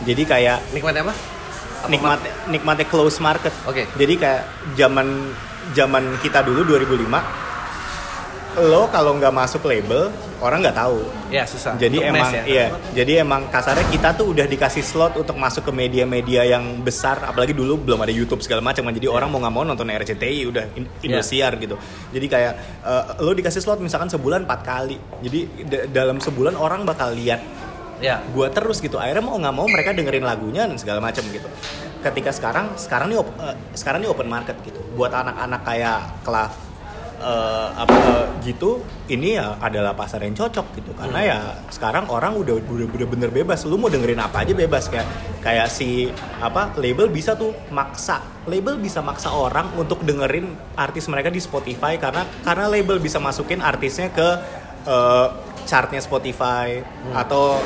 jadi 0.00 0.22
kayak 0.22 0.58
Nikmatnya 0.70 1.02
apa? 1.02 1.12
Apa 1.12 1.88
nikmat 1.88 2.18
nikmatnya 2.46 2.86
close 2.86 3.18
market 3.18 3.52
Oke. 3.66 3.84
jadi 3.92 4.14
kayak 4.14 4.42
zaman 4.76 5.34
zaman 5.72 6.16
kita 6.20 6.40
dulu 6.40 6.62
2005 6.70 7.10
lo 8.58 8.90
kalau 8.90 9.14
nggak 9.14 9.30
masuk 9.30 9.62
label 9.62 10.10
orang 10.42 10.58
nggak 10.58 10.74
tahu. 10.74 10.98
Ya 11.30 11.46
susah. 11.46 11.78
jadi 11.78 12.02
Untuk 12.02 12.10
emang 12.10 12.30
ya. 12.34 12.42
iya. 12.44 12.66
Jadi 12.90 13.12
emang 13.22 13.46
kasarnya 13.46 13.86
kita 13.86 14.10
tuh 14.18 14.34
udah 14.34 14.46
dikasih 14.50 14.82
slot 14.82 15.14
untuk 15.14 15.38
masuk 15.38 15.62
ke 15.62 15.72
media-media 15.72 16.42
yang 16.42 16.82
besar. 16.82 17.22
Apalagi 17.22 17.54
dulu 17.54 17.78
belum 17.78 18.02
ada 18.02 18.10
YouTube 18.10 18.42
segala 18.42 18.58
macam 18.58 18.82
kan. 18.82 18.94
jadi 18.96 19.06
orang 19.06 19.30
mau 19.30 19.38
nggak 19.38 19.54
mau 19.54 19.62
nonton 19.62 19.86
RCTI 19.86 20.50
udah 20.50 20.64
In- 20.74 20.90
Indosiar 21.06 21.54
gitu. 21.62 21.78
Jadi 22.10 22.26
kayak 22.26 22.52
eh, 22.82 23.02
lo 23.22 23.30
dikasih 23.30 23.62
slot 23.62 23.78
misalkan 23.78 24.10
sebulan 24.10 24.42
empat 24.42 24.60
kali. 24.66 24.98
Jadi 25.22 25.40
da- 25.70 25.86
dalam 26.02 26.18
sebulan 26.18 26.58
orang 26.58 26.82
bakal 26.82 27.14
lihat 27.14 27.38
Ya. 28.00 28.18
gua 28.32 28.48
terus 28.48 28.80
gitu. 28.80 28.96
Akhirnya 28.96 29.20
mau 29.22 29.36
nggak 29.36 29.54
mau 29.54 29.68
mereka 29.68 29.92
dengerin 29.92 30.24
lagunya 30.24 30.64
dan 30.66 30.74
segala 30.74 30.98
macam 30.98 31.22
gitu. 31.28 31.46
Ketika 32.00 32.32
sekarang 32.32 32.72
sekarang 32.74 33.12
nih 33.12 33.20
eh, 33.20 33.56
sekarang 33.76 34.00
nih 34.02 34.08
open 34.10 34.26
market 34.26 34.56
gitu. 34.64 34.80
Buat 34.96 35.14
anak-anak 35.14 35.60
kayak 35.62 36.00
Klav 36.24 36.69
eh, 37.20 37.68
apa 37.76 38.32
gitu 38.40 38.80
ini 39.12 39.36
ya 39.36 39.60
adalah 39.60 39.92
pasar 39.92 40.24
yang 40.24 40.32
cocok 40.32 40.66
gitu. 40.80 40.90
Karena 40.96 41.20
ya 41.20 41.38
sekarang 41.68 42.08
orang 42.08 42.34
udah 42.40 42.56
udah 42.56 42.88
udah 42.88 43.08
bener 43.08 43.30
bebas. 43.30 43.68
Lu 43.68 43.76
mau 43.76 43.92
dengerin 43.92 44.18
apa 44.18 44.42
aja 44.42 44.56
bebas. 44.56 44.88
Kayak 44.88 45.06
kayak 45.44 45.68
si 45.68 46.08
apa 46.40 46.72
label 46.80 47.12
bisa 47.12 47.36
tuh 47.36 47.52
maksa. 47.70 48.24
Label 48.48 48.80
bisa 48.80 49.04
maksa 49.04 49.30
orang 49.30 49.70
untuk 49.76 50.00
dengerin 50.02 50.50
artis 50.74 51.06
mereka 51.06 51.28
di 51.28 51.38
Spotify 51.38 52.00
karena 52.00 52.24
karena 52.42 52.66
label 52.66 52.98
bisa 52.98 53.20
masukin 53.20 53.60
artisnya 53.60 54.08
ke 54.10 54.28
eh, 54.88 55.28
chartnya 55.68 56.00
Spotify 56.00 56.80
atau 57.12 57.60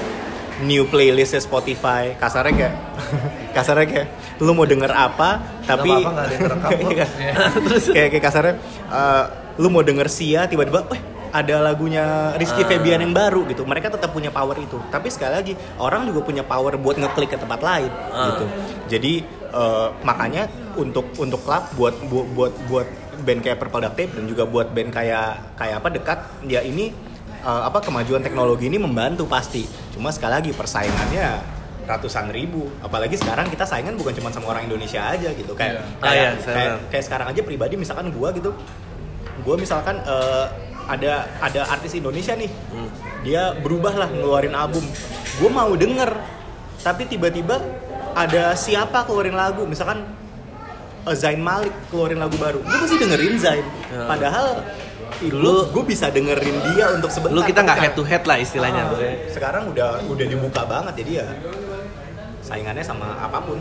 new 0.60 0.86
playlistnya 0.86 1.38
Spotify 1.38 2.14
kasarnya 2.14 2.54
kayak 2.54 2.74
kasarnya 3.56 3.86
kayak 3.86 4.08
lu 4.38 4.52
mau 4.52 4.62
denger 4.62 4.90
apa 4.90 5.42
tapi 5.62 5.90
ada 5.90 6.26
yang 6.28 6.42
kerekam 6.42 6.70
kok. 6.78 6.90
Iya. 6.90 7.06
terus 7.66 7.84
kayak 7.90 8.08
kayak 8.12 8.24
kasarnya 8.24 8.54
eh, 8.86 9.24
lu 9.56 9.68
mau 9.68 9.82
denger 9.82 10.06
Sia 10.06 10.46
tiba-tiba 10.46 10.86
weh 10.86 11.02
ada 11.30 11.58
lagunya 11.60 12.30
Rizky 12.34 12.62
Ah. 12.62 12.68
Febian 12.70 13.02
yang 13.02 13.10
baru 13.10 13.42
gitu 13.46 13.66
mereka 13.66 13.90
tetap 13.90 14.14
punya 14.14 14.30
power 14.30 14.54
itu 14.54 14.78
tapi 14.88 15.10
sekali 15.10 15.34
lagi 15.34 15.52
orang 15.76 16.06
juga 16.06 16.22
punya 16.22 16.42
power 16.42 16.78
buat 16.78 16.94
ngeklik 16.94 17.34
ke 17.34 17.38
tempat 17.38 17.58
lain 17.58 17.90
Ah. 18.08 18.30
gitu 18.30 18.44
jadi 18.88 19.12
eh, 19.50 19.88
makanya 20.02 20.46
untuk 20.74 21.10
untuk 21.16 21.42
klub 21.42 21.66
buat 21.74 21.94
buat 22.06 22.26
buat 22.30 22.52
buat 22.66 22.86
band 23.16 23.40
kayak 23.40 23.56
Purple 23.56 23.80
Duct 23.80 23.94
Tape 23.94 24.12
dan 24.12 24.24
juga 24.26 24.42
buat 24.44 24.70
band 24.70 24.90
kayak 24.90 25.54
kayak 25.54 25.76
apa 25.78 25.88
dekat 25.88 26.18
ya 26.44 26.60
ini 26.60 26.90
eh, 27.44 27.62
apa 27.62 27.78
kemajuan 27.78 28.20
teknologi 28.20 28.66
ini 28.66 28.76
membantu 28.76 29.24
pasti. 29.24 29.62
Cuma 29.92 30.08
sekali 30.08 30.32
lagi 30.34 30.50
persaingannya 30.50 31.52
ratusan 31.84 32.32
ribu. 32.32 32.64
Apalagi 32.80 33.14
sekarang 33.14 33.46
kita 33.46 33.62
saingan 33.62 33.94
bukan 33.94 34.12
cuma 34.12 34.28
sama 34.28 34.48
orang 34.48 34.64
Indonesia 34.64 35.04
aja 35.04 35.28
gitu. 35.30 35.52
Kayak 35.52 35.84
Ah, 36.00 36.08
kayak, 36.08 36.14
iya, 36.14 36.30
kayak, 36.32 36.34
saya- 36.40 36.78
kayak 36.88 37.04
sekarang 37.04 37.26
aja 37.28 37.40
pribadi 37.40 37.74
misalkan 37.76 38.08
gua 38.10 38.32
gitu. 38.32 38.50
Gua 39.40 39.54
misalkan 39.54 40.00
eh, 40.00 40.46
ada 40.84 41.12
ada 41.38 41.60
artis 41.70 41.92
Indonesia 41.94 42.32
nih. 42.34 42.50
Hmm. 42.70 42.88
dia 43.24 43.56
berubah 43.56 43.96
lah 43.96 44.04
ngeluarin 44.06 44.52
album. 44.52 44.84
Gue 45.34 45.48
mau 45.48 45.72
denger 45.72 46.12
tapi 46.78 47.08
tiba-tiba 47.08 47.56
ada 48.12 48.52
siapa 48.54 49.00
keluarin 49.02 49.32
lagu? 49.32 49.64
Misalkan 49.64 50.04
eh, 51.04 51.16
Zain 51.16 51.40
Malik 51.40 51.72
keluarin 51.88 52.20
lagu 52.20 52.36
baru. 52.36 52.60
Gue 52.60 52.78
pasti 52.78 52.96
dengerin 52.96 53.34
Zain. 53.36 53.64
Ya. 53.88 54.04
Dulu- 55.20 55.70
gue 55.70 55.84
bisa 55.84 56.08
dengerin 56.08 56.56
dia 56.70 56.90
untuk 56.90 57.08
sebentar. 57.08 57.34
Lu 57.34 57.42
kita 57.42 57.60
nggak 57.60 57.78
head 57.78 57.94
to 57.94 58.02
head 58.02 58.22
lah 58.24 58.36
istilahnya 58.36 58.82
Ah, 58.82 58.90
tuh 58.90 58.98
sekarang 59.30 59.70
udah 59.70 60.02
udah 60.06 60.26
dibuka 60.26 60.62
banget 60.64 60.94
jadi 61.00 61.12
ya 61.22 61.26
saingannya 62.40 62.82
sama 62.82 63.14
apa 63.16 63.38
pun. 63.40 63.58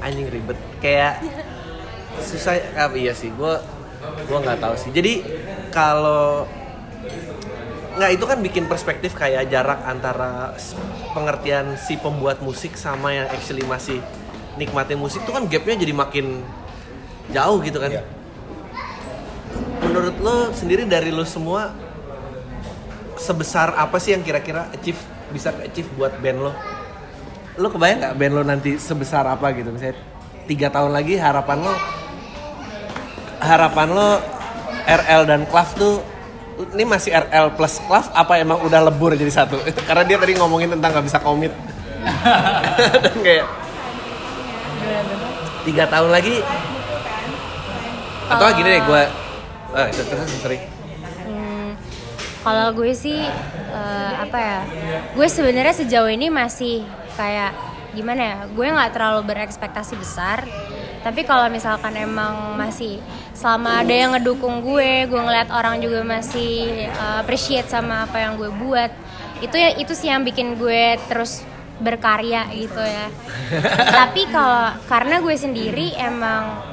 Anjing 0.00 0.28
ribet. 0.28 0.58
Kayak 0.78 1.20
susah 2.18 2.58
apa 2.74 2.96
iya 2.96 3.12
sih 3.12 3.30
gue 3.30 3.54
gue 4.00 4.38
nggak 4.38 4.58
tahu 4.58 4.74
sih. 4.76 4.90
Jadi 4.90 5.22
kalau 5.70 6.44
nggak 7.90 8.10
itu 8.12 8.24
kan 8.24 8.38
bikin 8.40 8.64
perspektif 8.64 9.12
kayak 9.12 9.46
jarak 9.46 9.82
antara 9.84 10.54
pengertian 11.10 11.74
si 11.76 11.98
pembuat 11.98 12.40
musik 12.40 12.74
sama 12.74 13.12
yang 13.12 13.26
actually 13.28 13.62
masih 13.62 13.98
nikmatin 14.56 14.96
musik 14.96 15.20
tuh 15.22 15.32
kan 15.32 15.44
gapnya 15.46 15.74
jadi 15.76 15.92
makin 15.92 16.40
jauh 17.30 17.58
gitu 17.60 17.78
kan. 17.78 17.92
Iya. 17.92 18.02
Menurut 19.90 20.16
lo 20.22 20.36
sendiri 20.54 20.86
dari 20.86 21.10
lo 21.10 21.26
semua 21.26 21.74
sebesar 23.18 23.74
apa 23.74 23.98
sih 23.98 24.14
yang 24.14 24.22
kira-kira 24.22 24.70
achieve 24.70 25.02
bisa 25.34 25.50
achieve 25.58 25.90
buat 25.98 26.14
band 26.22 26.38
lo? 26.46 26.52
Lo 27.58 27.74
kebayang 27.74 27.98
nggak 27.98 28.14
band 28.14 28.34
lo 28.38 28.42
nanti 28.46 28.78
sebesar 28.78 29.26
apa 29.26 29.50
gitu? 29.50 29.74
Misalnya 29.74 29.98
tiga 30.46 30.70
tahun 30.70 30.94
lagi 30.94 31.18
harapan 31.18 31.58
lo 31.66 31.74
harapan 33.42 33.88
lo 33.90 34.10
RL 34.86 35.22
dan 35.26 35.42
Clav 35.50 35.74
tuh 35.74 35.98
ini 36.70 36.86
masih 36.86 37.10
RL 37.10 37.58
plus 37.58 37.82
Clav 37.82 38.06
apa 38.14 38.38
emang 38.38 38.62
udah 38.62 38.86
lebur 38.86 39.18
jadi 39.18 39.42
satu? 39.42 39.58
Karena 39.90 40.06
dia 40.06 40.22
tadi 40.22 40.38
ngomongin 40.38 40.70
tentang 40.78 40.94
nggak 40.94 41.06
bisa 41.10 41.18
komit. 41.18 41.50
Dan 43.04 43.18
kayak 43.20 43.46
tiga 45.66 45.84
tahun 45.90 46.14
lagi? 46.14 46.40
Atau 48.30 48.46
gini 48.54 48.78
deh 48.78 48.82
gue 48.86 49.02
ah, 49.74 49.86
itu 49.88 50.02
terus 50.06 50.30
sorry 50.40 50.58
Hmm, 51.20 51.78
kalau 52.42 52.74
gue 52.74 52.90
sih 52.90 53.22
eh, 53.70 54.12
apa 54.18 54.38
ya? 54.38 54.60
Gue 55.14 55.30
sebenarnya 55.30 55.74
sejauh 55.84 56.10
ini 56.10 56.26
masih 56.26 56.82
kayak 57.14 57.54
gimana 57.94 58.20
ya? 58.20 58.36
Gue 58.50 58.66
nggak 58.66 58.92
terlalu 58.92 59.30
berekspektasi 59.30 59.94
besar. 59.94 60.42
Tapi 61.00 61.24
kalau 61.24 61.48
misalkan 61.48 61.96
emang 61.96 62.58
masih 62.60 63.00
selama 63.32 63.80
ada 63.80 63.94
yang 63.94 64.10
ngedukung 64.12 64.60
gue, 64.60 65.08
gue 65.08 65.20
ngeliat 65.20 65.48
orang 65.54 65.80
juga 65.80 66.02
masih 66.02 66.90
eh, 66.90 67.16
appreciate 67.22 67.70
sama 67.70 68.10
apa 68.10 68.18
yang 68.18 68.34
gue 68.34 68.50
buat. 68.50 68.90
Itu 69.40 69.54
ya 69.54 69.78
itu 69.78 69.94
sih 69.94 70.10
yang 70.10 70.26
bikin 70.26 70.58
gue 70.58 70.98
terus 71.06 71.46
berkarya 71.80 72.50
gitu 72.52 72.82
ya. 72.82 73.06
Tapi 74.04 74.28
kalau 74.28 74.76
karena 74.90 75.22
gue 75.22 75.36
sendiri 75.38 75.96
emang 75.96 76.69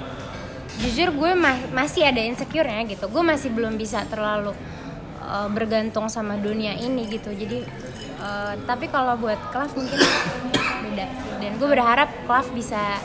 jujur 0.77 1.09
gue 1.09 1.31
ma- 1.33 1.67
masih 1.73 2.05
ada 2.05 2.21
insecure 2.21 2.65
nya 2.65 2.85
gitu. 2.85 3.05
Gue 3.07 3.21
masih 3.21 3.49
belum 3.49 3.75
bisa 3.75 4.05
terlalu 4.05 4.53
uh, 5.19 5.49
bergantung 5.49 6.05
sama 6.07 6.37
dunia 6.37 6.73
ini 6.73 7.05
gitu. 7.07 7.33
Jadi 7.33 7.65
uh, 8.17 8.53
tapi 8.63 8.87
kalau 8.87 9.17
buat 9.17 9.37
Klav 9.49 9.73
mungkin 9.73 9.97
beda. 10.85 11.05
Sih. 11.07 11.33
dan 11.37 11.51
gue 11.55 11.69
berharap 11.69 12.09
Klav 12.25 12.49
bisa 12.51 12.97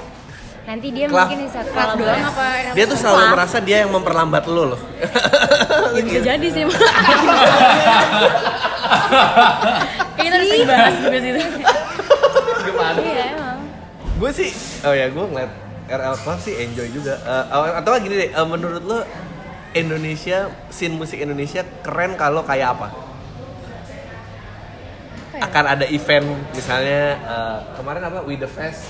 nanti 0.62 0.94
dia 0.94 1.10
Klav. 1.10 1.26
mungkin 1.26 1.50
bisa 1.50 1.60
Klav 1.66 1.98
doang 1.98 2.22
apa 2.22 2.70
dia 2.72 2.84
tuh 2.86 2.94
selalu 2.94 3.18
Klav. 3.18 3.32
merasa 3.34 3.56
dia 3.58 3.76
yang 3.82 3.90
memperlambat 3.90 4.44
lo 4.46 4.76
loh. 4.76 4.80
Ya 5.92 6.00
bisa 6.06 6.20
jadi 6.22 6.46
sih 6.48 6.64
kita 10.12 10.36
harus 10.38 10.64
bahas 10.64 10.94
juga 11.00 11.18
sih. 11.18 11.32
Gimana? 12.62 12.98
Iya 13.02 13.24
emang. 13.34 13.58
Gue 14.16 14.30
sih 14.30 14.50
oh 14.84 14.94
ya 14.94 15.06
gue 15.10 15.24
ngeliat 15.26 15.52
RL 15.92 16.16
Club 16.24 16.38
sih 16.40 16.54
enjoy 16.56 16.88
juga. 16.88 17.20
Eh, 17.20 17.44
atau 17.76 17.92
gini 18.00 18.14
deh 18.16 18.30
eh, 18.32 18.46
menurut 18.48 18.82
lo 18.82 18.98
Indonesia 19.76 20.48
scene 20.72 20.96
musik 20.96 21.20
Indonesia 21.20 21.60
keren 21.84 22.16
kalau 22.16 22.40
kayak 22.44 22.80
apa? 22.80 22.88
Akan 25.42 25.64
ada 25.68 25.84
event 25.84 26.28
misalnya 26.56 27.20
eh, 27.20 27.58
kemarin 27.76 28.02
apa 28.08 28.24
We 28.24 28.40
The 28.40 28.48
Fest 28.48 28.88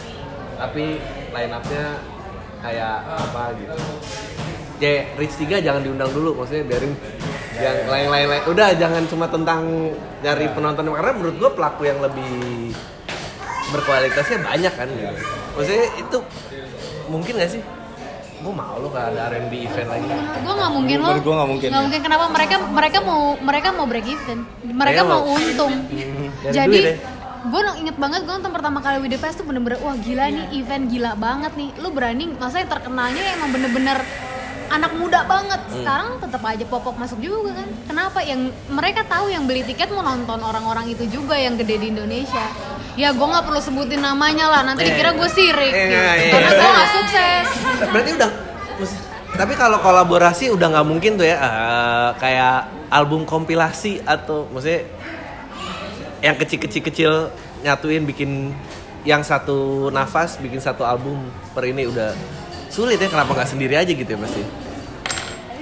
tapi 0.55 1.03
line 1.34 1.53
up-nya 1.53 1.98
kayak 2.62 2.96
apa 3.11 3.42
gitu. 3.59 3.74
Ya 4.78 5.07
Rich 5.14 5.38
3 5.38 5.62
jangan 5.62 5.82
diundang 5.82 6.11
dulu 6.11 6.38
maksudnya 6.38 6.66
biarin 6.66 6.94
yang 7.59 7.86
lain-lain 7.86 8.26
lain. 8.26 8.42
udah 8.50 8.74
jangan 8.74 9.07
cuma 9.07 9.30
tentang 9.30 9.94
dari 10.24 10.50
penonton 10.50 10.90
karena 10.90 11.12
menurut 11.14 11.36
gue 11.38 11.50
pelaku 11.55 11.82
yang 11.86 12.03
lebih 12.03 12.34
berkualitasnya 13.70 14.38
banyak 14.42 14.74
kan 14.74 14.88
gitu. 14.90 15.14
Maksudnya 15.57 15.86
itu 16.00 16.18
mungkin 17.13 17.33
gak 17.37 17.51
sih? 17.53 17.63
Gue 18.43 18.51
mau 18.51 18.75
lo 18.81 18.89
gak 18.91 19.15
ada 19.15 19.31
R&B 19.31 19.53
event 19.69 19.89
lagi. 19.93 20.09
Gue 20.43 20.55
nggak 20.57 20.73
mungkin 20.73 20.97
loh. 20.99 21.09
Menurut 21.15 21.23
gua 21.23 21.35
nggak 21.39 21.51
mungkin, 21.53 21.69
ya. 21.71 22.01
kenapa? 22.03 22.25
Mereka 22.33 22.57
mereka 22.73 22.99
mau 23.05 23.23
mereka 23.39 23.69
mau 23.71 23.87
break 23.87 24.07
even. 24.09 24.39
Mereka 24.67 24.81
Mereka 24.81 25.01
mau 25.07 25.23
untung. 25.31 25.73
Jadi 26.57 26.81
ya? 26.83 26.95
gue 27.43 27.61
inget 27.83 27.97
banget 27.99 28.23
gue 28.23 28.35
nonton 28.39 28.55
pertama 28.55 28.79
kali 28.79 29.03
With 29.03 29.15
The 29.15 29.19
Fest 29.19 29.43
tuh 29.43 29.47
bener-bener 29.47 29.83
wah 29.83 29.99
gila 29.99 30.31
nih 30.31 30.47
event 30.59 30.85
gila 30.91 31.13
banget 31.15 31.53
nih. 31.55 31.71
Lu 31.79 31.95
berani 31.95 32.35
masa 32.35 32.63
yang 32.63 32.71
terkenalnya 32.71 33.23
emang 33.39 33.51
bener-bener 33.55 33.99
anak 34.73 34.93
muda 34.99 35.23
banget. 35.29 35.61
Sekarang 35.71 36.19
tetap 36.19 36.43
aja 36.43 36.65
pop-pop 36.67 36.99
masuk 36.99 37.23
juga 37.23 37.63
kan. 37.63 37.69
Kenapa? 37.87 38.19
Yang 38.27 38.51
mereka 38.67 39.07
tahu 39.07 39.31
yang 39.31 39.47
beli 39.47 39.63
tiket 39.63 39.93
mau 39.95 40.03
nonton 40.03 40.43
orang-orang 40.43 40.91
itu 40.91 41.07
juga 41.07 41.39
yang 41.39 41.55
gede 41.55 41.79
di 41.79 41.87
Indonesia 41.95 42.47
ya 42.95 43.09
gue 43.11 43.26
nggak 43.26 43.45
perlu 43.45 43.61
sebutin 43.61 44.01
namanya 44.01 44.47
lah. 44.49 44.61
Nanti 44.62 44.84
dikira 44.84 45.16
gue 45.16 45.28
sirik. 45.28 45.72
Eh, 45.72 45.86
gitu. 45.88 45.97
iya, 45.97 46.12
iya, 46.16 46.30
karena 46.30 46.51
iya. 46.51 46.59
gue 46.61 46.70
nggak 46.70 46.90
sukses. 46.93 47.47
Berarti 47.90 48.11
udah 48.18 48.30
tapi 49.32 49.57
kalau 49.57 49.80
kolaborasi 49.80 50.53
udah 50.53 50.68
nggak 50.68 50.86
mungkin 50.86 51.16
tuh 51.16 51.24
ya 51.24 51.40
eh, 51.40 52.09
kayak 52.20 52.68
album 52.93 53.24
kompilasi 53.24 54.05
atau 54.05 54.45
maksudnya 54.53 54.84
yang 56.20 56.36
kecil-kecil-kecil 56.36 57.32
nyatuin 57.64 58.05
bikin 58.05 58.53
yang 59.03 59.24
satu 59.24 59.88
nafas 59.88 60.36
bikin 60.36 60.61
satu 60.61 60.84
album 60.84 61.16
per 61.57 61.64
ini 61.64 61.88
udah 61.88 62.12
sulit 62.68 63.01
ya. 63.01 63.09
Kenapa 63.09 63.32
nggak 63.32 63.49
sendiri 63.49 63.74
aja 63.74 63.88
gitu 63.88 64.07
ya 64.07 64.20
pasti 64.20 64.43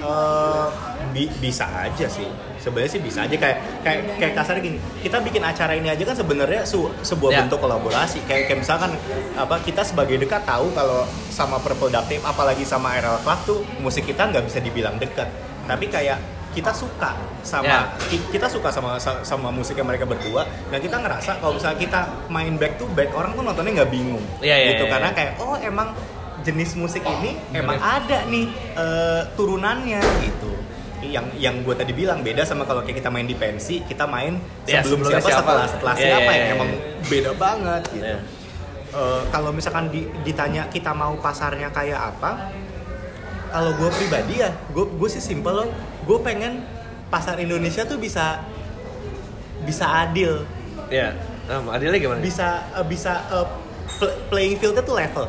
Eh, 0.01 0.67
bi- 1.13 1.29
bisa 1.37 1.69
aja 1.69 2.09
sih 2.09 2.25
sebenarnya 2.61 2.91
sih 2.91 3.01
bisa 3.01 3.19
aja 3.21 3.33
kayak 3.33 3.57
kayak 3.81 3.99
kayak 4.15 4.33
kasarnya 4.33 4.61
gini 4.63 4.77
kita 4.99 5.17
bikin 5.19 5.41
acara 5.41 5.73
ini 5.73 5.87
aja 5.87 6.03
kan 6.03 6.13
sebenarnya 6.13 6.61
su- 6.63 6.93
sebuah 7.01 7.31
Ya. 7.31 7.39
bentuk 7.41 7.57
kolaborasi. 7.57 8.21
Kayak 8.23 8.43
kayak 8.47 8.59
misalkan 8.61 8.91
apa 9.33 9.59
kita 9.59 9.81
sebagai 9.81 10.15
dekat 10.15 10.41
tahu 10.43 10.69
kalau 10.71 11.03
sama 11.27 11.57
Purple 11.57 11.89
Tape 11.89 12.21
apalagi 12.21 12.61
sama 12.61 12.93
RL 12.95 13.19
Club 13.19 13.39
tuh 13.43 13.59
musik 13.77 14.05
kita 14.05 14.29
nggak 14.29 14.45
bisa 14.45 14.57
dibilang 14.57 14.95
dekat. 14.95 15.25
Tapi 15.63 15.85
kayak 15.87 16.21
kita 16.51 16.69
suka 16.69 17.15
sama 17.41 17.65
ki- 18.05 18.27
kita 18.29 18.45
suka 18.45 18.69
sama 18.69 18.95
sa- 18.97 19.23
sama 19.23 19.49
musik 19.49 19.73
yang 19.73 19.87
mereka 19.87 20.03
berdua 20.03 20.43
dan 20.67 20.77
kita 20.77 20.99
ngerasa 20.99 21.39
kalau 21.39 21.55
misalnya 21.55 21.79
kita 21.79 21.99
main 22.27 22.53
back 22.55 22.75
to 22.75 22.85
back 22.89 23.09
orang 23.11 23.31
tuh 23.31 23.41
nontonnya 23.41 23.71
nggak 23.73 23.89
bingung. 23.89 24.21
Iya, 24.37 24.55
iya, 24.55 24.67
gitu 24.69 24.83
iya, 24.83 24.91
karena 24.91 25.09
iya. 25.09 25.15
kayak 25.15 25.31
oh 25.39 25.55
emang 25.57 25.95
jenis 26.41 26.73
musik 26.73 27.01
ini 27.01 27.37
emang 27.51 27.77
ada 27.77 28.25
nih 28.27 28.45
eh, 28.73 29.21
turunannya 29.33 30.01
gitu 30.21 30.51
yang 31.03 31.25
yang 31.35 31.55
gue 31.61 31.73
tadi 31.73 31.91
bilang 31.91 32.21
beda 32.21 32.41
sama 32.41 32.61
kalau 32.61 32.81
kayak 32.81 32.97
kita 32.97 33.09
main 33.09 33.25
di 33.25 33.33
pensi 33.33 33.81
kita 33.81 34.05
main 34.05 34.37
Ya, 34.63 34.79
sebelum 34.79 35.01
sebelumnya 35.01 35.17
siapa, 35.17 35.29
siapa. 35.31 35.41
setelah 35.41 35.65
setelah 35.67 35.93
Iya, 35.93 36.03
siapa 36.05 36.21
iya, 36.21 36.31
yang 36.31 36.45
iya. 36.45 36.53
emang 36.53 36.69
beda 37.03 37.31
banget 37.33 37.83
gitu. 37.89 38.05
Iya. 38.05 38.19
Eh, 38.91 39.21
kalau 39.27 39.49
misalkan 39.49 39.85
di- 39.87 40.09
ditanya 40.21 40.67
kita 40.67 40.91
mau 40.91 41.15
pasarnya 41.15 41.69
kayak 41.69 41.95
apa 42.11 42.31
kalau 43.49 43.71
gue 43.73 43.89
pribadi 43.89 44.39
ya 44.39 44.51
gue 44.69 44.85
gue 44.85 45.09
sih 45.09 45.19
simple 45.19 45.51
loh. 45.55 45.69
Gue 46.01 46.19
pengen 46.19 46.61
pasar 47.07 47.35
Indonesia 47.37 47.81
tuh 47.81 47.95
bisa 47.95 48.45
bisa 49.61 49.85
adil. 50.01 50.45
Ya 50.87 51.15
nah, 51.45 51.71
adilnya 51.71 51.97
gimana? 51.97 52.19
Bisa 52.19 52.47
eh, 52.71 52.83
bisa 52.83 53.25
eh, 53.27 53.47
pl- 53.97 54.17
playing 54.27 54.55
fieldnya 54.55 54.81
tuh 54.81 54.93
level 54.93 55.25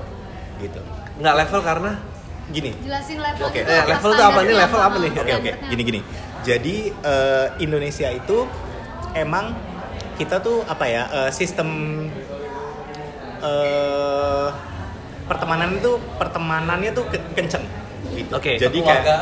gitu. 0.58 0.80
Nggak 1.16 1.34
level 1.38 1.60
karena 1.60 1.92
gini 2.52 2.70
jelasin 2.78 3.18
level 3.18 3.44
Oke. 3.44 3.58
itu 3.58 3.66
Eh, 3.66 3.84
level 3.88 4.10
tuh 4.12 4.24
apa 4.24 4.40
nih? 4.42 4.54
Level 4.54 4.80
apa 4.80 4.96
nih? 4.98 5.10
Oke 5.14 5.32
oke, 5.34 5.50
gini 5.66 5.82
gini. 5.82 6.00
Jadi 6.42 6.76
eh, 6.92 7.46
Indonesia 7.58 8.08
itu 8.08 8.38
emang 9.12 9.56
kita 10.14 10.38
tuh 10.38 10.62
apa 10.64 10.84
ya 10.84 11.02
eh, 11.10 11.30
sistem 11.30 11.68
eh 13.40 14.48
pertemanan 15.22 15.70
itu 15.72 15.90
pertemanannya 16.14 16.90
tuh 16.92 17.04
ke- 17.08 17.30
kenceng. 17.32 17.64
Gitu. 18.12 18.28
Oke. 18.30 18.60
Jadi 18.60 18.78
kayak 18.78 19.02
ya 19.02 19.16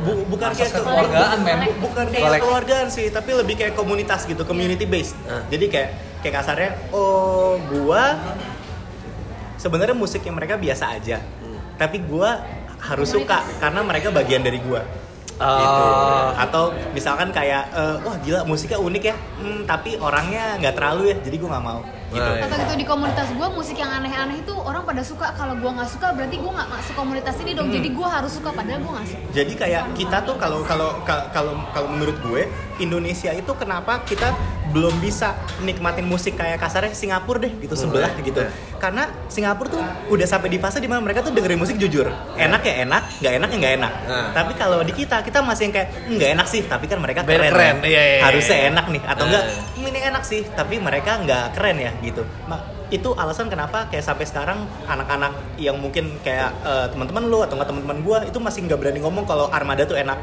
bu- 0.00 0.22
bukan 0.28 0.48
Asas 0.48 0.58
kayak 0.60 0.70
ke- 0.70 0.78
kekeluargaan, 0.78 1.38
men. 1.42 1.58
bu- 1.66 1.78
bukan 1.82 2.04
kayak 2.06 2.24
Kolek. 2.24 2.40
keluargaan 2.40 2.86
sih, 2.88 3.06
tapi 3.10 3.30
lebih 3.34 3.54
kayak 3.56 3.74
komunitas 3.74 4.22
gitu, 4.22 4.44
community 4.44 4.86
based. 4.86 5.18
Ah. 5.26 5.42
Jadi 5.50 5.66
kayak 5.66 5.90
kayak 6.20 6.34
kasarnya, 6.36 6.70
oh 6.90 7.58
gua 7.66 8.20
sebenarnya 9.56 9.92
musik 9.92 10.22
yang 10.22 10.36
mereka 10.36 10.54
biasa 10.54 10.94
aja, 10.94 11.18
tapi 11.74 12.00
gua 12.00 12.38
harus 12.80 13.08
suka 13.12 13.44
karena 13.60 13.80
mereka 13.84 14.08
bagian 14.10 14.42
dari 14.42 14.58
gua. 14.60 14.82
Gitu. 15.40 15.84
Oh. 15.88 16.36
Atau 16.36 16.76
misalkan 16.92 17.32
kayak, 17.32 17.72
eh, 17.72 17.96
wah 18.04 18.16
gila 18.20 18.44
musiknya 18.44 18.76
unik 18.76 19.02
ya, 19.08 19.16
Hmm, 19.40 19.64
tapi 19.64 19.96
orangnya 19.96 20.60
nggak 20.60 20.76
terlalu 20.76 21.02
ya, 21.12 21.16
jadi 21.24 21.36
gua 21.40 21.48
nggak 21.56 21.64
mau. 21.64 21.80
Gitu. 22.10 22.18
Nah, 22.20 22.42
atau 22.42 22.56
gitu 22.58 22.74
di 22.74 22.82
komunitas 22.84 23.28
gue 23.30 23.48
musik 23.48 23.76
yang 23.76 23.90
aneh-aneh 23.92 24.38
itu 24.38 24.50
orang 24.52 24.82
pada 24.82 24.98
suka 25.00 25.30
kalau 25.32 25.54
gue 25.54 25.70
nggak 25.70 25.86
suka 25.88 26.10
berarti 26.10 26.36
gue 26.36 26.50
nggak 26.50 26.68
masuk 26.68 26.94
komunitas 26.94 27.34
ini 27.38 27.52
dong 27.52 27.70
jadi 27.70 27.88
gue 27.88 28.08
harus 28.08 28.32
suka 28.32 28.50
padahal 28.50 28.78
gue 28.78 28.92
nggak 28.92 29.08
suka 29.08 29.22
Jadi 29.30 29.52
kayak 29.54 29.82
kita 29.94 30.16
tuh 30.20 30.34
kalau 30.34 30.60
kalau 30.62 30.98
ka- 31.00 31.30
kalau 31.30 31.54
kalau 31.70 31.88
menurut 31.88 32.18
gue 32.20 32.42
Indonesia 32.78 33.30
itu 33.30 33.52
kenapa 33.54 34.02
kita 34.02 34.32
belum 34.68 34.98
bisa 34.98 35.34
nikmatin 35.60 36.02
musik 36.04 36.34
kayak 36.34 36.56
kasarnya 36.56 36.90
Singapura 36.92 37.38
deh 37.40 37.52
gitu 37.58 37.74
sebelah 37.74 38.06
Hmm. 38.08 38.22
gitu. 38.22 38.40
Nah. 38.40 38.50
Karena 38.76 39.02
Singapura 39.26 39.68
tuh 39.68 39.82
udah 40.08 40.24
sampai 40.24 40.48
di 40.48 40.56
fase 40.56 40.78
di 40.78 40.86
mana 40.86 40.98
mereka 40.98 41.20
tuh 41.20 41.30
dengerin 41.30 41.58
musik 41.58 41.74
jujur. 41.76 42.06
Enak 42.32 42.62
ya 42.62 42.74
enak, 42.80 43.02
nggak 43.18 43.32
enak 43.34 43.48
ya 43.48 43.56
nggak 43.58 43.74
enak. 43.76 43.92
Nah. 44.04 44.26
Tapi 44.32 44.52
kalau 44.54 44.78
di 44.80 44.92
kita 44.92 45.20
kita 45.20 45.42
masih 45.42 45.68
yang 45.68 45.74
kayak 45.76 45.88
"Hmm, 45.92 46.14
nggak 46.16 46.30
enak 46.32 46.46
sih, 46.46 46.62
tapi 46.64 46.86
kan 46.86 46.98
mereka 46.98 47.20
keren. 47.20 47.50
keren, 47.50 47.76
ya. 47.80 47.88
iya, 47.88 48.02
iya, 48.08 48.20
Harusnya 48.22 48.56
iya. 48.56 48.68
enak 48.70 48.84
nih 48.88 49.02
atau 49.04 49.24
enggak 49.26 49.44
"Hmm, 49.44 49.84
ini 49.84 49.98
enak 50.00 50.22
sih, 50.22 50.40
tapi 50.48 50.74
mereka 50.78 51.10
nggak 51.18 51.44
keren 51.52 51.76
ya 51.78 51.90
gitu. 52.02 52.22
Ma- 52.44 52.62
itu 52.90 53.06
alasan 53.14 53.46
kenapa 53.46 53.86
kayak 53.86 54.02
sampai 54.02 54.26
sekarang 54.26 54.58
anak-anak 54.84 55.30
yang 55.56 55.78
mungkin 55.78 56.18
kayak 56.20 56.50
eh, 56.60 56.86
teman-teman 56.90 57.22
lu 57.24 57.38
atau 57.40 57.54
nggak 57.54 57.68
teman-teman 57.70 57.98
gua 58.02 58.18
itu 58.24 58.36
masih 58.36 58.66
nggak 58.66 58.78
berani 58.78 58.98
ngomong 58.98 59.22
kalau 59.24 59.46
armada 59.48 59.86
tuh 59.86 59.94
enak 59.94 60.18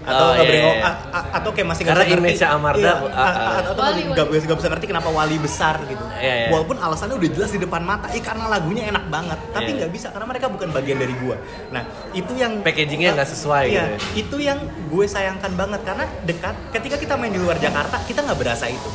Oh, 0.00 0.08
atau 0.08 0.26
nggak 0.32 0.46
berani 0.48 0.56
iya, 0.56 0.64
ngomong 0.64 0.80
iya. 0.80 0.88
a- 0.96 1.00
a- 1.12 1.28
atau 1.36 1.50
kayak 1.52 1.68
masih 1.68 1.82
nggak 1.84 1.92
Karena 1.92 2.00
bisa 2.00 2.16
ngerti 2.16 2.24
image-nya 2.32 2.48
Amarda, 2.50 2.80
iya, 2.80 2.94
a- 2.96 3.36
a- 3.36 3.56
atau 3.60 3.72
Wali, 3.76 4.00
nggak 4.08 4.26
bisa 4.26 4.44
nggak 4.48 4.58
bisa 4.58 4.68
ngerti 4.72 4.86
kenapa 4.88 5.08
wali 5.12 5.36
besar 5.36 5.74
gitu 5.84 6.04
Iya, 6.16 6.34
iya. 6.34 6.48
walaupun 6.48 6.76
alasannya 6.80 7.14
udah 7.14 7.30
jelas 7.30 7.50
di 7.52 7.60
depan 7.60 7.82
mata 7.84 8.06
eh 8.08 8.22
karena 8.24 8.44
lagunya 8.48 8.88
enak 8.88 9.04
banget 9.06 9.38
tapi 9.52 9.70
Iya. 9.70 9.76
nggak 9.76 9.90
bisa 9.92 10.06
karena 10.08 10.24
mereka 10.24 10.46
bukan 10.48 10.68
bagian 10.72 10.98
dari 10.98 11.14
gua 11.14 11.36
nah 11.68 11.82
itu 12.10 12.32
yang 12.32 12.52
Packagingnya 12.64 13.12
nggak 13.12 13.28
sesuai 13.28 13.64
iya, 13.68 13.76
gitu 13.76 13.92
ya. 13.92 13.98
itu 14.16 14.36
yang 14.40 14.58
gue 14.88 15.04
sayangkan 15.04 15.52
banget 15.52 15.80
karena 15.84 16.04
dekat 16.24 16.54
ketika 16.72 16.96
kita 16.96 17.14
main 17.14 17.30
di 17.30 17.38
luar 17.38 17.60
Jakarta 17.60 18.00
kita 18.00 18.24
nggak 18.24 18.38
berasa 18.40 18.72
itu 18.72 18.88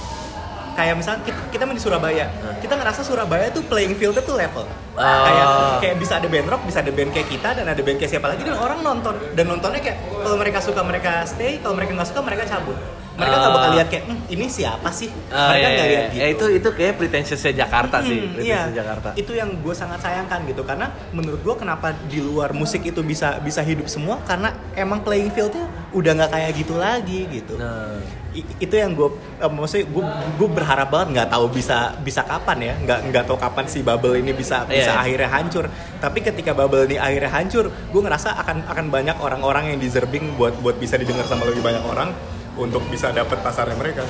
kayak 0.75 0.93
misalnya 0.93 1.23
kita, 1.23 1.39
kita 1.49 1.63
main 1.63 1.73
di 1.73 1.81
Surabaya 1.81 2.25
kita 2.59 2.73
ngerasa 2.73 3.01
Surabaya 3.01 3.47
tuh 3.49 3.63
playing 3.63 3.95
fieldnya 3.95 4.21
tuh 4.21 4.35
level 4.35 4.67
Oh. 4.95 5.03
kayak 5.03 5.47
kayak 5.81 5.95
bisa 5.97 6.13
ada 6.15 6.27
band 6.27 6.47
rock 6.47 6.63
bisa 6.63 6.79
ada 6.79 6.87
band 6.89 7.11
kayak 7.11 7.27
kita 7.27 7.49
dan 7.53 7.65
ada 7.65 7.75
band 7.77 7.97
kayak 7.97 8.11
siapa 8.11 8.27
lagi 8.27 8.41
dan 8.41 8.55
orang 8.55 8.79
nonton 8.79 9.11
dan 9.31 9.43
nontonnya 9.45 9.79
kayak 9.81 9.95
kalau 10.17 10.35
mereka 10.35 10.59
suka 10.59 10.81
mereka 10.81 11.11
stay 11.25 11.59
kalau 11.59 11.75
mereka 11.75 11.91
nggak 11.93 12.07
suka 12.07 12.21
mereka 12.21 12.43
cabut 12.45 12.79
mereka 13.13 13.35
nggak 13.37 13.47
Oh. 13.47 13.55
bakal 13.55 13.71
lihat 13.73 13.87
kayak 13.89 14.03
"Hmm, 14.05 14.19
ini 14.25 14.45
siapa 14.45 14.87
sih 14.89 15.07
Ah, 15.27 15.47
mereka 15.49 15.59
iya, 15.61 15.67
nggak 15.69 15.83
iya. 15.83 15.91
lihat 15.91 16.05
gitu 16.05 16.15
Ya, 16.15 16.25
itu 16.29 16.45
itu 16.53 16.69
kayak 16.73 16.93
pretentiousnya 16.95 17.53
Jakarta 17.57 17.95
sih, 18.01 18.11
Hmm, 18.13 18.27
pretentious 18.29 18.47
iya. 18.65 18.71
Jakarta. 18.73 19.09
Itu 19.13 19.31
yang 19.33 19.49
gue 19.57 19.71
sangat 19.73 19.99
sayangkan 19.99 20.39
gitu 20.45 20.61
karena 20.63 20.85
menurut 21.11 21.39
gue 21.41 21.55
kenapa 21.57 21.87
di 22.05 22.19
luar 22.19 22.51
musik 22.51 22.79
itu 22.81 22.99
bisa 23.01 23.39
bisa 23.39 23.59
hidup 23.61 23.87
semua 23.87 24.19
karena 24.21 24.47
emang 24.73 24.99
playing 25.01 25.27
fieldnya 25.29 25.63
udah 25.91 26.11
nggak 26.13 26.31
kayak 26.33 26.51
gitu 26.55 26.75
lagi 26.77 27.19
gitu. 27.29 27.55
Nah, 27.55 27.99
I- 27.99 28.24
itu 28.35 28.75
yang 28.75 28.91
gue 28.91 29.07
eh, 29.39 29.47
maksudnya 29.47 29.87
gue 29.87 30.03
gue 30.35 30.49
berharap 30.51 30.91
banget 30.91 31.07
nggak 31.15 31.29
tahu 31.31 31.45
bisa 31.47 31.95
bisa 32.03 32.21
kapan 32.27 32.57
ya. 32.59 32.73
Nggak 32.83 32.99
nggak 33.11 33.23
tahu 33.29 33.37
kapan 33.39 33.65
si 33.71 33.79
bubble 33.79 34.19
ini 34.19 34.35
bisa 34.35 34.67
bisa 34.67 34.91
Iya. 34.91 35.01
akhirnya 35.01 35.29
hancur. 35.31 35.65
Tapi 35.99 36.19
ketika 36.19 36.51
bubble 36.51 36.83
ini 36.85 36.99
akhirnya 36.99 37.31
hancur 37.31 37.71
gue 37.71 38.01
ngerasa 38.03 38.35
akan 38.43 38.67
akan 38.67 38.85
banyak 38.91 39.17
orang-orang 39.19 39.71
yang 39.71 39.79
deserving 39.79 40.35
buat 40.35 40.53
buat 40.59 40.75
bisa 40.75 40.99
didengar 40.99 41.23
sama 41.23 41.47
lebih 41.47 41.63
banyak 41.63 41.83
orang 41.87 42.11
untuk 42.55 42.83
bisa 42.91 43.11
dapat 43.11 43.39
pasarnya 43.39 43.75
mereka. 43.79 44.03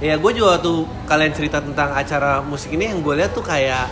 Ya 0.00 0.16
gue 0.16 0.32
juga 0.32 0.56
tuh 0.56 0.88
kalian 1.04 1.32
cerita 1.36 1.60
tentang 1.60 1.92
acara 1.92 2.40
musik 2.40 2.72
ini 2.72 2.88
yang 2.88 3.04
gue 3.04 3.20
lihat 3.20 3.36
tuh 3.36 3.44
kayak 3.44 3.84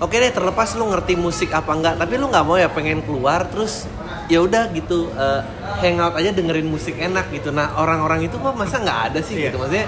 oke 0.00 0.14
deh 0.14 0.32
terlepas 0.32 0.78
lu 0.78 0.88
ngerti 0.88 1.18
musik 1.18 1.50
apa 1.52 1.74
enggak 1.74 1.94
tapi 1.98 2.16
lu 2.16 2.30
nggak 2.30 2.44
mau 2.46 2.56
ya 2.56 2.70
pengen 2.70 3.02
keluar 3.04 3.44
terus 3.50 3.84
ya 4.28 4.44
udah 4.44 4.68
gitu 4.76 5.08
eh, 5.16 5.40
hangout 5.80 6.14
aja 6.20 6.30
dengerin 6.36 6.68
musik 6.68 6.94
enak 7.00 7.32
gitu. 7.32 7.48
Nah 7.48 7.74
orang-orang 7.80 8.28
itu 8.28 8.36
kok 8.36 8.54
masa 8.54 8.78
nggak 8.78 9.00
ada 9.12 9.20
sih? 9.24 9.34
Iya. 9.40 9.50
gitu. 9.50 9.56
Maksudnya 9.60 9.86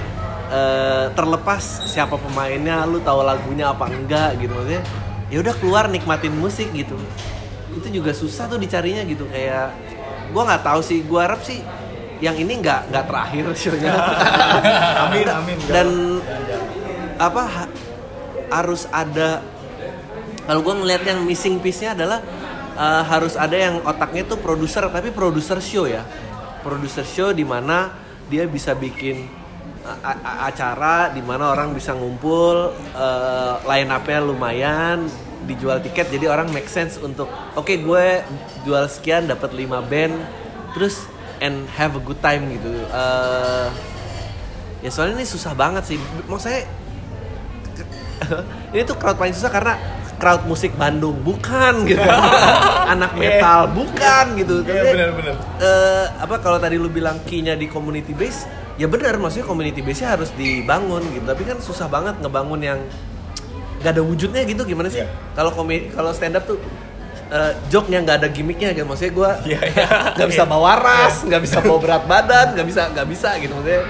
eh, 0.50 1.04
terlepas 1.12 1.62
siapa 1.86 2.16
pemainnya 2.16 2.88
lu 2.88 2.98
tahu 3.04 3.20
lagunya 3.20 3.68
apa 3.70 3.86
enggak 3.92 4.40
gitu. 4.40 4.52
Maksudnya 4.56 4.82
ya 5.30 5.38
udah 5.44 5.54
keluar 5.60 5.84
nikmatin 5.92 6.34
musik 6.34 6.72
gitu. 6.72 6.96
Itu 7.76 7.86
juga 7.92 8.16
susah 8.16 8.48
tuh 8.48 8.58
dicarinya 8.58 9.04
gitu. 9.04 9.28
Kayak 9.28 9.76
gue 10.32 10.42
nggak 10.42 10.64
tahu 10.64 10.80
sih. 10.80 11.04
Gue 11.04 11.20
harap 11.20 11.44
sih 11.44 11.60
yang 12.20 12.36
ini 12.36 12.60
nggak 12.60 12.90
nggak 12.92 13.04
terakhir 13.06 13.44
shownya. 13.56 13.92
Amin 15.08 15.28
amin. 15.28 15.58
Dan 15.68 15.88
apa 17.20 17.42
ha- 17.44 17.72
harus 18.50 18.88
ada 18.88 19.44
kalau 20.48 20.66
gue 20.66 20.74
ngeliat 20.82 21.04
yang 21.06 21.22
missing 21.22 21.60
piece-nya 21.62 21.94
adalah 21.94 22.18
eh, 22.80 23.02
harus 23.04 23.36
ada 23.36 23.56
yang 23.56 23.84
otaknya 23.84 24.24
tuh 24.24 24.40
produser 24.40 24.88
tapi 24.88 25.12
produser 25.12 25.60
show 25.60 25.84
ya. 25.84 26.02
Produser 26.64 27.04
show 27.04 27.28
di 27.36 27.44
mana 27.44 27.92
dia 28.32 28.48
bisa 28.48 28.72
bikin 28.72 29.28
a- 29.84 30.48
acara 30.48 31.10
di 31.12 31.20
mana 31.24 31.52
orang 31.52 31.76
bisa 31.76 31.92
ngumpul 31.92 32.72
eh, 32.96 33.54
line 33.68 33.90
up-nya 33.92 34.20
lumayan 34.24 35.08
dijual 35.48 35.80
tiket 35.80 36.12
jadi 36.12 36.28
orang 36.28 36.52
make 36.52 36.68
sense 36.68 37.00
untuk 37.00 37.26
oke 37.56 37.72
gue 37.72 38.06
jual 38.68 38.84
sekian 38.92 39.24
dapat 39.24 39.56
5 39.56 39.88
band 39.88 40.14
terus 40.76 41.08
and 41.40 41.64
have 41.74 41.96
a 41.96 42.02
good 42.04 42.20
time 42.20 42.46
gitu. 42.52 42.68
Eh, 42.70 43.68
ya 44.84 44.90
soalnya 44.92 45.20
ini 45.20 45.26
susah 45.26 45.56
banget 45.56 45.88
sih. 45.88 45.98
Maksudnya 46.28 46.68
ini 48.76 48.82
tuh 48.84 48.96
crowd 49.00 49.16
paling 49.16 49.32
susah 49.32 49.48
karena 49.48 49.74
crowd 50.20 50.44
musik 50.44 50.76
Bandung. 50.76 51.16
Bukan 51.18 51.88
gitu. 51.88 52.04
Anak 52.92 53.16
metal. 53.16 53.72
Bukan 53.72 54.36
gitu. 54.36 54.60
Iya, 54.62 54.68
Tapi, 54.68 54.88
benar-benar. 54.92 55.34
eh, 55.58 56.04
apa 56.20 56.36
kalau 56.38 56.60
tadi 56.60 56.76
lu 56.76 56.86
bilang 56.86 57.16
key-nya 57.24 57.56
di 57.56 57.66
community 57.66 58.12
base 58.12 58.44
ya 58.76 58.84
benar. 58.84 59.16
Maksudnya 59.16 59.48
community 59.48 59.80
base-nya 59.80 60.14
harus 60.14 60.28
dibangun 60.36 61.00
gitu. 61.10 61.24
Tapi 61.24 61.42
kan 61.42 61.56
susah 61.58 61.88
banget 61.88 62.20
ngebangun 62.20 62.60
yang 62.60 62.78
gak 63.80 63.96
ada 63.96 64.04
wujudnya 64.04 64.44
gitu. 64.44 64.62
Gimana 64.62 64.92
sih? 64.92 65.00
Iya. 65.00 65.08
kalau 65.32 65.50
komi 65.50 65.88
kalau 65.90 66.12
stand 66.12 66.36
up 66.36 66.44
tuh 66.44 66.60
eh, 67.32 67.52
joke-nya 67.72 68.04
nggak 68.04 68.16
ada 68.20 68.28
gimmicknya 68.28 68.76
gitu. 68.76 68.84
Maksudnya 68.84 69.12
gue 69.16 69.30
Iya, 69.56 69.60
iya. 69.72 69.88
nggak 70.20 70.28
bisa 70.28 70.44
bawa 70.44 70.76
ras 70.76 71.24
nggak 71.24 71.40
bisa 71.40 71.64
bawa 71.64 71.78
berat 71.80 72.04
badan 72.04 72.46
nggak 72.52 72.66
bisa 72.68 72.82
nggak 72.92 73.06
bisa 73.08 73.28
gitu. 73.40 73.56
Maksudnya 73.56 73.82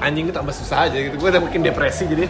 anjing 0.00 0.24
itu 0.28 0.32
tambah 0.32 0.54
susah 0.56 0.88
aja 0.88 0.96
gitu. 0.96 1.20
Gue 1.20 1.28
udah 1.28 1.42
makin 1.44 1.60
depresi 1.60 2.08
jadi. 2.08 2.24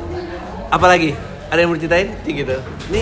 Apalagi 0.76 1.12
ada 1.52 1.58
yang 1.58 1.68
mau 1.68 1.76
diceritain? 1.76 2.08
Sih, 2.18 2.32
gitu. 2.34 2.56
Ini 2.88 3.00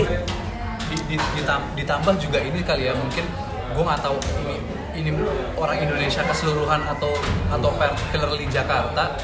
Di- 0.90 1.06
di- 1.06 1.28
ditam- 1.38 1.70
ditambah 1.72 2.18
juga 2.18 2.42
ini 2.42 2.60
kali 2.60 2.82
ya 2.82 2.92
mungkin 2.92 3.22
gue 3.70 3.78
nggak 3.80 4.02
tahu 4.02 4.18
ini 4.42 4.58
ini 4.92 5.10
orang 5.54 5.78
Indonesia 5.78 6.18
keseluruhan 6.20 6.82
atau 6.84 7.14
atau 7.46 7.70
particularly 7.78 8.50
Jakarta 8.50 9.14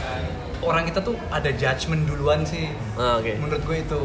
orang 0.62 0.87
kita 0.87 1.03
tuh 1.03 1.18
ada 1.29 1.51
judgement 1.51 2.07
duluan 2.07 2.47
sih. 2.47 2.70
Ah, 2.95 3.18
oke. 3.18 3.35
Menurut 3.37 3.62
gue 3.62 3.77
itu. 3.83 4.01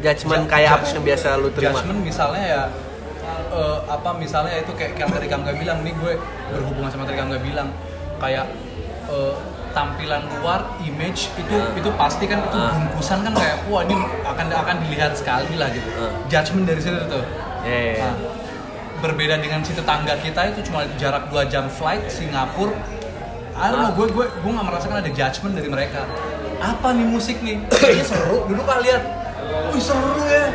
Judgement 0.00 0.48
Ju- 0.48 0.50
kayak 0.50 0.70
apa 0.74 0.88
yang 0.88 1.04
biasa 1.04 1.28
lu 1.36 1.52
terima? 1.52 1.76
Judgment 1.76 2.00
misalnya 2.00 2.42
ya 2.42 2.62
eh, 3.52 3.78
apa 3.84 4.10
misalnya 4.16 4.56
itu 4.56 4.72
kayak 4.72 4.96
yang 4.96 5.12
tadi 5.12 5.28
Kamga 5.28 5.52
bilang 5.52 5.84
nih 5.84 5.92
gue 5.92 6.12
berhubungan 6.48 6.88
sama 6.88 7.04
tadi 7.04 7.20
Kamga 7.20 7.38
bilang 7.44 7.68
kayak 8.16 8.48
eh, 9.04 9.34
tampilan 9.70 10.22
luar 10.38 10.64
image 10.80 11.30
itu 11.34 11.56
itu 11.74 11.88
pasti 11.94 12.24
kan 12.26 12.42
itu 12.42 12.54
Ah. 12.54 12.74
bungkusan 12.74 13.22
kan 13.22 13.32
kayak 13.32 13.56
wah 13.66 13.82
ini 13.82 13.94
akan 14.22 14.46
akan 14.50 14.76
dilihat 14.84 15.12
sekali 15.14 15.54
lah 15.56 15.68
gitu. 15.70 15.88
Ah. 15.96 16.10
Judgment 16.26 16.66
dari 16.66 16.80
situ 16.80 16.96
tuh. 17.06 17.24
Iya, 17.62 17.70
iya, 17.70 17.92
iya. 17.92 18.04
Nah, 18.06 18.14
berbeda 19.00 19.40
dengan 19.40 19.60
si 19.60 19.72
tetangga 19.72 20.14
kita 20.18 20.52
itu 20.52 20.60
cuma 20.68 20.84
jarak 20.96 21.28
2 21.28 21.44
jam 21.46 21.68
flight 21.68 22.04
Singapura. 22.06 22.72
Don't 23.60 23.76
know, 23.76 23.92
gue 23.92 24.06
gue 24.08 24.24
gue 24.24 24.50
nggak 24.50 24.66
merasakan 24.66 24.96
ada 25.00 25.10
judgment 25.10 25.52
dari 25.52 25.68
mereka. 25.68 26.08
Apa 26.58 26.92
nih 26.92 27.04
musik 27.04 27.40
nih? 27.40 27.60
Kayaknya 27.68 28.04
seru. 28.04 28.48
Dulu 28.48 28.62
kan 28.64 28.80
lihat, 28.80 29.02
wih 29.72 29.80
seru 29.80 30.16
ya. 30.24 30.48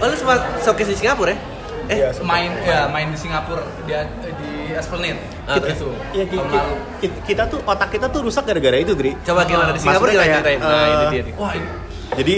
oh 0.00 0.08
lu 0.08 0.16
sempat 0.16 0.40
showcase 0.58 0.90
di 0.90 0.96
Singapura 0.96 1.30
ya 1.30 1.38
eh 1.86 1.96
Iya, 2.00 2.08
main 2.24 2.50
ya 2.64 2.88
main 2.88 3.12
di 3.12 3.18
Singapura 3.20 3.60
dia 3.84 4.08
di 4.16 4.59
Esplanade 4.72 5.20
Ah, 5.42 5.56
gitu 5.56 5.88
Ya, 6.10 6.24
ki- 6.24 6.30
tahun 6.32 6.46
ki- 6.46 6.56
lalu 6.56 6.74
ki- 7.00 7.16
kita 7.26 7.42
tuh 7.46 7.58
otak 7.62 7.88
kita 7.88 8.06
tuh 8.06 8.20
rusak 8.20 8.44
gara-gara 8.44 8.76
itu, 8.76 8.92
Gri. 8.92 9.12
coba 9.20 9.42
gimana 9.42 9.70
di 9.70 9.78
Singapura 9.78 10.10
kayak, 10.12 10.26
ceritain 10.38 10.58
nah 10.58 10.70
ini 10.70 10.94
eh, 10.96 11.10
dia 11.10 11.22
nih 11.22 11.34
wah 11.34 11.52
ini 11.52 11.68
Jadi 12.12 12.36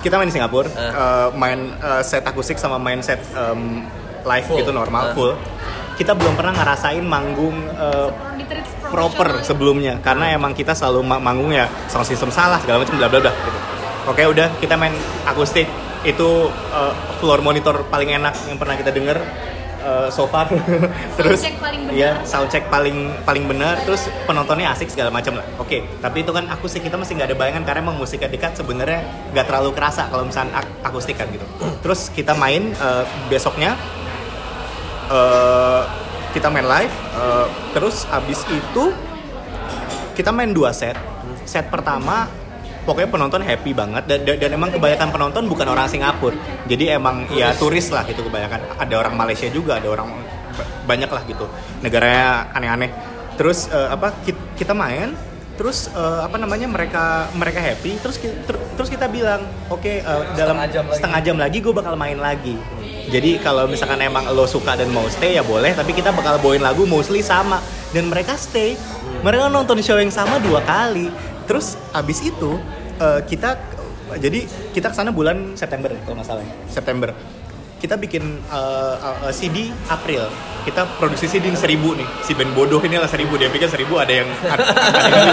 kita 0.00 0.14
main 0.14 0.26
di 0.26 0.34
Singapura, 0.34 0.68
Ah. 0.70 0.80
eh, 0.80 1.28
main 1.34 1.58
eh, 1.70 2.02
set 2.02 2.22
akustik 2.22 2.56
sama 2.56 2.76
main 2.76 3.00
set 3.00 3.20
em, 3.30 3.84
live 4.22 4.46
Full. 4.46 4.58
gitu 4.58 4.70
normal 4.70 5.02
Ah. 5.02 5.12
full. 5.12 5.32
Kita 5.94 6.12
belum 6.12 6.32
pernah 6.32 6.52
ngerasain 6.54 7.00
manggung 7.02 7.52
Ditreat 8.34 8.64
proper 8.82 9.36
profesional. 9.36 9.44
sebelumnya 9.44 9.92
karena 9.98 10.32
emang 10.32 10.50
kita 10.50 10.72
selalu 10.72 11.00
ma- 11.02 11.20
manggung 11.20 11.50
ya 11.50 11.68
sound 11.86 12.04
system 12.04 12.28
salah 12.28 12.56
segala 12.56 12.80
macam 12.80 12.96
bla 12.96 13.06
bla 13.06 13.20
bla 13.20 13.32
gitu. 13.32 13.58
Oke 14.06 14.22
udah 14.26 14.48
kita 14.56 14.74
main 14.74 14.96
akustik 15.24 15.68
itu 16.02 16.28
eh, 16.48 16.92
floor 17.16 17.40
monitor 17.40 17.84
paling 17.86 18.08
enak 18.10 18.32
yang 18.46 18.56
pernah 18.56 18.72
kita 18.74 18.88
denger 18.88 19.20
eh, 19.80 20.08
so 20.12 20.28
far. 20.28 20.46
Terus 21.18 21.40
Soundcheck 21.40 21.56
paling 21.60 21.80
benar. 21.88 21.94
iya 21.96 22.10
soundcheck 22.22 22.64
paling 22.68 22.98
paling 23.24 23.44
benar. 23.48 23.74
Terus 23.82 24.06
penontonnya 24.24 24.70
asik 24.72 24.92
segala 24.92 25.08
macam 25.08 25.40
lah. 25.40 25.46
Oke 25.56 25.82
tapi 25.98 26.22
itu 26.22 26.30
kan 26.30 26.46
akustik 26.48 26.84
kita 26.84 27.00
masih 27.00 27.16
nggak 27.16 27.32
ada 27.32 27.36
bayangan 27.36 27.62
karena 27.64 27.80
emang 27.84 27.96
musiknya 27.96 28.28
dekat 28.28 28.54
sebenarnya 28.54 29.00
nggak 29.32 29.46
terlalu 29.48 29.70
kerasa 29.72 30.06
kalau 30.12 30.28
misalnya 30.28 30.60
ak- 30.60 30.76
akustik 30.86 31.16
kan 31.16 31.26
gitu. 31.32 31.44
Terus 31.80 32.12
kita 32.12 32.36
main 32.36 32.70
eh, 32.72 33.04
besoknya 33.26 33.74
eh, 35.10 35.82
kita 36.30 36.46
main 36.46 36.66
live 36.66 36.94
eh, 37.16 37.46
terus 37.74 38.06
abis 38.08 38.46
itu 38.48 38.92
kita 40.14 40.30
main 40.30 40.52
dua 40.52 40.70
set. 40.70 40.94
Set 41.48 41.66
pertama 41.72 42.28
pokoknya 42.82 43.08
penonton 43.08 43.40
happy 43.40 43.72
banget. 43.72 44.02
Dan, 44.04 44.24
dan, 44.24 44.36
dan 44.38 44.50
emang 44.52 44.70
kebanyakan 44.70 45.08
penonton 45.10 45.42
bukan 45.46 45.66
orang 45.68 45.86
Singapura. 45.86 46.36
Jadi 46.64 46.84
emang 46.90 47.28
ya 47.30 47.52
turis 47.52 47.88
lah 47.88 48.04
gitu 48.04 48.22
kebanyakan. 48.22 48.76
Ada 48.76 48.94
orang 48.96 49.14
Malaysia 49.14 49.48
juga 49.48 49.78
ada 49.78 49.88
orang 49.88 50.08
ba- 50.52 50.70
banyak 50.86 51.10
lah 51.10 51.22
gitu. 51.24 51.44
Negaranya 51.80 52.50
aneh-aneh. 52.52 52.90
Terus 53.36 53.68
eh, 53.68 53.88
apa 53.88 54.12
ki- 54.20 54.56
kita 54.56 54.72
main 54.72 55.12
terus 55.56 55.92
eh, 55.92 56.20
apa 56.24 56.40
namanya 56.40 56.64
mereka 56.64 57.28
mereka 57.36 57.60
happy 57.60 58.00
terus 58.00 58.16
ter- 58.16 58.64
terus 58.74 58.88
kita 58.88 59.04
bilang 59.06 59.44
oke 59.68 59.84
eh, 59.84 60.00
dalam 60.32 60.56
Setengah 60.56 60.68
jam 60.72 60.84
lagi. 60.88 60.96
setengah 60.96 61.20
jam 61.20 61.36
lagi 61.36 61.58
gue 61.60 61.72
bakal 61.72 61.94
main 61.96 62.16
lagi. 62.16 62.56
Jadi 63.10 63.36
kalau 63.38 63.66
misalkan 63.66 64.00
emang 64.00 64.24
lo 64.30 64.46
suka 64.46 64.72
dan 64.72 64.88
mau 64.88 65.04
stay 65.06 65.34
ya 65.34 65.42
boleh 65.42 65.72
tapi 65.72 65.92
kita 65.92 66.12
bakal 66.12 66.36
bawain 66.38 66.60
lagu 66.60 66.84
mostly 66.84 67.20
sama. 67.20 67.60
Dan 67.90 68.06
mereka 68.06 68.36
stay. 68.36 68.78
Mereka 69.20 69.50
nonton 69.50 69.82
show 69.82 69.98
yang 69.98 70.08
sama 70.08 70.38
dua 70.38 70.62
kali 70.62 71.10
terus 71.48 71.80
abis 71.92 72.24
itu 72.24 72.58
eh, 73.00 73.20
kita 73.28 73.56
jadi 74.18 74.42
kita 74.74 74.90
ke 74.90 74.96
sana 74.96 75.14
bulan 75.14 75.54
September 75.54 75.92
kalau 76.02 76.18
nggak 76.18 76.26
salah 76.26 76.42
ya. 76.42 76.54
September. 76.66 77.10
Kita 77.80 77.96
bikin 77.96 78.24
eh, 78.44 78.96
eh, 79.00 79.32
CD 79.32 79.70
April. 79.88 80.26
Kita 80.60 80.84
produksi 81.00 81.24
CD 81.24 81.48
ini 81.48 81.56
seribu 81.56 81.96
nih. 81.96 82.04
Si 82.20 82.36
band 82.36 82.52
bodoh 82.52 82.82
ini 82.84 83.00
lah 83.00 83.08
seribu. 83.08 83.40
Dia 83.40 83.48
pikir 83.48 83.70
seribu 83.72 83.96
ada 83.96 84.12
yang 84.12 84.28
ada 84.52 85.08
yang 85.08 85.28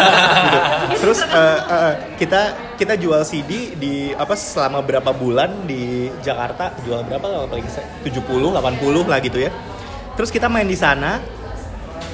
gitu. 0.47 0.59
terus 1.03 1.19
eh, 1.27 1.59
eh, 1.59 1.93
kita 2.15 2.41
kita 2.79 2.93
jual 2.95 3.19
CD 3.27 3.75
di 3.75 4.15
apa 4.15 4.37
selama 4.37 4.79
berapa 4.85 5.11
bulan 5.11 5.67
di 5.67 6.07
Jakarta? 6.23 6.71
Jual 6.87 7.03
berapa 7.03 7.25
lah 7.27 7.51
paling 7.51 7.67
70 8.05 8.23
80 8.23 9.11
lah 9.11 9.19
gitu 9.19 9.39
ya. 9.43 9.51
Terus 10.15 10.31
kita 10.31 10.47
main 10.47 10.65
di 10.65 10.77
sana 10.79 11.19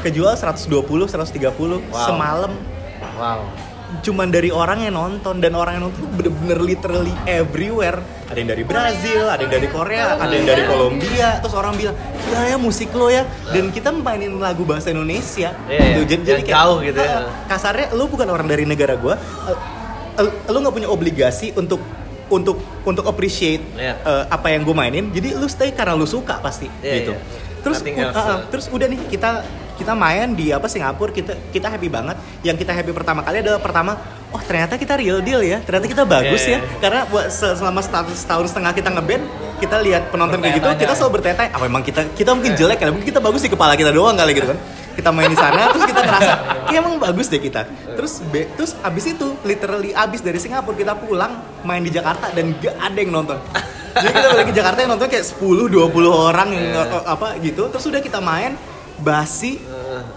kejual 0.01 0.33
120 0.33 0.81
130 0.81 1.93
semalam. 1.93 2.51
Wow 3.21 3.72
cuman 4.01 4.27
dari 4.27 4.49
orang 4.49 4.81
yang 4.81 4.95
nonton 4.95 5.37
dan 5.37 5.53
orang 5.53 5.77
yang 5.77 5.83
nonton 5.87 6.01
bener-bener 6.15 6.57
literally 6.57 7.13
everywhere 7.23 8.01
ada 8.25 8.35
yang 8.35 8.49
dari 8.49 8.63
Brazil 8.63 9.29
ada 9.29 9.37
yang 9.39 9.53
dari 9.53 9.67
Korea 9.67 10.17
ada 10.17 10.33
yang 10.33 10.47
dari 10.47 10.63
Kolombia 10.63 11.37
terus 11.37 11.53
orang 11.53 11.77
bilang 11.77 11.93
gila 11.93 12.41
ya 12.47 12.57
musik 12.57 12.89
lo 12.91 13.07
ya 13.07 13.21
dan 13.45 13.69
kita 13.69 13.93
mainin 13.93 14.39
lagu 14.39 14.63
bahasa 14.63 14.89
Indonesia 14.89 15.53
Iya, 15.69 16.01
gitu. 16.01 16.17
iya. 16.17 16.33
Yang 16.33 16.49
jauh 16.49 16.77
gitu 16.81 16.97
ya. 16.97 17.13
"Ah, 17.13 17.23
kasarnya 17.45 17.93
lo 17.93 18.07
bukan 18.07 18.25
orang 18.25 18.47
dari 18.47 18.65
negara 18.65 18.95
gua 18.95 19.13
eh, 19.45 19.57
eh, 20.17 20.29
lo 20.49 20.57
nggak 20.57 20.73
punya 20.73 20.89
obligasi 20.89 21.53
untuk 21.53 21.83
untuk 22.31 22.57
untuk 22.81 23.05
appreciate 23.05 23.61
Iya. 23.75 23.93
eh, 23.99 24.23
apa 24.25 24.47
yang 24.49 24.63
gue 24.63 24.73
mainin 24.73 25.11
jadi 25.11 25.37
lu 25.37 25.45
stay 25.45 25.69
karena 25.69 25.93
lu 25.93 26.07
suka 26.07 26.39
pasti 26.39 26.65
Iya, 26.81 26.93
gitu 26.97 27.13
iya. 27.13 27.21
terus 27.61 27.77
else. 27.79 28.01
uh, 28.09 28.17
uh, 28.17 28.37
terus 28.49 28.65
udah 28.67 28.87
nih 28.87 28.99
kita 29.07 29.45
kita 29.83 29.93
main 29.93 30.31
di 30.31 30.49
apa 30.49 30.65
Singapura 30.65 31.11
kita 31.11 31.35
kita 31.51 31.67
happy 31.67 31.87
banget. 31.87 32.15
Yang 32.41 32.63
kita 32.63 32.71
happy 32.71 32.89
pertama 32.89 33.19
kali 33.19 33.39
adalah 33.39 33.59
pertama 33.59 33.91
oh 34.29 34.41
ternyata 34.41 34.73
kita 34.75 34.95
real 34.95 35.19
deal 35.19 35.39
ya. 35.39 35.59
Ternyata 35.59 35.85
kita 35.85 36.03
bagus 36.03 36.41
Yeah, 36.41 36.57
ya. 36.57 36.59
yeah. 36.63 36.79
karena 36.79 37.01
buat 37.05 37.27
se- 37.27 37.53
selama 37.53 37.79
setahun, 37.79 38.15
setahun 38.17 38.45
setengah 38.49 38.71
kita 38.71 38.89
ngeband 38.89 39.23
kita 39.59 39.75
lihat 39.79 40.09
penonton 40.09 40.39
kayak 40.39 40.57
gitu 40.57 40.67
kita 40.75 40.93
selalu 40.93 41.11
bertanya 41.13 41.47
apa 41.47 41.63
emang 41.63 41.79
kita 41.79 42.01
kita 42.11 42.31
mungkin 42.31 42.51
jelek 42.53 42.77
kali 42.77 42.91
mungkin 42.91 43.07
kita 43.07 43.19
bagus 43.19 43.39
di 43.39 43.47
kepala 43.47 43.75
kita 43.75 43.91
doang 43.91 44.15
kali 44.15 44.31
gitu 44.31 44.47
kan. 44.47 44.59
Kita 44.93 45.09
main 45.09 45.25
di 45.25 45.33
sana 45.33 45.73
terus 45.73 45.83
kita 45.83 46.01
ngerasa 46.01 46.31
kayak 46.63 46.79
emang 46.79 46.95
bagus 46.97 47.25
deh 47.27 47.39
kita. 47.39 47.65
Terus 47.93 48.21
be- 48.25 48.45
terus 48.53 48.77
abis 48.79 49.05
itu 49.09 49.27
literally 49.41 49.91
abis 49.91 50.19
dari 50.19 50.37
Singapura 50.37 50.73
kita 50.73 50.93
pulang 50.95 51.33
main 51.61 51.81
di 51.81 51.89
Jakarta 51.89 52.29
dan 52.29 52.53
gak 52.55 52.75
ada 52.77 52.95
yang 52.95 53.11
nonton. 53.11 53.37
Jadi 53.93 54.09
kita 54.11 54.27
balik 54.27 54.45
ke 54.49 54.55
Jakarta 54.55 54.79
yang 54.79 54.91
nonton 54.91 55.05
kayak 55.07 55.21
10 55.23 55.69
20 55.69 55.69
orang 56.09 56.49
yang 56.49 56.65
Iya. 56.67 56.83
uh, 56.91 57.05
apa 57.07 57.37
gitu. 57.39 57.69
Terus 57.69 57.85
udah 57.87 58.01
kita 58.01 58.17
main 58.19 58.53
basi 58.99 59.57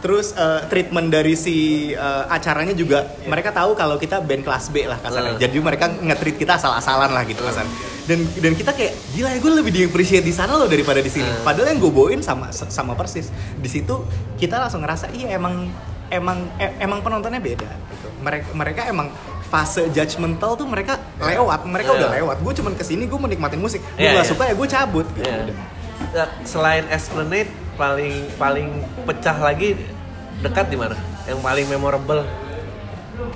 terus 0.07 0.31
uh, 0.33 0.63
treatment 0.67 1.11
dari 1.11 1.35
si 1.35 1.57
uh, 1.91 2.31
acaranya 2.31 2.71
juga 2.73 3.03
mereka 3.27 3.51
tahu 3.51 3.75
kalau 3.75 3.99
kita 3.99 4.23
band 4.23 4.47
kelas 4.47 4.71
B 4.71 4.87
lah 4.87 5.03
kasarnya 5.03 5.35
Uh. 5.35 5.43
jadi 5.43 5.59
mereka 5.59 5.91
nge-treat 5.91 6.39
kita 6.39 6.55
asal-asalan 6.55 7.11
lah 7.11 7.27
gitu 7.27 7.43
kasar 7.43 7.67
dan 8.07 8.23
dan 8.39 8.55
kita 8.55 8.71
kayak 8.71 8.95
gila 9.11 9.29
ya 9.29 9.39
gue 9.43 9.53
lebih 9.53 9.73
di 9.75 9.81
appreciate 9.83 10.23
di 10.23 10.31
sana 10.31 10.55
loh 10.55 10.71
daripada 10.71 11.03
di 11.03 11.11
sini 11.11 11.27
padahal 11.43 11.75
yang 11.75 11.83
gue 11.83 11.91
bawain 11.91 12.23
sama 12.23 12.55
sama 12.55 12.95
persis 12.95 13.27
di 13.59 13.67
situ 13.67 14.07
kita 14.39 14.63
langsung 14.63 14.79
ngerasa 14.81 15.11
iya 15.11 15.35
emang 15.35 15.67
emang 16.07 16.47
e- 16.57 16.79
emang 16.79 17.03
penontonnya 17.03 17.43
beda 17.43 17.67
gitu. 17.67 18.09
mereka 18.23 18.47
mereka 18.55 18.81
emang 18.87 19.11
fase 19.43 19.91
judgmental 19.91 20.55
tuh 20.55 20.67
mereka 20.67 21.03
lewat 21.19 21.67
mereka 21.67 21.91
Iya. 21.91 21.99
udah 21.99 22.11
lewat 22.15 22.37
gue 22.41 22.53
cuman 22.55 22.73
ke 22.75 22.85
sini 22.85 23.11
gue 23.11 23.19
menikmatin 23.19 23.59
musik 23.59 23.83
gue 23.83 23.99
Iya, 23.99 24.15
nggak 24.15 24.23
iya. 24.23 24.31
suka 24.31 24.43
ya 24.47 24.55
gue 24.55 24.69
cabut 24.71 25.07
gitu 25.11 25.27
Iya. 25.27 25.43
udah. 25.43 25.57
Nah, 26.13 26.29
selain 26.45 26.85
Esplanade 26.87 27.51
paling 27.75 28.15
paling 28.37 28.69
pecah 29.03 29.37
lagi 29.37 29.75
dekat 30.41 30.67
di 30.67 30.77
mana? 30.77 30.97
Yang 31.25 31.41
paling 31.41 31.67
memorable? 31.67 32.21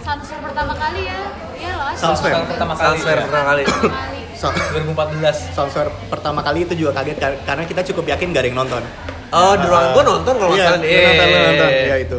Sunsphere 0.01 0.41
pertama 0.43 0.73
kali 0.75 1.01
ya. 1.03 1.21
Iya 1.55 1.73
loh. 1.73 1.87
Soundsphere 1.95 2.45
pertama 2.47 2.73
kali. 2.75 2.97
Ya. 2.99 3.17
pertama 3.19 3.45
kali. 3.47 3.63
Kali. 3.65 4.21
So- 4.35 4.53
2014. 4.53 5.37
Soundsphere 5.53 5.91
pertama 6.09 6.41
kali 6.41 6.59
itu 6.65 6.75
juga 6.75 6.91
kaget 6.95 7.17
kar- 7.17 7.41
karena 7.45 7.65
kita 7.65 7.81
cukup 7.87 8.05
yakin 8.09 8.27
gak 8.31 8.41
ada 8.41 8.49
yang 8.49 8.59
nonton. 8.59 8.83
Oh, 9.31 9.55
di 9.55 9.63
ruangan 9.63 9.91
gua 9.93 10.05
nonton 10.05 10.35
kalau 10.35 10.51
nggak 10.51 10.59
iya, 10.59 10.67
salah 10.67 10.81
nih. 10.81 10.91
lu 10.91 11.01
nonton, 11.07 11.25
lu 11.25 11.31
Eh. 11.31 11.45
nonton. 11.47 11.71
Iya 11.71 11.97
itu. 11.99 12.19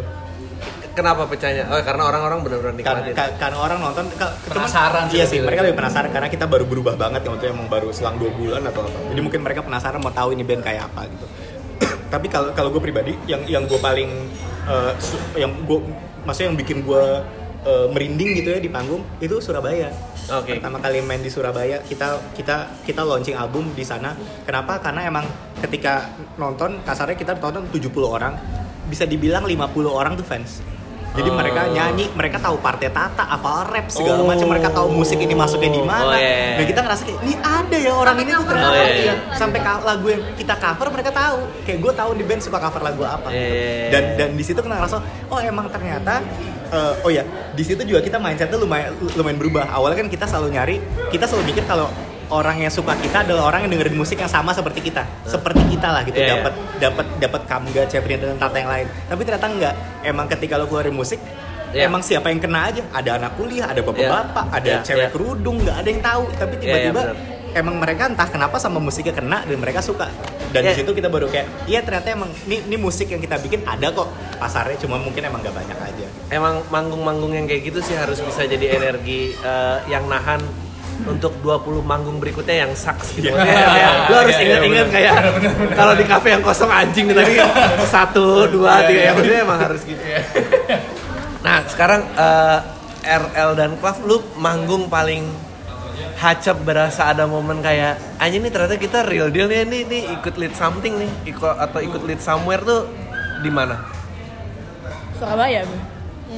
Kenapa 0.92 1.24
pecahnya? 1.24 1.64
Oh, 1.68 1.80
karena 1.80 2.04
orang-orang 2.04 2.40
benar-benar 2.42 2.76
Karena, 2.78 3.00
nikmatin. 3.00 3.16
ka- 3.16 3.36
karena 3.38 3.58
orang 3.60 3.80
nonton 3.80 4.06
Penasaran 4.44 5.04
sih 5.08 5.16
Iya 5.18 5.26
sih, 5.26 5.40
mereka 5.40 5.64
lebih 5.64 5.78
penasaran 5.78 6.12
karena 6.12 6.28
kita 6.28 6.46
baru 6.46 6.68
berubah 6.68 7.00
banget 7.00 7.24
yang 7.24 7.34
waktu 7.34 7.48
emang 7.48 7.68
baru 7.68 7.96
selang 7.96 8.20
dua 8.20 8.28
bulan 8.30 8.60
atau 8.66 8.84
apa. 8.84 9.00
Jadi 9.08 9.22
mungkin 9.22 9.40
mereka 9.40 9.64
penasaran 9.64 10.00
mau 10.00 10.12
tahu 10.12 10.36
ini 10.36 10.44
band 10.44 10.60
kayak 10.62 10.84
apa 10.86 11.08
gitu. 11.08 11.26
Tapi 12.12 12.28
kalau 12.28 12.51
kalau 12.51 12.70
gue 12.76 12.84
pribadi 12.84 13.16
yang 13.26 13.47
yang 13.47 13.64
gue 13.64 13.80
paling 13.80 14.12
su- 14.99 15.24
yang 15.39 15.49
gue 15.64 15.80
maksudnya 16.28 16.53
yang 16.53 16.59
bikin 16.59 16.78
gue 16.86 17.03
eh, 17.62 17.88
merinding 17.93 18.30
gitu 18.41 18.49
ya 18.53 18.59
di 18.59 18.70
panggung 18.70 19.01
itu 19.24 19.39
Surabaya. 19.39 19.89
Oke. 20.30 20.59
Pertama 20.59 20.78
kali 20.78 21.01
main 21.01 21.22
di 21.24 21.32
Surabaya 21.32 21.82
kita 21.82 22.20
kita 22.38 22.84
kita 22.86 23.01
launching 23.01 23.34
album 23.38 23.74
di 23.74 23.82
sana. 23.82 24.14
Kenapa? 24.45 24.78
Karena 24.84 25.07
emang 25.07 25.26
ketika 25.62 26.09
nonton 26.38 26.82
kasarnya 26.86 27.18
kita 27.18 27.34
tonton 27.38 27.66
70 27.74 27.89
orang 28.05 28.34
bisa 28.86 29.07
dibilang 29.07 29.47
50 29.47 29.88
orang 29.88 30.14
tuh 30.20 30.26
fans. 30.26 30.62
Jadi 31.12 31.28
Oh. 31.28 31.36
mereka 31.36 31.62
nyanyi, 31.68 32.05
mereka 32.16 32.38
tahu 32.39 32.55
partai 32.64 32.88
tata, 32.88 33.24
hafal 33.28 33.68
rap 33.68 33.91
segala 33.91 34.24
Oh. 34.24 34.28
macam, 34.28 34.47
mereka 34.47 34.72
tahu 34.72 34.88
musik 34.95 35.20
ini 35.20 35.36
masuknya 35.36 35.72
di 35.76 35.84
mana. 35.84 36.07
Oh, 36.07 36.16
iya. 36.16 36.55
Dan 36.55 36.66
kita 36.72 36.80
ngerasa 36.88 37.01
kayak 37.03 37.20
ini 37.20 37.36
ada 37.36 37.78
ya 37.78 37.91
orang 37.91 38.16
Sampai 38.16 38.24
ini 38.24 38.32
tuh 38.32 38.45
ternyata. 38.47 38.80
Iya. 38.80 39.03
ya? 39.03 39.16
Sampai 39.36 39.59
lagu 39.62 40.05
yang 40.07 40.22
kita 40.39 40.53
cover 40.55 40.88
mereka 40.88 41.12
tahu. 41.12 41.38
Kayak 41.68 41.80
gue 41.84 41.93
tahu 41.99 42.12
di 42.16 42.24
band 42.24 42.41
suka 42.41 42.57
cover 42.57 42.82
lagu 42.82 43.01
apa. 43.03 43.28
Iya, 43.28 43.43
iya, 43.43 43.59
iya. 43.59 43.89
Dan 43.91 44.03
dan 44.16 44.30
di 44.39 44.43
situ 44.43 44.59
kita 44.59 44.72
ngerasa 44.72 44.97
oh 45.28 45.39
emang 45.43 45.68
ternyata 45.68 46.24
eh, 46.72 46.93
oh 47.03 47.12
ya 47.12 47.24
di 47.51 47.64
situ 47.68 47.84
juga 47.84 47.99
kita 47.99 48.16
mindsetnya 48.16 48.55
lumayan 48.55 48.95
lumayan 49.20 49.36
berubah. 49.36 49.68
Awalnya 49.68 49.97
kan 50.01 50.09
kita 50.09 50.24
selalu 50.24 50.47
nyari, 50.55 50.76
kita 51.12 51.28
selalu 51.28 51.51
mikir 51.51 51.68
kalau 51.68 51.91
orang 52.32 52.64
yang 52.64 52.72
suka 52.72 52.96
kita 52.98 53.28
adalah 53.28 53.52
orang 53.52 53.68
yang 53.68 53.78
dengerin 53.78 53.96
musik 54.00 54.18
yang 54.18 54.32
sama 54.32 54.56
seperti 54.56 54.80
kita, 54.88 55.04
seperti 55.28 55.62
kita 55.68 55.88
lah 55.92 56.02
gitu. 56.08 56.18
Iya, 56.18 56.26
iya. 56.26 56.34
Dapat 56.40 56.54
dapat 56.80 57.06
dapat 57.20 57.42
Kamga, 57.46 57.84
Chevrin 57.92 58.20
dan 58.24 58.40
Tata 58.40 58.58
yang 58.58 58.72
lain. 58.72 58.88
Tapi 58.88 59.22
ternyata 59.28 59.48
enggak. 59.52 59.76
Emang 60.02 60.26
ketika 60.32 60.56
lo 60.58 60.66
keluarin 60.66 60.96
musik 60.96 61.20
Iya. 61.72 61.88
Emang 61.88 62.04
siapa 62.04 62.28
yang 62.28 62.44
kena 62.44 62.68
aja? 62.68 62.84
Ada 62.92 63.16
anak 63.16 63.40
kuliah, 63.40 63.72
ada 63.72 63.80
bapak-bapak, 63.80 64.46
ada 64.52 64.84
Iya, 64.84 64.84
cewek 64.84 65.08
iya. 65.08 65.12
kerudung, 65.16 65.64
nggak 65.64 65.78
ada 65.80 65.88
yang 65.88 66.02
tahu. 66.04 66.24
Tapi 66.36 66.54
Iya, 66.54 66.60
iya, 66.60 66.64
tiba-tiba 66.68 67.02
benar. 67.08 67.16
emang 67.56 67.76
mereka 67.80 68.04
entah 68.12 68.28
kenapa 68.28 68.56
sama 68.60 68.80
musiknya 68.84 69.16
kena 69.16 69.48
dan 69.48 69.56
mereka 69.56 69.80
suka. 69.80 70.12
Dan 70.52 70.68
Iya. 70.68 70.76
di 70.76 70.84
situ 70.84 70.92
kita 70.92 71.08
baru 71.08 71.32
kayak, 71.32 71.72
iya 71.72 71.80
ternyata 71.80 72.12
emang 72.12 72.28
ini, 72.44 72.60
ini 72.68 72.76
musik 72.76 73.08
yang 73.08 73.24
kita 73.24 73.40
bikin 73.40 73.64
ada 73.64 73.88
kok 73.88 74.12
pasarnya, 74.36 74.76
cuma 74.84 75.00
mungkin 75.00 75.24
emang 75.24 75.40
nggak 75.40 75.56
banyak 75.56 75.80
aja. 75.80 76.08
Emang 76.28 76.60
manggung-manggung 76.68 77.32
yang 77.40 77.48
kayak 77.48 77.72
gitu 77.72 77.80
sih 77.80 77.96
harus 77.96 78.20
bisa 78.20 78.44
jadi 78.44 78.76
energi 78.76 79.32
eh, 79.40 79.78
yang 79.88 80.12
nahan 80.12 80.44
untuk 81.08 81.34
20 81.41 81.82
manggung 81.82 82.18
berikutnya 82.18 82.66
yang 82.68 82.72
sucks 82.74 83.14
gitu. 83.14 83.30
Iya. 83.30 83.38
Maksudnya 83.38 83.68
kayak, 83.68 83.93
lu 84.10 84.16
harus 84.16 84.32
Iya, 84.32 84.38
iya, 84.38 84.45
ingat-ingat 84.47 84.86
bener. 84.86 84.95
kayak 84.95 85.14
kalau 85.74 85.93
di 85.95 86.06
kafe 86.06 86.28
yang 86.32 86.43
kosong 86.43 86.72
anjing 86.72 87.06
tadi 87.10 87.34
satu, 87.88 88.45
dua, 88.47 88.84
Iya, 88.84 88.88
tiga 88.88 88.99
iya. 88.99 89.06
ya 89.08 89.12
maksudnya 89.16 89.41
emang 89.41 89.60
harus 89.60 89.82
gitu. 89.84 90.02
Nah, 91.41 91.58
sekarang 91.66 92.02
eh, 92.14 92.60
RL 93.02 93.52
dan 93.58 93.72
Klav 93.82 93.97
lu 94.06 94.22
manggung 94.38 94.86
paling 94.86 95.26
hacep 96.22 96.54
berasa 96.62 97.10
ada 97.10 97.26
momen 97.26 97.66
kayak 97.66 97.97
anjing 98.22 98.45
nih 98.45 98.54
ternyata 98.54 98.78
kita 98.78 99.02
real 99.02 99.34
deal 99.34 99.49
nih 99.49 99.66
nih, 99.66 99.82
nih 99.89 100.02
ikut 100.22 100.38
lead 100.38 100.54
something 100.54 100.93
nih 100.93 101.10
ikut 101.26 101.49
atau 101.58 101.82
ikut 101.82 102.02
lead 102.06 102.22
somewhere 102.22 102.62
tuh 102.62 102.86
di 103.41 103.49
mana? 103.49 103.82
Surabaya 105.18 105.66
gue. 105.66 105.82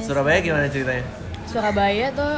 Surabaya 0.00 0.38
gimana 0.40 0.66
ceritanya? 0.68 1.04
Surabaya 1.44 2.08
tuh 2.16 2.34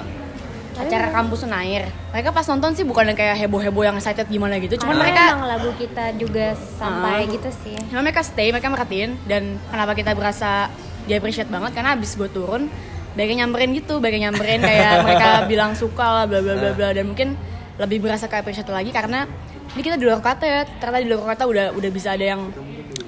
acara 0.77 1.09
kampus 1.09 1.43
Senair. 1.43 1.89
Mereka 2.12 2.31
pas 2.31 2.47
nonton 2.47 2.70
sih 2.72 2.85
bukan 2.85 3.09
yang 3.09 3.16
kayak 3.16 3.37
heboh-heboh 3.41 3.83
yang 3.83 3.97
excited 3.97 4.29
gimana 4.29 4.61
gitu. 4.61 4.77
Cuman 4.77 4.97
mereka 4.97 5.33
emang 5.33 5.49
lagu 5.49 5.70
kita 5.74 6.12
juga 6.14 6.53
sampai 6.77 7.24
Ah. 7.24 7.33
gitu 7.33 7.49
sih 7.64 7.77
Cuma 7.89 8.05
mereka 8.05 8.20
stay, 8.20 8.53
mereka 8.53 8.68
merhatiin 8.68 9.16
dan 9.24 9.57
kenapa 9.68 9.93
kita 9.93 10.12
berasa 10.12 10.68
dia 11.07 11.16
appreciate 11.16 11.49
banget 11.49 11.72
karena 11.72 11.95
abis 11.95 12.14
gue 12.14 12.29
turun 12.29 12.68
banyak 13.16 13.41
nyamperin 13.41 13.72
gitu, 13.72 13.97
banyak 13.97 14.29
nyamperin 14.29 14.61
kayak 14.61 14.93
mereka 15.09 15.29
bilang 15.49 15.72
suka 15.72 16.05
lah 16.05 16.24
bla 16.29 16.45
bla 16.45 16.55
bla 16.55 16.70
bla 16.77 16.93
dan 16.93 17.09
mungkin 17.09 17.33
lebih 17.81 18.05
berasa 18.05 18.29
kayak 18.29 18.45
appreciate 18.45 18.68
lagi 18.68 18.93
karena 18.93 19.24
ini 19.72 19.81
kita 19.81 19.97
di 19.97 20.05
luar 20.05 20.20
kota 20.20 20.45
ya, 20.45 20.64
ternyata 20.81 21.01
di 21.01 21.09
luar 21.09 21.33
kota 21.33 21.45
udah 21.45 21.66
udah 21.72 21.91
bisa 21.93 22.12
ada 22.12 22.37
yang 22.37 22.49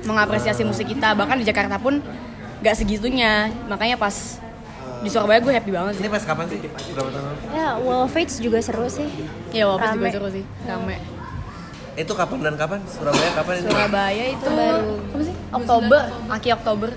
mengapresiasi 0.04 0.64
musik 0.64 0.88
kita 0.88 1.12
bahkan 1.12 1.36
di 1.36 1.44
Jakarta 1.44 1.76
pun 1.76 2.00
gak 2.58 2.74
segitunya 2.74 3.52
makanya 3.68 3.94
pas 3.94 4.40
di 4.98 5.08
Surabaya 5.08 5.38
gue 5.38 5.52
happy 5.52 5.70
banget 5.70 5.92
sih. 5.94 6.02
Ini 6.02 6.10
pas 6.10 6.22
kapan 6.22 6.44
sih? 6.46 6.58
Berapa 6.58 7.08
tahun 7.08 7.24
lalu? 7.24 7.38
ya 7.52 7.68
Wall 7.76 8.00
of 8.00 8.10
Fates 8.10 8.34
juga 8.38 8.58
seru 8.58 8.86
sih 8.86 9.06
Ya 9.50 9.64
walaupun 9.64 9.88
juga 9.92 10.02
Rame. 10.02 10.10
seru 10.12 10.28
sih, 10.32 10.44
rame. 10.64 10.96
Itu 11.94 12.12
kapan 12.12 12.38
dan 12.40 12.54
kapan? 12.54 12.78
Surabaya 12.86 13.30
kapan 13.32 13.52
ini? 13.56 13.64
Surabaya 13.64 14.24
itu 14.28 14.46
baru. 14.46 14.92
apa 15.04 15.22
sih? 15.24 15.34
Oktober, 15.50 16.00
akhir 16.28 16.52
Oktober. 16.56 16.90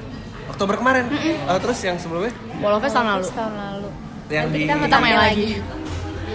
Oktober 0.47 0.76
kemarin. 0.76 1.06
Oh, 1.45 1.58
terus 1.58 1.80
yang 1.80 1.95
sebelumnya? 1.95 2.34
Wall 2.60 2.74
of 2.74 2.82
Fame 2.82 2.91
tahun 2.91 3.08
lalu. 3.08 3.26
tahun 3.32 3.54
lalu 3.56 3.89
Yang 4.28 4.45
Nanti 4.45 4.58
di 4.58 4.66
kita 4.84 4.97
main 4.97 5.18
lagi. 5.18 5.49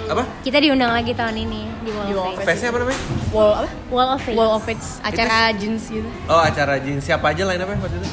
apa? 0.07 0.23
kita 0.41 0.59
diundang 0.61 0.93
lagi 0.93 1.12
tahun 1.12 1.35
ini 1.37 1.61
di 1.83 1.91
Wall 1.91 2.07
Di 2.07 2.12
of 2.12 2.17
Wall 2.17 2.27
of 2.29 2.35
Fates 2.37 2.47
Face-nya 2.49 2.69
apa 2.69 2.79
namanya? 2.79 3.01
Wall 3.29 3.51
apa? 3.53 3.69
Wall 3.89 4.09
of 4.09 4.21
Fates 4.21 4.37
Wall 4.37 4.53
of 4.53 4.62
Fates, 4.62 4.89
acara 5.01 5.39
jeans 5.53 5.83
gitu. 5.89 6.09
Oh, 6.27 6.39
acara 6.39 6.75
jeans. 6.79 7.03
Siapa 7.03 7.27
aja 7.29 7.43
lain 7.43 7.59
apa 7.59 7.75
waktu 7.77 7.97
itu? 7.97 8.09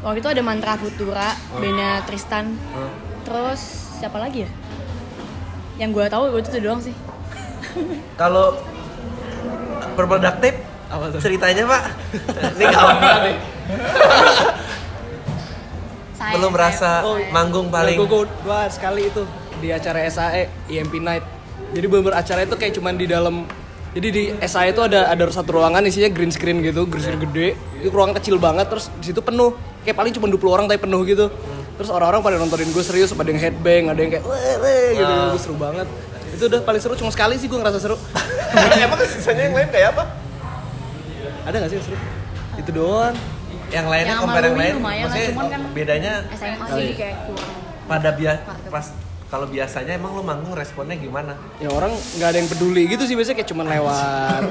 Waktu 0.00 0.18
itu 0.24 0.28
ada 0.32 0.42
Mantra 0.42 0.80
Futura, 0.80 1.28
bandnya 1.60 2.00
Tristan. 2.08 2.56
Oh. 2.72 2.88
Terus 3.28 3.60
siapa 4.00 4.16
lagi 4.16 4.48
ya? 4.48 4.50
Yang 5.76 5.90
gue 5.96 6.04
tahu 6.08 6.22
gue 6.32 6.40
itu 6.40 6.60
doang 6.60 6.80
sih. 6.80 6.96
Kalau 8.16 8.56
berproduktif 9.94 10.54
ceritanya 11.22 11.64
pak 11.70 11.82
ini 12.58 12.66
nih 12.66 13.36
Saya, 16.18 16.34
belum 16.34 16.50
merasa 16.50 16.90
Oh, 17.06 17.16
manggung 17.30 17.70
paling 17.70 17.94
Gue 17.94 18.26
gua 18.42 18.66
sekali 18.66 19.06
itu 19.06 19.22
di 19.60 19.68
acara 19.70 20.02
SAE 20.08 20.48
EMP 20.72 21.04
Night. 21.04 21.24
Jadi 21.76 21.86
bener 21.86 22.16
acara 22.16 22.48
itu 22.48 22.56
kayak 22.56 22.74
cuman 22.80 22.96
di 22.96 23.04
dalam 23.04 23.44
jadi 23.90 24.08
di 24.14 24.22
SAE 24.38 24.70
itu 24.70 24.82
ada 24.86 25.10
ada 25.10 25.24
satu 25.30 25.58
ruangan 25.58 25.82
isinya 25.82 26.06
green 26.10 26.30
screen 26.30 26.62
gitu, 26.62 26.86
green 26.86 27.02
screen 27.02 27.20
gede. 27.26 27.58
Itu 27.82 27.90
ruangan 27.90 28.14
kecil 28.22 28.38
banget 28.38 28.70
terus 28.70 28.86
di 29.02 29.10
situ 29.10 29.18
penuh. 29.18 29.54
Kayak 29.82 29.96
paling 29.98 30.12
cuma 30.14 30.26
20 30.30 30.54
orang 30.54 30.64
tapi 30.70 30.78
penuh 30.78 31.02
gitu. 31.08 31.26
Terus 31.80 31.88
orang-orang 31.90 32.20
pada 32.20 32.36
nontonin 32.36 32.70
gue 32.70 32.84
serius, 32.84 33.10
ada 33.10 33.24
yang 33.24 33.40
headbang, 33.40 33.88
ada 33.88 33.98
yang 33.98 34.10
kayak 34.12 34.24
weh 34.28 34.54
weh 34.62 34.86
gitu, 34.94 35.10
Ah. 35.10 35.32
Gue 35.32 35.40
seru 35.40 35.56
banget. 35.56 35.88
Itu 36.36 36.46
udah 36.46 36.60
paling 36.62 36.80
seru 36.80 36.94
cuma 36.94 37.10
sekali 37.10 37.34
sih 37.40 37.48
gue 37.48 37.58
ngerasa 37.58 37.78
seru. 37.80 37.96
emang 38.84 39.00
sisanya 39.06 39.42
yang 39.50 39.54
lain 39.58 39.68
kayak 39.72 39.94
apa 39.96 40.04
ada 41.46 41.56
gak 41.66 41.70
sih 41.70 41.76
yang 41.78 41.86
seru? 41.86 41.96
Itu 42.60 42.70
doang. 42.74 43.16
yang 43.70 43.86
lainnya 43.86 44.18
compare 44.18 44.50
yang 44.50 44.58
lain 44.58 44.74
maksudnya 44.82 45.30
kan 45.46 45.62
bedanya 45.70 46.12
SMA 46.34 46.66
jadi 46.74 46.90
kayak 46.98 47.16
kurang. 47.30 47.54
pada 47.86 48.10
biasa 48.18 48.50
pas 48.66 48.86
kalau 49.30 49.46
biasanya 49.46 49.94
emang 49.94 50.18
lo 50.18 50.26
manggung 50.26 50.58
responnya 50.58 50.98
gimana? 50.98 51.38
Ya 51.62 51.70
orang 51.70 51.94
nggak 51.94 52.28
ada 52.34 52.38
yang 52.42 52.50
peduli 52.50 52.90
gitu 52.90 53.06
sih 53.06 53.14
biasanya 53.14 53.38
kayak 53.38 53.50
cuman 53.54 53.66
lewat. 53.70 54.42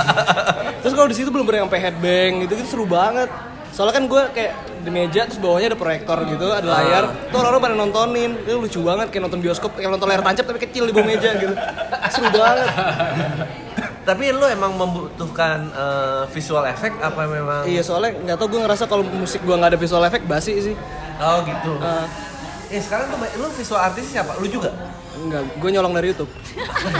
Terus 0.84 0.92
kalau 0.92 1.08
di 1.08 1.16
situ 1.16 1.32
belum 1.32 1.48
pernah 1.48 1.64
sampai 1.64 1.80
headbang 1.80 2.44
gitu 2.44 2.52
gitu 2.60 2.68
seru 2.68 2.84
banget. 2.84 3.32
Soalnya 3.72 3.96
kan 3.96 4.04
gue 4.04 4.22
kayak 4.36 4.52
di 4.84 4.90
meja 4.92 5.24
terus 5.26 5.40
bawahnya 5.40 5.74
ada 5.74 5.78
proyektor 5.80 6.20
gitu 6.28 6.46
ada 6.52 6.68
layar. 6.68 7.04
Tuh 7.32 7.42
orang-orang 7.42 7.62
pada 7.64 7.74
nontonin. 7.74 8.30
Itu 8.44 8.60
lucu 8.60 8.78
banget 8.84 9.08
kayak 9.08 9.24
nonton 9.24 9.40
bioskop 9.40 9.72
kayak 9.74 9.88
nonton 9.90 10.06
layar 10.06 10.22
tancap 10.22 10.44
tapi 10.52 10.60
kecil 10.62 10.84
di 10.86 10.92
bawah 10.92 11.08
meja 11.08 11.30
gitu. 11.40 11.54
Seru 12.12 12.28
banget. 12.28 12.68
Tapi 14.04 14.36
lo 14.36 14.44
emang 14.44 14.76
membutuhkan 14.76 15.72
eh, 15.72 16.22
visual 16.28 16.68
effect 16.68 17.00
apa 17.00 17.24
memang? 17.24 17.64
Iya 17.64 17.80
soalnya 17.80 18.12
nggak 18.20 18.36
tau 18.36 18.52
gue 18.52 18.60
ngerasa 18.60 18.84
kalau 18.84 19.00
musik 19.00 19.40
gue 19.40 19.56
nggak 19.56 19.72
ada 19.72 19.80
visual 19.80 20.04
effect 20.04 20.28
basi 20.28 20.52
sih. 20.60 20.76
Oh 21.16 21.40
gitu. 21.48 21.72
Eh, 21.80 22.06
eh 22.70 22.80
sekarang 22.80 23.12
tuh 23.12 23.18
lo 23.40 23.48
visual 23.52 23.80
artis 23.80 24.04
siapa 24.12 24.36
lu 24.40 24.48
juga 24.48 24.72
Enggak, 25.14 25.46
gue 25.62 25.70
nyolong 25.70 25.94
dari 25.94 26.10
YouTube. 26.10 26.26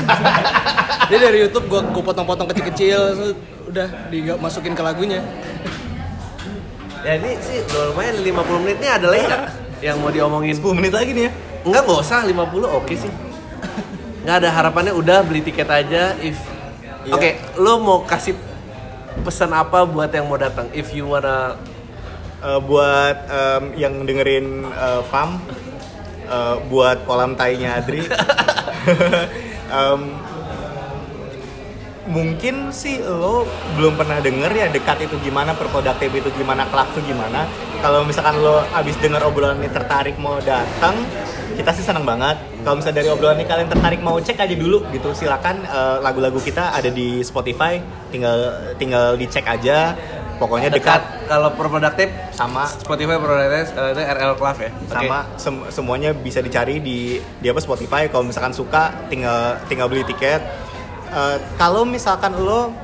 Dia 1.10 1.18
dari 1.18 1.38
YouTube 1.42 1.66
gue 1.66 1.80
gue 1.82 2.04
potong-potong 2.06 2.46
kecil-kecil, 2.54 3.34
udah 3.66 3.88
dimasukin 4.06 4.72
ke 4.78 4.82
lagunya. 4.86 5.18
ya 7.04 7.20
ini 7.20 7.36
sih 7.42 7.60
udah 7.68 7.92
lumayan 7.92 8.16
50 8.16 8.64
menit 8.64 8.76
nih 8.80 8.90
ada 8.96 9.06
lagi 9.12 9.28
yang 9.84 10.00
mau 10.00 10.08
diomongin 10.08 10.56
10 10.56 10.78
menit 10.78 10.94
lagi 10.94 11.10
nih 11.10 11.24
ya. 11.28 11.30
Enggak, 11.66 11.82
nggak 11.90 12.00
usah 12.00 12.22
50 12.22 12.64
oke 12.64 12.94
sih. 12.94 13.12
Nggak 14.24 14.36
ada 14.40 14.48
harapannya 14.56 14.92
udah 14.96 15.20
beli 15.26 15.42
tiket 15.44 15.68
aja 15.68 16.16
if 16.22 16.38
Oke, 17.12 17.36
lo 17.60 17.76
mau 17.84 18.00
kasih 18.08 18.32
pesan 19.20 19.52
apa 19.52 19.84
buat 19.84 20.08
yang 20.08 20.24
mau 20.24 20.40
datang? 20.40 20.72
If 20.72 20.96
you 20.96 21.04
wanna 21.04 21.60
Eh, 22.44 22.60
buat 22.60 23.16
em, 23.24 23.64
yang 23.72 24.04
dengerin 24.04 24.68
eh, 24.68 25.02
PAM 25.08 25.40
eh, 26.28 26.56
buat 26.68 27.08
kolam 27.08 27.32
tainya 27.40 27.80
Adri. 27.80 28.04
Em, 29.64 30.00
mungkin 32.04 32.68
sih 32.68 33.00
lo 33.00 33.48
belum 33.80 33.96
pernah 33.96 34.20
denger 34.20 34.52
ya 34.52 34.68
dekat 34.68 35.08
itu 35.08 35.16
gimana, 35.24 35.56
perproduktif 35.56 36.12
itu 36.12 36.28
gimana, 36.36 36.68
kelak 36.68 36.92
itu 36.92 37.16
gimana. 37.16 37.48
Kalau 37.80 38.04
misalkan 38.04 38.44
lo 38.44 38.60
abis 38.76 38.92
denger 39.00 39.24
obrolan 39.24 39.64
ini 39.64 39.72
tertarik 39.72 40.20
mau 40.20 40.36
datang, 40.44 41.00
kita 41.56 41.72
sih 41.72 41.80
senang 41.80 42.04
banget. 42.04 42.36
Kalau 42.60 42.76
misalnya 42.76 43.00
dari 43.00 43.08
obrolan 43.08 43.40
ini 43.40 43.48
kalian 43.48 43.68
tertarik 43.72 44.04
mau 44.04 44.20
cek 44.20 44.36
aja 44.36 44.52
dulu 44.52 44.84
gitu, 44.92 45.16
silakan 45.16 45.64
lagu-lagu 46.04 46.36
kita 46.44 46.76
ada 46.76 46.92
di 46.92 47.24
Spotify, 47.24 47.80
tinggal 48.12 48.52
tinggal 48.76 49.16
dicek 49.16 49.48
aja. 49.48 49.96
Pokoknya 50.34 50.68
dekat, 50.68 50.98
dekat. 50.98 51.26
Kalau 51.26 51.48
produktif 51.50 52.08
sama. 52.30 52.66
Spotify 52.66 53.16
produktif 53.16 53.70
itu 53.70 54.02
RL 54.02 54.32
Club 54.34 54.56
ya? 54.58 54.70
Sama. 54.88 55.18
Sem- 55.36 55.66
semuanya 55.70 56.10
bisa 56.10 56.38
dicari 56.38 56.78
di 56.78 56.98
di 57.38 57.46
apa 57.46 57.58
Spotify. 57.58 58.06
Kalau 58.06 58.24
misalkan 58.24 58.50
suka 58.50 59.06
tinggal 59.06 59.56
tinggal 59.64 59.86
beli 59.86 60.02
tiket. 60.04 60.42
Eh, 61.08 61.36
kalau 61.54 61.82
misalkan 61.82 62.34
lo 62.36 62.74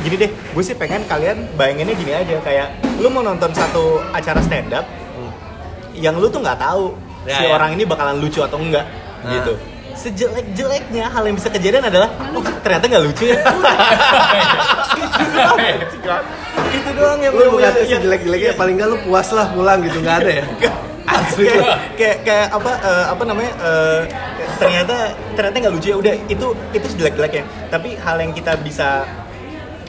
gini 0.00 0.16
deh 0.16 0.30
gue 0.32 0.62
sih 0.62 0.74
pengen 0.74 1.04
kalian 1.04 1.54
bayanginnya 1.54 1.94
gini 1.94 2.12
aja. 2.12 2.36
Kayak 2.40 2.68
lo 2.96 3.08
mau 3.08 3.20
nonton 3.20 3.50
satu 3.50 4.02
acara 4.10 4.40
stand 4.40 4.72
up 4.72 4.86
yang 5.92 6.16
lu 6.16 6.26
tuh 6.26 6.40
nggak 6.40 6.58
tahu 6.58 6.96
Ya, 7.20 7.36
si 7.36 7.44
ya. 7.44 7.52
orang 7.52 7.76
ini 7.76 7.84
bakalan 7.84 8.16
lucu 8.16 8.40
atau 8.40 8.56
enggak 8.56 8.88
Nah. 9.20 9.36
gitu 9.36 9.52
sejelek-jeleknya 10.00 11.04
hal 11.06 11.22
yang 11.22 11.36
bisa 11.36 11.48
kejadian 11.48 11.84
adalah 11.84 12.08
oh 12.32 12.40
ternyata 12.60 12.84
nggak 12.88 13.04
lucu 13.04 13.24
ya. 13.28 13.38
Itu 16.70 16.90
doang 16.94 17.20
yang 17.20 17.32
Lu 17.34 17.38
lu 17.38 17.50
bukan 17.54 17.70
bukan- 17.70 17.86
sejelek-jeleknya 17.86 18.52
paling 18.54 18.74
nggak 18.76 18.88
lu 18.88 18.98
puas 19.04 19.28
lah 19.30 19.46
pulang 19.52 19.78
gitu 19.82 19.98
nggak 20.00 20.16
ada 20.18 20.30
ya? 20.32 20.44
Asli. 21.10 21.42
Kayak, 21.44 21.66
kayak 21.98 22.16
kayak 22.22 22.46
apa 22.50 22.72
eh, 22.80 23.04
apa 23.10 23.22
namanya 23.26 23.52
eh, 23.58 24.00
ternyata 24.56 24.96
ternyata 25.34 25.56
nggak 25.58 25.74
lucu 25.74 25.86
ya. 25.88 25.96
Udah 25.98 26.14
itu 26.26 26.46
itu 26.70 26.86
sejelek-jeleknya. 26.88 27.42
Tapi 27.68 27.88
hal 27.98 28.16
yang 28.16 28.32
kita 28.32 28.52
bisa 28.56 29.04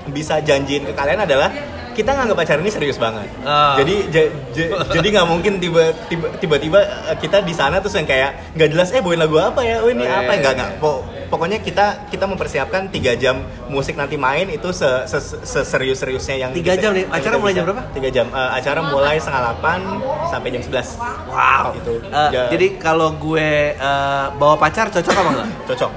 bisa 0.10 0.42
janjiin 0.42 0.90
ke 0.90 0.94
kalian 0.94 1.22
adalah 1.22 1.54
kita 1.92 2.12
nganggap 2.12 2.38
acara 2.40 2.60
ini 2.60 2.70
serius 2.70 2.96
banget 2.96 3.28
Ah. 3.42 3.76
jadi 3.76 3.96
ja- 4.08 4.32
ja- 4.52 4.70
jadi 4.90 5.08
nggak 5.12 5.28
mungkin 5.28 5.54
tiba 5.58 5.92
tiba 6.06 6.28
tiba-tiba 6.36 6.80
eh, 7.06 7.18
kita 7.18 7.40
di 7.40 7.52
sana 7.52 7.78
terus 7.78 7.94
yang 7.94 8.06
kayak 8.06 8.54
nggak 8.54 8.70
jelas 8.70 8.90
eh 8.90 9.00
bawain 9.00 9.18
lagu 9.18 9.36
apa 9.36 9.62
ya 9.62 9.80
oh 9.80 9.88
ini 9.88 10.02
Oh, 10.02 10.10
apa 10.10 10.32
iya, 10.32 10.40
nggak 10.40 10.54
iya. 10.54 10.60
nggak 10.62 10.72
Po- 10.78 11.02
pokoknya 11.28 11.60
kita 11.60 11.86
kita 12.08 12.26
mempersiapkan 12.26 12.88
tiga 12.88 13.14
jam 13.14 13.40
musik 13.66 13.94
nanti 13.94 14.16
main 14.16 14.48
itu 14.48 14.68
se, 14.70 14.84
se- 15.06 15.40
seserius-seriusnya 15.42 16.36
yang 16.38 16.52
Tiga 16.52 16.76
jam 16.76 16.92
nih? 16.92 17.08
Acara 17.08 17.36
mulai 17.36 17.54
jam 17.54 17.64
berapa? 17.64 17.84
tiga 17.92 18.10
jam 18.10 18.28
Eh, 18.30 18.50
acara 18.54 18.80
mulai 18.82 19.16
setengah 19.16 19.42
delapan 19.46 19.80
sampai 20.28 20.50
jam 20.50 20.62
11 20.62 21.00
wow 21.26 21.72
Gitu. 21.74 21.94
Ya. 22.12 22.48
jadi 22.48 22.68
kalau 22.78 23.12
gue 23.14 23.50
eh, 23.74 24.26
bawa 24.34 24.56
pacar 24.56 24.88
cocok 24.90 25.14
apa 25.14 25.30
enggak 25.32 25.50
cocok 25.68 25.92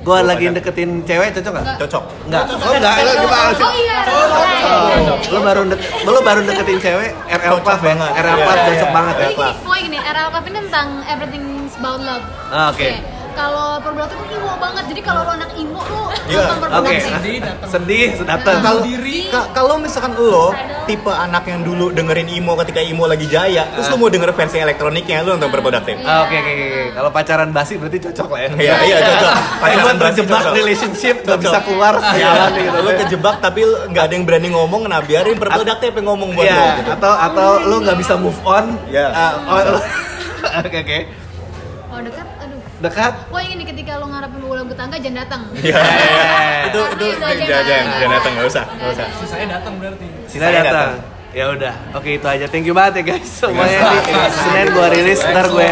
gue 0.00 0.08
Bawa 0.08 0.24
lagi 0.24 0.48
deketin 0.48 1.04
cewek 1.04 1.28
cocok 1.36 1.52
nggak 1.52 1.76
cocok 1.76 2.04
Enggak. 2.24 2.44
Oh 2.56 2.72
enggak, 2.72 2.94
lu 3.04 3.12
gimana 3.20 3.50
sih? 3.52 3.64
Oh 3.68 3.74
iya. 3.76 3.98
right. 4.00 5.28
Lu 5.28 5.38
baru 5.44 5.60
dek, 5.68 5.80
lu 6.08 6.20
baru 6.24 6.40
deketin 6.40 6.78
cewek 6.80 7.10
RL 7.28 7.56
Club 7.60 7.80
ya? 7.80 7.88
banget. 7.92 8.10
RL 8.16 8.32
Iya, 8.32 8.44
Club 8.46 8.56
iya, 8.56 8.64
cocok 8.64 8.88
iya. 8.88 8.96
banget 8.96 9.14
ya. 9.14 9.20
Jadi 9.20 9.34
gini, 9.36 9.52
pokoknya 9.60 9.82
gini, 9.84 9.98
RL 10.00 10.28
Club 10.30 10.44
ini 10.46 10.58
tentang 10.64 10.88
everything's 11.04 11.74
about 11.76 12.00
love. 12.00 12.24
Ah, 12.48 12.72
oke. 12.72 12.88
Kalau 13.30 13.78
Perbulatan 13.80 14.16
tuh 14.16 14.28
emo 14.28 14.52
banget, 14.56 14.84
jadi 14.86 15.00
kalau 15.02 15.20
lo 15.22 15.32
anak 15.32 15.50
emo 15.54 15.80
lo 15.80 16.02
Iya. 16.26 16.44
nonton 16.50 16.68
Oke. 16.72 16.94
Perbulatan. 16.98 17.54
Sedih, 17.66 18.08
datang. 18.20 18.58
kalau 18.60 18.82
ka- 19.30 19.48
kalau 19.52 19.74
misalkan 19.76 20.12
lo 20.14 20.52
tipe 20.84 21.08
anak 21.08 21.44
yang 21.44 21.60
dulu 21.60 21.88
dengerin 21.88 22.28
emo 22.28 22.52
ketika 22.58 22.80
emo 22.80 23.04
lagi 23.04 23.26
jaya 23.26 23.64
terus 23.70 23.86
lo 23.86 23.96
mau 23.96 24.08
denger 24.08 24.30
versi 24.30 24.58
elektroniknya 24.58 25.22
lo 25.22 25.34
nonton 25.34 25.50
berproduktif 25.50 25.96
Ah, 26.02 26.24
Oke 26.24 26.36
oke 26.36 26.50
oke. 26.50 26.82
Kalau 26.92 27.10
pacaran 27.10 27.50
basi 27.50 27.72
berarti 27.76 27.98
cocok 28.00 28.28
lah 28.28 28.40
ya. 28.40 28.48
Iya, 28.52 28.74
iya, 28.84 28.96
cocok. 29.00 29.32
Pacaran 29.62 29.96
basi 29.96 30.10
terjebak 30.18 30.44
relationship 30.52 31.14
nggak 31.22 31.38
bisa 31.40 31.58
keluar 31.62 31.94
sialan 32.02 32.50
gitu. 32.52 32.78
lo 32.78 32.90
kejebak 32.98 33.36
tapi 33.38 33.60
lo 33.62 33.76
nggak 33.86 34.04
ada 34.04 34.12
yang 34.12 34.24
berani 34.24 34.48
ngomong 34.50 34.82
nah 34.84 35.00
biarin 35.00 35.36
berproduktif 35.36 35.90
yang 35.92 36.06
ngomong 36.06 36.30
buat 36.32 36.44
lo 36.44 36.50
Iya, 36.50 36.66
gitu. 36.76 36.90
atau 36.92 37.12
atau 37.14 37.48
lu 37.62 37.76
nggak 37.80 37.96
bisa 37.96 38.14
move 38.16 38.40
on. 38.42 38.76
Iya. 38.86 39.06
Ah, 39.08 39.32
lu- 39.64 39.84
Oke 40.66 40.78
oke. 40.78 40.98
Oh 41.88 42.00
dekat. 42.00 42.26
Dekat. 42.80 43.12
Wah 43.28 43.44
ini 43.44 43.62
ketika 43.68 44.00
lo 44.00 44.08
ngarepin 44.08 44.40
ulang 44.40 44.66
tetangga 44.66 44.96
jangan 44.96 45.16
datang. 45.24 45.42
Iya, 45.60 45.76
iya, 45.76 45.84
iya. 45.84 46.68
itu 46.72 46.80
itu 46.96 47.26
jangan 47.52 47.84
jangan 48.00 48.10
datang 48.16 48.32
nggak 48.32 48.48
usah 48.48 48.64
nggak 48.64 48.90
usah 48.96 49.06
Saya 49.28 49.44
datang 49.46 49.72
berarti. 49.76 50.06
Saya 50.24 50.60
datang. 50.64 50.92
Ya 51.30 51.44
udah, 51.46 51.74
oke 51.94 52.10
itu 52.18 52.26
aja. 52.26 52.44
Thank 52.50 52.66
you 52.66 52.74
banget 52.74 53.06
ya 53.06 53.14
guys. 53.14 53.30
Semuanya 53.30 54.02
Senin 54.34 54.74
gua 54.74 54.90
rilis, 54.90 55.22
ntar 55.22 55.46
gue 55.46 55.62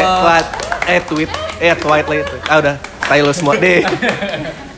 tweet, 0.00 0.46
eh 0.88 1.00
tweet, 1.04 1.30
eh 1.60 1.74
tweet 1.76 2.06
lagi. 2.08 2.22
Ah 2.48 2.56
udah, 2.64 2.74
tayo 3.04 3.22
lo 3.28 3.32
semua 3.36 3.60
deh. 3.60 3.84